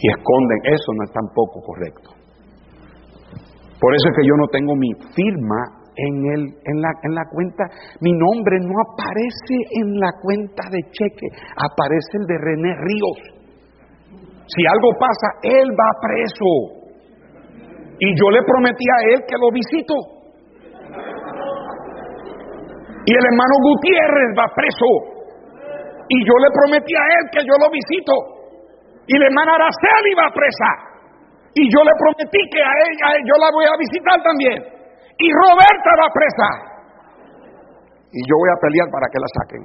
y 0.00 0.08
esconden. 0.08 0.58
Eso 0.64 0.92
no 0.96 1.04
es 1.04 1.12
tampoco 1.12 1.60
correcto. 1.60 2.10
Por 3.78 3.94
eso 3.94 4.08
es 4.08 4.16
que 4.16 4.26
yo 4.26 4.34
no 4.40 4.48
tengo 4.48 4.74
mi 4.76 4.92
firma 5.12 5.83
en, 5.96 6.14
el, 6.34 6.42
en, 6.64 6.76
la, 6.82 6.90
en 7.02 7.14
la 7.14 7.24
cuenta, 7.30 7.64
mi 8.00 8.12
nombre 8.12 8.58
no 8.60 8.74
aparece 8.82 9.56
en 9.78 9.94
la 9.98 10.10
cuenta 10.20 10.62
de 10.70 10.82
cheque, 10.90 11.28
aparece 11.54 12.18
el 12.18 12.26
de 12.26 12.36
René 12.38 12.72
Ríos. 12.82 13.18
Si 14.46 14.60
algo 14.66 14.90
pasa, 14.98 15.28
él 15.42 15.70
va 15.70 15.90
preso. 16.02 16.50
Y 17.98 18.08
yo 18.18 18.26
le 18.30 18.42
prometí 18.42 18.84
a 18.84 18.98
él 19.14 19.20
que 19.26 19.38
lo 19.38 19.48
visito. 19.54 19.94
Y 23.06 23.12
el 23.12 23.24
hermano 23.24 23.54
Gutiérrez 23.62 24.30
va 24.36 24.50
preso. 24.50 24.90
Y 26.08 26.18
yo 26.26 26.34
le 26.42 26.50
prometí 26.52 26.92
a 26.92 27.06
él 27.16 27.24
que 27.32 27.40
yo 27.46 27.54
lo 27.56 27.70
visito. 27.70 28.12
Y 29.06 29.16
la 29.16 29.26
hermana 29.26 29.54
Araceli 29.54 30.12
va 30.18 30.28
presa. 30.34 30.70
Y 31.54 31.70
yo 31.70 31.80
le 31.84 31.94
prometí 31.96 32.40
que 32.50 32.60
a 32.60 32.74
ella 32.90 33.08
yo 33.24 33.36
la 33.38 33.48
voy 33.54 33.64
a 33.64 33.78
visitar 33.78 34.18
también 34.20 34.73
y 35.18 35.26
Roberta 35.30 35.90
va 36.00 36.08
presa. 36.10 36.48
Y 38.10 38.20
yo 38.28 38.34
voy 38.38 38.50
a 38.50 38.60
pelear 38.60 38.88
para 38.90 39.06
que 39.10 39.18
la 39.18 39.28
saquen. 39.38 39.62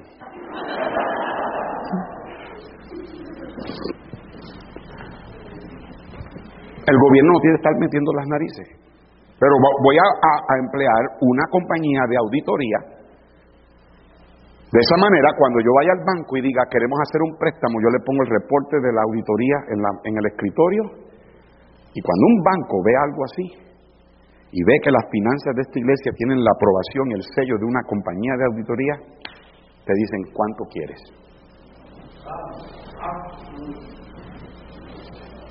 El 6.90 6.98
gobierno 6.98 7.34
no 7.34 7.40
tiene 7.42 7.54
que 7.54 7.62
estar 7.62 7.76
metiendo 7.78 8.12
las 8.14 8.28
narices. 8.28 8.68
Pero 9.40 9.54
voy 9.62 9.98
a, 9.98 10.58
emplear 10.58 11.02
una 11.22 11.46
compañía 11.52 12.02
de 12.10 12.18
auditoría. 12.18 12.80
De 14.70 14.80
esa 14.80 14.98
manera, 14.98 15.30
cuando 15.38 15.62
yo 15.62 15.72
vaya 15.74 15.94
al 15.98 16.04
banco 16.06 16.38
y 16.38 16.42
diga 16.42 16.62
queremos 16.70 17.00
hacer 17.02 17.22
un 17.22 17.38
préstamo, 17.38 17.80
yo 17.82 17.90
le 17.90 18.04
pongo 18.06 18.22
el 18.22 18.30
reporte 18.30 18.78
de 18.82 18.92
la 18.94 19.02
auditoría 19.02 19.58
en 20.04 20.14
el 20.18 20.26
escritorio. 20.26 20.84
Y 21.94 22.02
cuando 22.02 22.24
un 22.26 22.38
banco 22.44 22.76
ve 22.86 22.94
algo 22.98 23.22
así, 23.26 23.69
y 24.52 24.64
ve 24.64 24.76
que 24.84 24.92
las 24.92 25.06
finanzas 25.12 25.54
de 25.56 25.62
esta 25.62 25.78
iglesia 25.80 26.12
tienen 26.18 26.44
la 26.44 26.52
aprobación 26.52 27.12
el 27.14 27.24
sello 27.36 27.56
de 27.58 27.66
una 27.66 27.82
compañía 27.86 28.34
de 28.38 28.46
auditoría, 28.46 28.96
te 29.86 29.94
dicen 29.94 30.22
cuánto 30.34 30.64
quieres. 30.74 31.02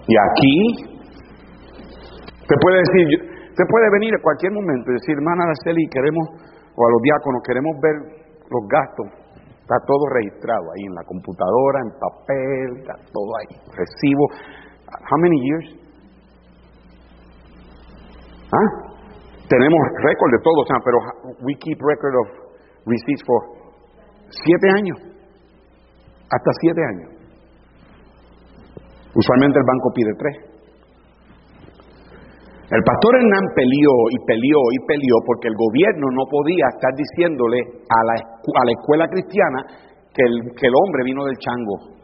Y 0.08 0.14
aquí 0.16 0.56
te 2.48 2.54
puede 2.60 2.78
decir, 2.80 3.06
te 3.54 3.64
puede 3.68 3.90
venir 3.92 4.14
a 4.14 4.22
cualquier 4.22 4.52
momento 4.52 4.90
y 4.90 4.94
decir, 4.94 5.14
hermana 5.14 5.44
Araceli, 5.44 5.86
queremos, 5.90 6.26
o 6.74 6.80
a 6.86 6.90
los 6.90 7.02
diáconos, 7.02 7.42
queremos 7.46 7.76
ver 7.82 7.96
los 8.50 8.64
gastos. 8.66 9.06
Está 9.60 9.76
todo 9.86 10.08
registrado 10.16 10.64
ahí 10.72 10.84
en 10.88 10.94
la 10.94 11.04
computadora, 11.04 11.78
en 11.84 11.90
papel, 12.00 12.68
está 12.80 12.94
todo 13.12 13.30
ahí. 13.36 13.52
Recibo. 13.76 14.24
How 14.88 15.18
many 15.20 15.38
years? 15.44 15.88
¿Ah? 18.48 18.87
Tenemos 19.48 19.80
récord 20.04 20.30
de 20.30 20.40
todo, 20.44 20.60
sea, 20.68 20.76
pero 20.84 20.98
we 21.40 21.54
keep 21.56 21.78
record 21.80 22.14
of 22.20 22.28
receipts 22.84 23.24
for 23.24 23.40
siete 24.28 24.68
años. 24.76 24.98
Hasta 26.28 26.50
siete 26.60 26.82
años. 26.84 27.08
Usualmente 29.14 29.58
el 29.58 29.64
banco 29.64 29.88
pide 29.94 30.12
tres. 30.18 30.58
El 32.68 32.82
pastor 32.84 33.16
Hernán 33.16 33.48
peleó 33.56 33.96
y 34.12 34.18
peleó 34.28 34.60
y 34.76 34.78
peleó 34.84 35.16
porque 35.24 35.48
el 35.48 35.56
gobierno 35.56 36.06
no 36.12 36.24
podía 36.28 36.68
estar 36.68 36.92
diciéndole 36.92 37.60
a 37.64 37.98
la, 38.04 38.14
a 38.20 38.62
la 38.68 38.72
escuela 38.76 39.08
cristiana 39.08 39.64
que 40.12 40.22
el, 40.28 40.52
que 40.52 40.66
el 40.68 40.74
hombre 40.76 41.02
vino 41.04 41.24
del 41.24 41.38
chango. 41.40 41.97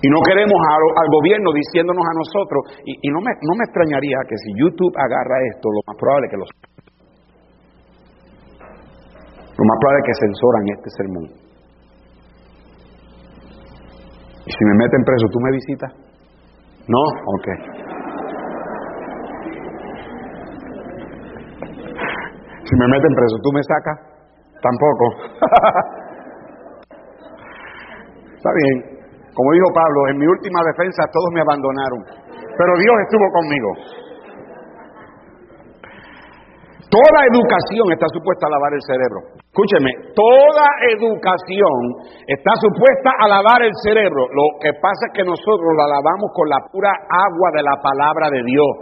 Y 0.00 0.06
no 0.08 0.18
queremos 0.22 0.54
al, 0.54 1.08
gobierno 1.10 1.50
diciéndonos 1.50 2.04
a 2.06 2.14
nosotros, 2.14 2.60
y, 2.86 3.08
no, 3.10 3.18
me, 3.18 3.34
no 3.42 3.54
me 3.58 3.64
extrañaría 3.66 4.18
que 4.30 4.36
si 4.38 4.54
YouTube 4.54 4.94
agarra 4.94 5.36
esto, 5.50 5.66
lo 5.74 5.82
más 5.90 5.96
probable 5.98 6.26
es 6.26 6.30
que 6.30 6.38
los... 6.38 6.50
Lo 9.58 9.64
más 9.66 9.76
probable 9.82 9.98
es 9.98 10.06
que 10.06 10.14
censoran 10.22 10.62
este 10.70 10.90
sermón. 10.94 11.26
Y 14.46 14.50
si 14.54 14.62
me 14.64 14.74
meten 14.78 15.02
preso, 15.02 15.26
¿tú 15.34 15.40
me 15.42 15.50
visitas? 15.50 15.92
¿No? 16.86 17.02
Ok. 17.02 17.46
Si 22.64 22.76
me 22.76 22.86
meten 22.86 23.14
preso, 23.18 23.36
¿tú 23.42 23.50
me 23.52 23.62
sacas? 23.66 23.98
Tampoco. 24.62 25.06
Está 28.36 28.50
bien. 28.54 28.97
Como 29.38 29.54
dijo 29.54 29.70
Pablo, 29.70 30.00
en 30.10 30.18
mi 30.18 30.26
última 30.26 30.58
defensa 30.66 31.06
todos 31.14 31.30
me 31.30 31.46
abandonaron, 31.46 32.02
pero 32.58 32.72
Dios 32.74 32.96
estuvo 33.06 33.26
conmigo. 33.30 33.70
Toda 36.90 37.18
educación 37.30 37.86
está 37.94 38.10
supuesta 38.10 38.50
a 38.50 38.50
lavar 38.50 38.74
el 38.74 38.82
cerebro. 38.82 39.18
Escúcheme, 39.38 39.94
toda 40.18 40.66
educación 40.90 41.78
está 42.26 42.50
supuesta 42.58 43.14
a 43.14 43.28
lavar 43.30 43.62
el 43.62 43.74
cerebro. 43.86 44.26
Lo 44.26 44.58
que 44.58 44.74
pasa 44.74 45.06
es 45.06 45.12
que 45.14 45.22
nosotros 45.22 45.70
la 45.78 45.86
lavamos 45.86 46.34
con 46.34 46.48
la 46.50 46.58
pura 46.74 46.90
agua 47.06 47.48
de 47.54 47.62
la 47.62 47.76
palabra 47.78 48.34
de 48.34 48.42
Dios. 48.42 48.72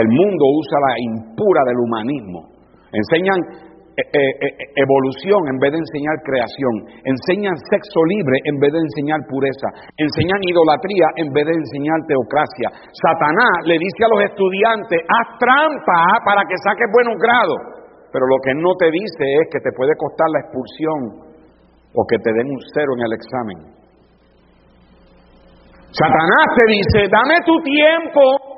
El 0.00 0.08
mundo 0.08 0.44
usa 0.48 0.76
la 0.80 0.94
impura 0.96 1.60
del 1.68 1.76
humanismo. 1.76 2.40
Enseñan 2.88 3.68
evolución 3.96 5.40
en 5.50 5.58
vez 5.58 5.72
de 5.72 5.80
enseñar 5.82 6.16
creación, 6.24 6.74
enseñan 7.04 7.56
sexo 7.68 8.00
libre 8.06 8.36
en 8.44 8.56
vez 8.58 8.72
de 8.72 8.80
enseñar 8.80 9.20
pureza, 9.28 9.68
enseñan 9.98 10.40
idolatría 10.42 11.08
en 11.16 11.28
vez 11.32 11.44
de 11.46 11.54
enseñar 11.54 11.98
teocracia. 12.06 12.68
Satanás 12.94 13.66
le 13.66 13.76
dice 13.76 14.00
a 14.06 14.12
los 14.14 14.22
estudiantes, 14.30 15.00
haz 15.04 15.28
trampa 15.38 16.00
para 16.24 16.42
que 16.48 16.56
saques 16.64 16.88
buenos 16.92 17.16
grados, 17.18 17.60
pero 18.12 18.24
lo 18.26 18.38
que 18.42 18.54
no 18.54 18.72
te 18.78 18.88
dice 18.90 19.24
es 19.42 19.46
que 19.52 19.60
te 19.60 19.72
puede 19.76 19.92
costar 19.98 20.28
la 20.32 20.40
expulsión 20.46 21.00
o 21.94 22.00
que 22.06 22.18
te 22.22 22.30
den 22.32 22.46
un 22.46 22.60
cero 22.72 22.90
en 22.96 23.02
el 23.04 23.12
examen. 23.12 23.58
Satanás 25.90 26.46
te 26.54 26.64
dice, 26.70 27.10
dame 27.10 27.42
tu 27.44 27.58
tiempo, 27.66 28.49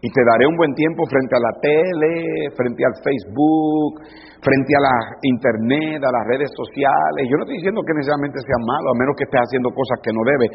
y 0.00 0.08
te 0.14 0.22
daré 0.22 0.46
un 0.46 0.54
buen 0.54 0.70
tiempo 0.78 1.02
frente 1.10 1.34
a 1.34 1.42
la 1.42 1.52
tele, 1.58 2.54
frente 2.54 2.86
al 2.86 2.94
Facebook, 3.02 3.98
frente 4.38 4.72
a 4.78 4.82
la 4.86 4.96
internet, 5.26 5.98
a 5.98 6.14
las 6.14 6.24
redes 6.30 6.54
sociales. 6.54 7.26
Yo 7.26 7.34
no 7.34 7.42
estoy 7.42 7.58
diciendo 7.58 7.82
que 7.82 7.98
necesariamente 7.98 8.38
sea 8.38 8.60
malo, 8.62 8.94
a 8.94 9.00
menos 9.02 9.18
que 9.18 9.26
estés 9.26 9.42
haciendo 9.42 9.74
cosas 9.74 9.98
que 9.98 10.14
no 10.14 10.22
debes. 10.22 10.50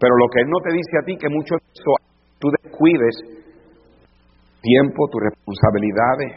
Pero 0.00 0.16
lo 0.16 0.26
que 0.32 0.40
Él 0.40 0.48
no 0.48 0.60
te 0.64 0.72
dice 0.72 0.94
a 0.96 1.04
ti, 1.04 1.12
que 1.20 1.28
mucho 1.28 1.60
de 1.60 1.66
eso 1.76 1.92
tú 2.40 2.48
descuides 2.64 3.14
tiempo, 4.64 5.12
tus 5.12 5.20
responsabilidades, 5.28 6.30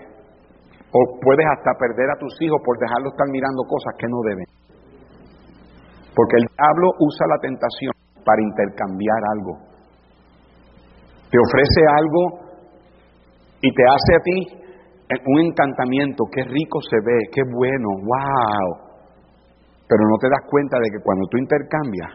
o 0.91 0.99
puedes 1.23 1.47
hasta 1.55 1.71
perder 1.79 2.11
a 2.11 2.19
tus 2.19 2.35
hijos 2.43 2.59
por 2.59 2.75
dejarlos 2.75 3.15
estar 3.15 3.29
mirando 3.31 3.63
cosas 3.71 3.95
que 3.95 4.07
no 4.11 4.19
deben. 4.27 4.47
Porque 6.11 6.35
el 6.43 6.45
diablo 6.51 6.91
usa 7.07 7.23
la 7.31 7.39
tentación 7.39 7.95
para 8.27 8.43
intercambiar 8.43 9.21
algo. 9.31 9.53
Te 11.31 11.37
ofrece 11.39 11.81
algo 11.87 12.48
y 13.61 13.73
te 13.73 13.83
hace 13.83 14.11
a 14.15 14.21
ti 14.23 14.37
un 15.25 15.39
encantamiento, 15.41 16.23
qué 16.31 16.43
rico 16.43 16.79
se 16.89 16.97
ve, 17.03 17.17
qué 17.33 17.41
bueno, 17.51 17.87
wow. 18.05 18.67
Pero 19.87 20.03
no 20.05 20.17
te 20.21 20.29
das 20.29 20.45
cuenta 20.49 20.77
de 20.77 20.89
que 20.91 21.03
cuando 21.03 21.25
tú 21.27 21.37
intercambias, 21.37 22.13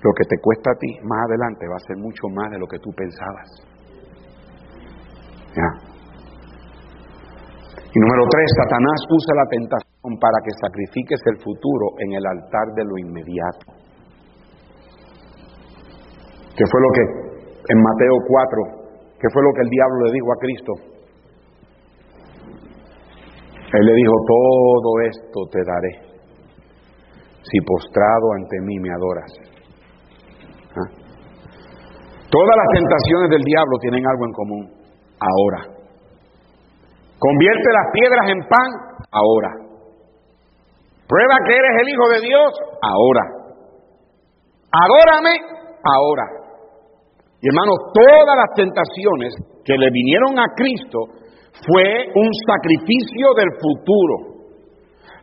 lo 0.00 0.10
que 0.16 0.24
te 0.24 0.36
cuesta 0.40 0.70
a 0.72 0.78
ti 0.78 0.88
más 1.04 1.20
adelante 1.28 1.68
va 1.68 1.76
a 1.76 1.86
ser 1.86 1.96
mucho 1.96 2.28
más 2.32 2.50
de 2.50 2.58
lo 2.58 2.66
que 2.66 2.78
tú 2.78 2.90
pensabas. 2.96 3.48
¿Ya? 5.52 5.70
Y 7.94 8.00
número 8.00 8.24
tres, 8.32 8.48
Satanás 8.56 8.98
usa 9.08 9.34
la 9.36 9.46
tentación 9.48 10.12
para 10.18 10.38
que 10.42 10.50
sacrifiques 10.60 11.20
el 11.26 11.38
futuro 11.38 11.94
en 12.00 12.12
el 12.12 12.26
altar 12.26 12.72
de 12.74 12.84
lo 12.84 12.98
inmediato. 12.98 13.66
¿Qué 16.56 16.64
fue 16.66 16.80
lo 16.80 16.90
que 16.94 17.02
en 17.68 17.78
Mateo 17.82 18.16
4 18.28 18.83
¿Qué 19.24 19.32
fue 19.32 19.40
lo 19.40 19.56
que 19.56 19.62
el 19.64 19.70
diablo 19.72 20.04
le 20.04 20.12
dijo 20.12 20.28
a 20.28 20.36
Cristo? 20.36 20.72
Él 23.72 23.84
le 23.88 23.94
dijo, 23.96 24.12
todo 24.28 24.90
esto 25.00 25.40
te 25.50 25.64
daré 25.64 25.92
si 27.40 27.58
postrado 27.64 28.36
ante 28.36 28.60
mí 28.60 28.76
me 28.80 28.90
adoras. 28.92 29.32
¿Ah? 30.76 30.90
Todas 32.28 32.56
las 32.56 32.68
tentaciones 32.76 33.30
del 33.30 33.44
diablo 33.44 33.78
tienen 33.80 34.04
algo 34.06 34.26
en 34.26 34.32
común. 34.32 34.64
Ahora. 35.16 35.72
Convierte 37.18 37.68
las 37.72 37.92
piedras 37.94 38.28
en 38.28 38.40
pan. 38.44 38.68
Ahora. 39.08 39.50
Prueba 41.08 41.36
que 41.46 41.56
eres 41.56 41.80
el 41.80 41.88
Hijo 41.88 42.08
de 42.12 42.20
Dios. 42.28 42.52
Ahora. 42.82 43.24
Adórame. 44.68 45.32
Ahora. 45.80 46.43
Y 47.44 47.48
hermanos, 47.52 47.92
todas 47.92 48.36
las 48.40 48.56
tentaciones 48.56 49.36
que 49.68 49.76
le 49.76 49.92
vinieron 49.92 50.32
a 50.40 50.48
Cristo 50.56 51.12
fue 51.60 52.08
un 52.16 52.30
sacrificio 52.48 53.36
del 53.36 53.52
futuro. 53.60 54.48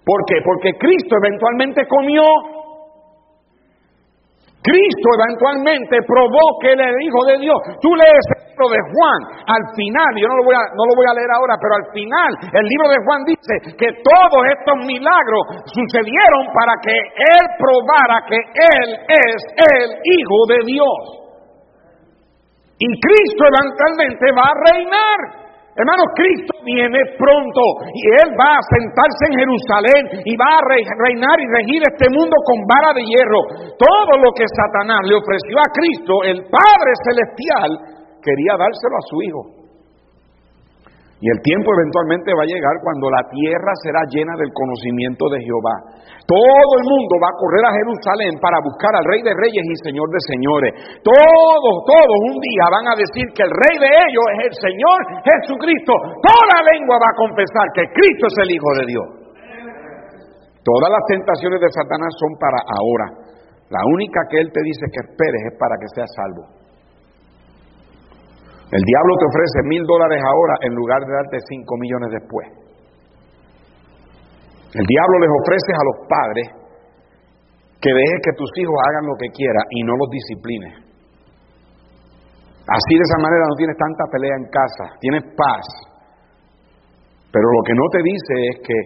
¿Por 0.05 0.21
qué? 0.29 0.37
Porque 0.45 0.77
Cristo 0.77 1.17
eventualmente 1.17 1.81
comió. 1.89 2.21
Cristo 4.61 5.07
eventualmente 5.17 5.97
probó 6.05 6.61
que 6.61 6.77
él 6.77 6.79
era 6.85 6.93
el 6.93 7.01
Hijo 7.01 7.25
de 7.25 7.41
Dios. 7.41 7.57
Tú 7.81 7.89
lees 7.97 8.25
el 8.37 8.53
libro 8.53 8.69
de 8.69 8.81
Juan, 8.93 9.19
al 9.49 9.65
final, 9.73 10.11
yo 10.21 10.29
no 10.29 10.37
lo, 10.37 10.45
voy 10.45 10.53
a, 10.53 10.61
no 10.77 10.83
lo 10.85 10.93
voy 10.93 11.09
a 11.09 11.17
leer 11.17 11.31
ahora, 11.33 11.57
pero 11.57 11.73
al 11.73 11.87
final 11.89 12.31
el 12.37 12.65
libro 12.69 12.87
de 12.93 13.01
Juan 13.01 13.21
dice 13.25 13.53
que 13.81 13.89
todos 14.05 14.41
estos 14.45 14.77
milagros 14.85 15.65
sucedieron 15.73 16.53
para 16.53 16.77
que 16.85 16.93
Él 16.93 17.45
probara 17.57 18.17
que 18.29 18.37
Él 18.37 18.89
es 19.09 19.39
el 19.73 19.89
Hijo 20.05 20.37
de 20.53 20.59
Dios. 20.69 21.20
Y 22.81 22.89
Cristo 22.97 23.41
eventualmente 23.45 24.25
va 24.33 24.41
a 24.41 24.59
reinar. 24.73 25.19
Hermanos, 25.71 26.09
Cristo 26.17 26.51
viene 26.65 26.99
pronto 27.15 27.63
y 27.93 28.01
Él 28.25 28.33
va 28.33 28.57
a 28.57 28.67
sentarse 28.73 29.23
en 29.29 29.39
Jerusalén 29.39 30.03
y 30.25 30.33
va 30.35 30.59
a 30.59 30.65
reinar 30.65 31.37
y 31.39 31.47
regir 31.47 31.81
este 31.85 32.09
mundo 32.11 32.35
con 32.43 32.59
vara 32.67 32.91
de 32.97 33.05
hierro. 33.05 33.71
Todo 33.77 34.11
lo 34.17 34.33
que 34.33 34.49
Satanás 34.49 34.99
le 35.07 35.15
ofreció 35.15 35.55
a 35.61 35.71
Cristo, 35.71 36.13
el 36.25 36.39
Padre 36.49 36.91
Celestial, 37.05 37.69
quería 38.19 38.57
dárselo 38.57 38.97
a 38.97 39.07
su 39.07 39.15
Hijo. 39.21 39.60
Y 41.21 41.29
el 41.29 41.39
tiempo 41.45 41.69
eventualmente 41.69 42.33
va 42.33 42.41
a 42.41 42.49
llegar 42.49 42.75
cuando 42.81 43.05
la 43.13 43.21
tierra 43.29 43.71
será 43.85 44.01
llena 44.09 44.33
del 44.41 44.49
conocimiento 44.57 45.29
de 45.29 45.37
Jehová. 45.45 46.01
Todo 46.25 46.71
el 46.81 46.85
mundo 46.89 47.13
va 47.21 47.29
a 47.29 47.37
correr 47.37 47.61
a 47.61 47.77
Jerusalén 47.77 48.33
para 48.41 48.57
buscar 48.65 48.89
al 48.89 49.05
Rey 49.05 49.21
de 49.21 49.37
Reyes 49.37 49.61
y 49.61 49.75
Señor 49.85 50.09
de 50.09 50.21
Señores. 50.25 50.71
Todos, 51.05 51.75
todos 51.85 52.17
un 52.25 52.41
día 52.41 52.65
van 52.73 52.89
a 52.89 52.97
decir 52.97 53.29
que 53.37 53.45
el 53.45 53.53
Rey 53.53 53.75
de 53.77 53.91
ellos 54.01 54.25
es 54.33 54.39
el 54.49 54.55
Señor 54.65 54.97
Jesucristo. 55.21 55.93
Toda 56.25 56.57
lengua 56.73 56.97
va 56.97 57.09
a 57.13 57.19
confesar 57.21 57.65
que 57.77 57.85
Cristo 57.93 58.25
es 58.25 58.37
el 58.41 58.49
Hijo 58.57 58.69
de 58.81 58.85
Dios. 58.89 59.07
Todas 60.65 60.89
las 60.89 61.05
tentaciones 61.05 61.61
de 61.61 61.69
Satanás 61.69 62.11
son 62.17 62.33
para 62.41 62.59
ahora. 62.65 63.07
La 63.69 63.81
única 63.93 64.25
que 64.25 64.41
Él 64.41 64.49
te 64.49 64.61
dice 64.65 64.89
que 64.89 65.05
esperes 65.05 65.53
es 65.53 65.55
para 65.61 65.77
que 65.77 65.85
seas 65.93 66.09
salvo. 66.17 66.60
El 68.71 68.83
diablo 68.87 69.11
te 69.19 69.27
ofrece 69.27 69.67
mil 69.67 69.83
dólares 69.83 70.19
ahora 70.23 70.55
en 70.63 70.71
lugar 70.73 71.03
de 71.03 71.11
darte 71.11 71.37
cinco 71.51 71.75
millones 71.75 72.09
después. 72.15 72.47
El 74.71 74.85
diablo 74.87 75.15
les 75.19 75.31
ofrece 75.43 75.71
a 75.75 75.83
los 75.83 75.97
padres 76.07 76.47
que 77.83 77.91
dejes 77.91 78.19
que 78.23 78.37
tus 78.39 78.47
hijos 78.55 78.77
hagan 78.87 79.05
lo 79.11 79.15
que 79.19 79.27
quieran 79.35 79.65
y 79.75 79.83
no 79.83 79.93
los 79.99 80.07
disciplines. 80.07 80.73
Así 82.63 82.93
de 82.95 83.03
esa 83.03 83.19
manera 83.19 83.43
no 83.51 83.55
tienes 83.59 83.75
tanta 83.75 84.07
pelea 84.07 84.35
en 84.39 84.47
casa, 84.47 84.85
tienes 85.03 85.23
paz. 85.35 85.65
Pero 87.27 87.43
lo 87.43 87.61
que 87.67 87.75
no 87.75 87.85
te 87.91 87.99
dice 88.07 88.33
es 88.55 88.57
que 88.63 88.77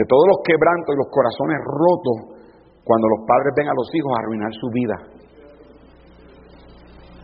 de 0.00 0.04
todos 0.08 0.24
los 0.32 0.40
quebrantos 0.48 0.96
y 0.96 1.00
los 1.04 1.12
corazones 1.12 1.60
rotos, 1.60 2.16
cuando 2.88 3.06
los 3.12 3.20
padres 3.28 3.52
ven 3.52 3.68
a 3.68 3.76
los 3.76 3.88
hijos 3.92 4.12
arruinar 4.16 4.52
su 4.56 4.68
vida, 4.72 4.96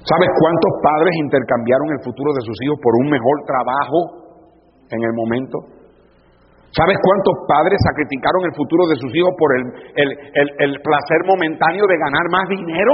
¿Sabes 0.03 0.31
cuántos 0.35 0.73
padres 0.83 1.15
intercambiaron 1.23 1.89
el 1.95 2.01
futuro 2.03 2.35
de 2.35 2.43
sus 2.43 2.59
hijos 2.67 2.79
por 2.83 2.91
un 2.99 3.07
mejor 3.07 3.37
trabajo 3.47 3.99
en 4.91 4.99
el 4.99 5.13
momento? 5.15 5.59
¿Sabes 6.75 6.97
cuántos 6.99 7.37
padres 7.47 7.79
sacrificaron 7.87 8.43
el 8.49 8.55
futuro 8.57 8.83
de 8.91 8.97
sus 8.99 9.13
hijos 9.15 9.31
por 9.39 9.51
el, 9.55 9.63
el, 10.59 10.73
placer 10.81 11.21
momentáneo 11.29 11.85
de 11.87 11.97
ganar 12.01 12.27
más 12.33 12.47
dinero? 12.49 12.93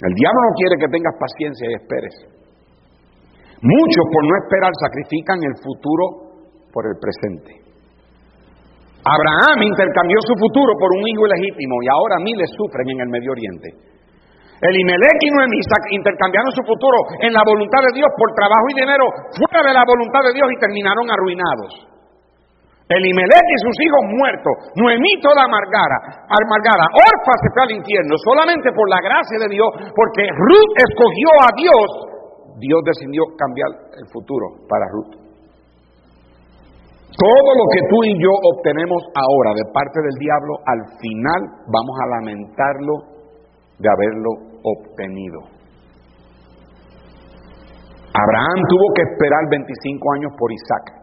El 0.00 0.12
diablo 0.14 0.40
no 0.48 0.52
quiere 0.56 0.74
que 0.80 0.88
tengas 0.88 1.14
paciencia 1.18 1.64
y 1.68 1.74
esperes. 1.74 2.14
Muchos 3.60 4.04
por 4.14 4.22
no 4.24 4.34
esperar 4.46 4.72
sacrifican 4.80 5.38
el 5.44 5.54
futuro 5.60 6.04
por 6.72 6.86
el 6.88 6.96
presente. 6.96 7.52
Abraham 9.02 9.58
intercambió 9.66 10.18
su 10.24 10.34
futuro 10.38 10.72
por 10.78 10.88
un 10.94 11.02
hijo 11.04 11.26
ilegítimo 11.26 11.74
y 11.82 11.86
ahora 11.90 12.16
miles 12.22 12.48
sufren 12.54 12.88
en 12.96 13.00
el 13.04 13.10
Medio 13.10 13.34
Oriente. 13.34 13.91
Elimelech 14.62 15.18
y 15.26 15.30
Noemí 15.34 15.58
intercambiaron 15.90 16.54
su 16.54 16.62
futuro 16.62 16.94
en 17.18 17.34
la 17.34 17.42
voluntad 17.42 17.82
de 17.82 17.98
Dios 17.98 18.06
por 18.14 18.30
trabajo 18.30 18.66
y 18.70 18.78
dinero 18.78 19.04
fuera 19.34 19.58
de 19.58 19.74
la 19.74 19.82
voluntad 19.82 20.22
de 20.22 20.38
Dios 20.38 20.46
y 20.54 20.62
terminaron 20.62 21.10
arruinados. 21.10 21.90
Elimelech 22.86 23.48
y 23.50 23.58
sus 23.58 23.76
hijos 23.82 24.02
muertos, 24.14 24.54
Noemí 24.78 25.18
toda 25.18 25.50
amargada, 25.50 25.98
amargada, 26.30 26.86
Orfa 26.94 27.34
se 27.42 27.50
fue 27.50 27.62
al 27.66 27.74
infierno 27.74 28.14
solamente 28.22 28.70
por 28.70 28.86
la 28.86 29.02
gracia 29.02 29.38
de 29.42 29.50
Dios, 29.50 29.70
porque 29.98 30.30
Ruth 30.30 30.72
escogió 30.78 31.30
a 31.42 31.50
Dios, 31.58 31.88
Dios 32.62 32.80
decidió 32.86 33.22
cambiar 33.34 33.70
el 33.98 34.06
futuro 34.14 34.62
para 34.70 34.86
Ruth. 34.94 35.18
Todo 37.18 37.50
lo 37.58 37.64
que 37.74 37.82
tú 37.90 37.98
y 38.06 38.14
yo 38.14 38.30
obtenemos 38.30 39.02
ahora 39.10 39.58
de 39.58 39.66
parte 39.74 39.98
del 40.06 40.16
diablo, 40.22 40.52
al 40.70 40.82
final 41.02 41.40
vamos 41.66 41.96
a 41.98 42.06
lamentarlo 42.14 42.94
de 43.78 43.88
haberlo 43.90 44.51
obtenido. 44.62 45.40
Abraham 48.12 48.60
tuvo 48.68 48.86
que 48.94 49.02
esperar 49.08 49.42
25 49.48 50.12
años 50.14 50.32
por 50.36 50.52
Isaac. 50.52 51.02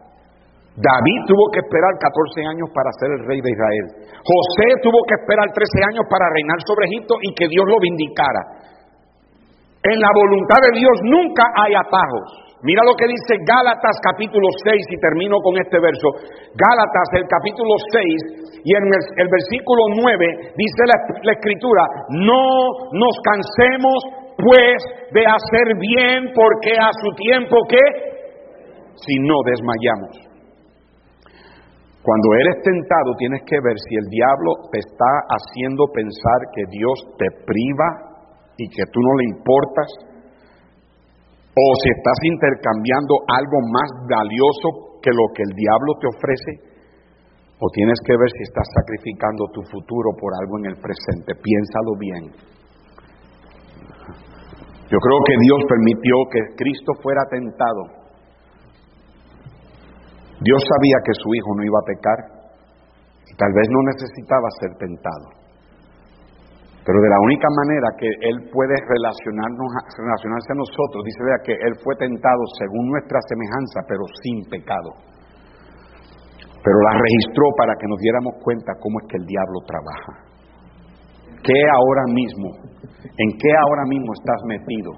David 0.78 1.20
tuvo 1.26 1.50
que 1.52 1.60
esperar 1.60 1.92
14 1.98 2.40
años 2.46 2.68
para 2.72 2.88
ser 2.96 3.10
el 3.18 3.26
rey 3.26 3.40
de 3.42 3.50
Israel. 3.50 3.86
José 4.22 4.66
tuvo 4.80 5.02
que 5.04 5.18
esperar 5.18 5.50
13 5.50 5.90
años 5.92 6.04
para 6.08 6.30
reinar 6.30 6.56
sobre 6.62 6.86
Egipto 6.86 7.18
y 7.20 7.34
que 7.34 7.50
Dios 7.50 7.66
lo 7.66 7.76
vindicara. 7.82 8.42
En 9.82 9.98
la 9.98 10.12
voluntad 10.14 10.60
de 10.62 10.72
Dios 10.78 10.96
nunca 11.04 11.44
hay 11.58 11.74
atajos. 11.74 12.49
Mira 12.62 12.84
lo 12.84 12.92
que 12.92 13.08
dice 13.08 13.40
Gálatas 13.40 13.96
capítulo 14.04 14.44
6 14.52 14.76
y 14.76 15.00
termino 15.00 15.40
con 15.40 15.56
este 15.56 15.80
verso. 15.80 16.12
Gálatas 16.52 17.08
el 17.16 17.24
capítulo 17.24 17.72
6 17.88 18.60
y 18.64 18.76
en 18.76 18.84
el, 18.84 19.28
versículo 19.32 19.88
9 19.96 20.52
dice 20.60 20.82
la, 21.24 21.32
escritura, 21.32 21.84
no 22.20 22.44
nos 22.92 23.14
cansemos 23.24 23.98
pues 24.36 24.76
de 25.12 25.24
hacer 25.24 25.72
bien 25.80 26.36
porque 26.36 26.76
a 26.76 26.92
su 27.00 27.08
tiempo 27.16 27.56
que 27.64 27.80
si 28.92 29.16
no 29.24 29.40
desmayamos. 29.48 30.30
Cuando 32.04 32.28
eres 32.44 32.60
tentado 32.60 33.16
tienes 33.16 33.40
que 33.48 33.56
ver 33.56 33.76
si 33.88 33.96
el 33.96 34.08
diablo 34.12 34.68
te 34.72 34.80
está 34.84 35.12
haciendo 35.32 35.88
pensar 35.92 36.40
que 36.52 36.64
Dios 36.68 36.96
te 37.16 37.28
priva 37.40 37.88
y 38.56 38.68
que 38.68 38.84
tú 38.92 39.00
no 39.00 39.16
le 39.16 39.24
importas 39.32 40.09
o 41.50 41.64
si 41.82 41.88
estás 41.90 42.18
intercambiando 42.22 43.14
algo 43.26 43.58
más 43.74 43.90
valioso 44.06 44.98
que 45.02 45.10
lo 45.10 45.26
que 45.34 45.42
el 45.42 45.52
diablo 45.56 45.90
te 45.98 46.06
ofrece, 46.06 46.52
o 47.60 47.66
tienes 47.74 47.98
que 48.06 48.16
ver 48.16 48.30
si 48.32 48.42
estás 48.44 48.68
sacrificando 48.80 49.44
tu 49.52 49.60
futuro 49.68 50.16
por 50.16 50.32
algo 50.32 50.58
en 50.64 50.72
el 50.72 50.76
presente. 50.80 51.36
Piénsalo 51.36 51.92
bien. 51.98 52.24
Yo 54.90 54.98
creo 54.98 55.18
que 55.22 55.36
Dios 55.44 55.60
permitió 55.68 56.14
que 56.32 56.40
Cristo 56.56 56.92
fuera 57.02 57.22
tentado. 57.30 57.82
Dios 60.40 60.60
sabía 60.64 60.98
que 61.04 61.12
su 61.20 61.28
hijo 61.34 61.50
no 61.54 61.62
iba 61.62 61.78
a 61.78 61.86
pecar 61.86 62.18
y 63.28 63.36
tal 63.36 63.52
vez 63.52 63.66
no 63.68 63.80
necesitaba 63.92 64.48
ser 64.58 64.72
tentado. 64.80 65.39
Pero 66.80 66.96
de 66.96 67.10
la 67.12 67.20
única 67.20 67.48
manera 67.60 67.88
que 68.00 68.08
Él 68.08 68.48
puede 68.48 68.72
relacionarnos, 68.88 69.68
relacionarse 70.00 70.50
a 70.52 70.60
nosotros, 70.64 71.04
dice 71.04 71.20
vea 71.24 71.40
que 71.44 71.52
Él 71.52 71.74
fue 71.84 71.94
tentado 72.00 72.40
según 72.56 72.88
nuestra 72.88 73.20
semejanza, 73.28 73.84
pero 73.84 74.04
sin 74.24 74.38
pecado. 74.48 74.90
Pero 76.64 76.78
la 76.80 76.92
registró 76.96 77.44
para 77.56 77.76
que 77.76 77.88
nos 77.88 78.00
diéramos 78.00 78.34
cuenta 78.40 78.72
cómo 78.80 79.00
es 79.00 79.06
que 79.08 79.16
el 79.20 79.26
diablo 79.28 79.58
trabaja. 79.68 80.30
¿Qué 81.44 81.60
ahora 81.68 82.04
mismo, 82.12 82.48
en 83.16 83.28
qué 83.40 83.52
ahora 83.56 83.84
mismo 83.88 84.12
estás 84.12 84.40
metido? 84.44 84.92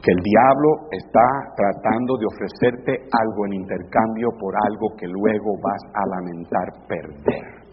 Que 0.00 0.12
el 0.12 0.20
diablo 0.24 0.68
está 0.92 1.28
tratando 1.56 2.16
de 2.16 2.26
ofrecerte 2.28 2.92
algo 3.12 3.40
en 3.46 3.60
intercambio 3.60 4.28
por 4.40 4.54
algo 4.68 4.96
que 4.96 5.08
luego 5.08 5.52
vas 5.60 5.82
a 5.92 6.02
lamentar 6.16 6.68
perder. 6.88 7.67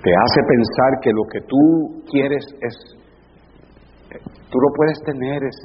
Te 0.00 0.10
hace 0.10 0.40
pensar 0.48 0.90
que 1.04 1.12
lo 1.12 1.24
que 1.28 1.40
tú 1.44 1.62
quieres 2.08 2.44
es, 2.60 2.74
tú 4.48 4.56
lo 4.56 4.68
puedes 4.72 4.96
tener, 5.04 5.44
es, 5.44 5.56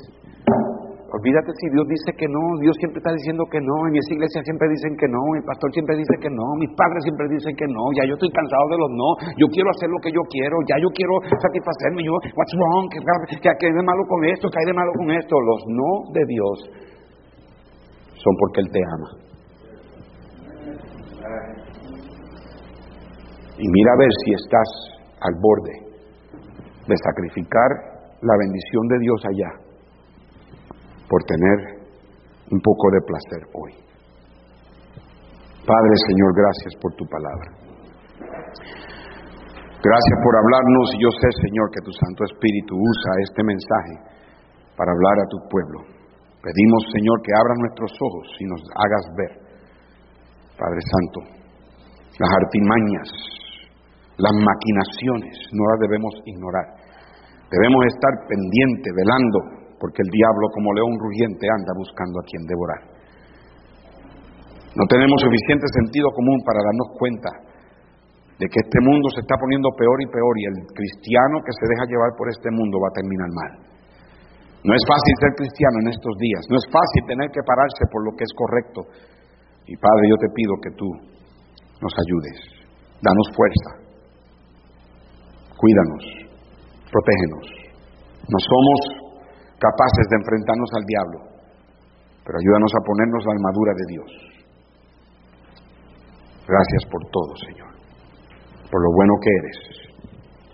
olvídate 1.08 1.56
si 1.56 1.72
Dios 1.72 1.88
dice 1.88 2.12
que 2.20 2.28
no, 2.28 2.44
Dios 2.60 2.76
siempre 2.76 3.00
está 3.00 3.16
diciendo 3.16 3.48
que 3.48 3.64
no, 3.64 3.88
en 3.88 3.96
esa 3.96 4.12
iglesia 4.12 4.44
siempre 4.44 4.68
dicen 4.68 4.92
que 5.00 5.08
no, 5.08 5.24
el 5.40 5.46
pastor 5.48 5.72
siempre 5.72 5.96
dice 5.96 6.20
que 6.20 6.28
no, 6.28 6.44
mis 6.60 6.68
padres 6.76 7.00
siempre 7.08 7.32
dicen 7.32 7.56
que 7.56 7.68
no, 7.72 7.84
ya 7.96 8.04
yo 8.04 8.20
estoy 8.20 8.32
cansado 8.36 8.68
de 8.76 8.78
los 8.84 8.92
no, 8.92 9.10
yo 9.40 9.48
quiero 9.48 9.72
hacer 9.72 9.88
lo 9.88 10.00
que 10.04 10.12
yo 10.12 10.24
quiero, 10.28 10.60
ya 10.68 10.76
yo 10.84 10.92
quiero 10.92 11.16
satisfacerme, 11.40 12.04
yo, 12.04 12.12
what's 12.36 12.54
wrong, 12.60 12.92
¿Qué, 12.92 13.00
qué 13.40 13.66
hay 13.72 13.76
de 13.76 13.88
malo 13.88 14.04
con 14.04 14.20
esto? 14.28 14.52
¿Qué 14.52 14.60
hay 14.60 14.68
de 14.68 14.76
malo 14.76 14.92
con 15.00 15.08
esto? 15.16 15.34
Los 15.40 15.62
no 15.72 15.92
de 16.12 16.24
Dios 16.28 16.56
son 18.20 18.34
porque 18.36 18.60
Él 18.60 18.70
te 18.72 18.84
ama. 18.84 19.25
Y 23.58 23.66
mira 23.68 23.92
a 23.94 24.00
ver 24.00 24.12
si 24.26 24.34
estás 24.34 24.70
al 25.22 25.34
borde 25.40 25.76
de 26.88 26.96
sacrificar 26.98 27.70
la 28.22 28.36
bendición 28.38 28.84
de 28.88 29.00
Dios 29.00 29.20
allá 29.26 29.52
por 31.10 31.24
tener 31.24 31.58
un 32.52 32.60
poco 32.60 32.86
de 32.92 33.02
placer 33.08 33.42
hoy. 33.54 33.74
Padre 35.66 35.96
Señor, 36.08 36.30
gracias 36.36 36.74
por 36.82 36.94
tu 36.94 37.06
palabra. 37.08 37.48
Gracias 39.86 40.18
por 40.22 40.34
hablarnos 40.34 40.88
y 40.98 41.02
yo 41.02 41.10
sé, 41.14 41.30
Señor, 41.46 41.70
que 41.70 41.86
tu 41.86 41.94
Santo 41.94 42.26
Espíritu 42.26 42.74
usa 42.74 43.12
este 43.22 43.42
mensaje 43.46 43.96
para 44.76 44.92
hablar 44.92 45.18
a 45.22 45.30
tu 45.30 45.38
pueblo. 45.50 45.80
Pedimos, 46.42 46.82
Señor, 46.94 47.18
que 47.22 47.34
abra 47.34 47.54
nuestros 47.58 47.92
ojos 48.02 48.26
y 48.42 48.46
nos 48.46 48.62
hagas 48.78 49.06
ver, 49.18 49.34
Padre 50.58 50.82
Santo, 50.82 51.20
las 52.18 52.32
artimañas 52.46 53.10
las 54.18 54.32
maquinaciones 54.32 55.36
no 55.52 55.64
las 55.76 55.80
debemos 55.84 56.14
ignorar. 56.24 56.68
Debemos 57.52 57.82
estar 57.92 58.14
pendiente, 58.28 58.88
velando, 58.96 59.40
porque 59.80 60.02
el 60.02 60.10
diablo 60.10 60.46
como 60.56 60.72
león 60.72 60.96
rugiente 61.00 61.46
anda 61.52 61.72
buscando 61.76 62.20
a 62.20 62.28
quien 62.28 62.44
devorar. 62.48 62.82
No 64.76 64.84
tenemos 64.88 65.20
suficiente 65.20 65.68
sentido 65.72 66.12
común 66.16 66.40
para 66.44 66.60
darnos 66.64 66.90
cuenta 67.00 67.32
de 68.40 68.46
que 68.52 68.60
este 68.60 68.80
mundo 68.84 69.08
se 69.16 69.24
está 69.24 69.36
poniendo 69.40 69.72
peor 69.72 70.00
y 70.04 70.08
peor 70.12 70.34
y 70.36 70.44
el 70.52 70.58
cristiano 70.76 71.40
que 71.40 71.56
se 71.56 71.66
deja 71.72 71.88
llevar 71.88 72.12
por 72.20 72.28
este 72.28 72.52
mundo 72.52 72.76
va 72.84 72.92
a 72.92 72.98
terminar 73.00 73.32
mal. 73.32 73.52
No 74.68 74.74
es 74.74 74.84
fácil 74.84 75.14
ser 75.22 75.32
cristiano 75.40 75.78
en 75.86 75.88
estos 75.94 76.16
días, 76.20 76.44
no 76.52 76.58
es 76.60 76.66
fácil 76.68 77.02
tener 77.08 77.30
que 77.32 77.46
pararse 77.46 77.84
por 77.88 78.04
lo 78.04 78.12
que 78.18 78.26
es 78.26 78.34
correcto. 78.36 78.80
Y 79.70 79.78
Padre, 79.78 80.04
yo 80.12 80.18
te 80.20 80.30
pido 80.36 80.54
que 80.60 80.72
tú 80.76 80.90
nos 81.80 81.94
ayudes, 81.96 82.38
danos 83.00 83.28
fuerza, 83.32 83.85
Cuídanos, 85.58 86.04
protégenos. 86.92 87.46
No 88.28 88.40
somos 88.40 88.80
capaces 89.60 90.06
de 90.10 90.18
enfrentarnos 90.20 90.72
al 90.76 90.86
diablo, 90.86 91.20
pero 92.26 92.36
ayúdanos 92.38 92.72
a 92.76 92.86
ponernos 92.86 93.22
la 93.26 93.34
armadura 93.34 93.74
de 93.76 93.86
Dios. 93.94 94.10
Gracias 96.46 96.84
por 96.92 97.02
todo, 97.10 97.32
Señor, 97.48 97.72
por 98.70 98.80
lo 98.84 98.90
bueno 98.94 99.14
que 99.22 99.32
eres. 99.32 99.58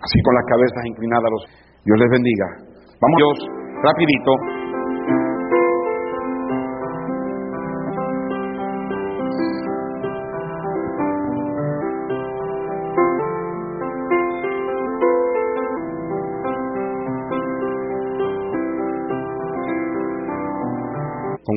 Así 0.02 0.18
con 0.24 0.34
las 0.34 0.46
cabezas 0.48 0.82
inclinadas, 0.86 1.30
Dios 1.84 1.98
les 1.98 2.10
bendiga. 2.10 2.48
Vamos, 3.02 3.18
Dios, 3.18 3.36
rapidito. 3.82 4.61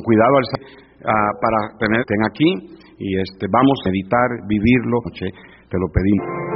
Cuidado 0.06 0.38
al, 0.38 0.46
uh, 0.46 1.32
para 1.42 1.78
tenerte 1.80 2.14
aquí 2.30 2.78
y 3.00 3.20
este 3.20 3.48
vamos 3.50 3.78
a 3.86 3.90
meditar, 3.90 4.30
vivirlo, 4.48 5.02
te 5.70 5.78
lo 5.78 5.88
pedimos. 5.92 6.55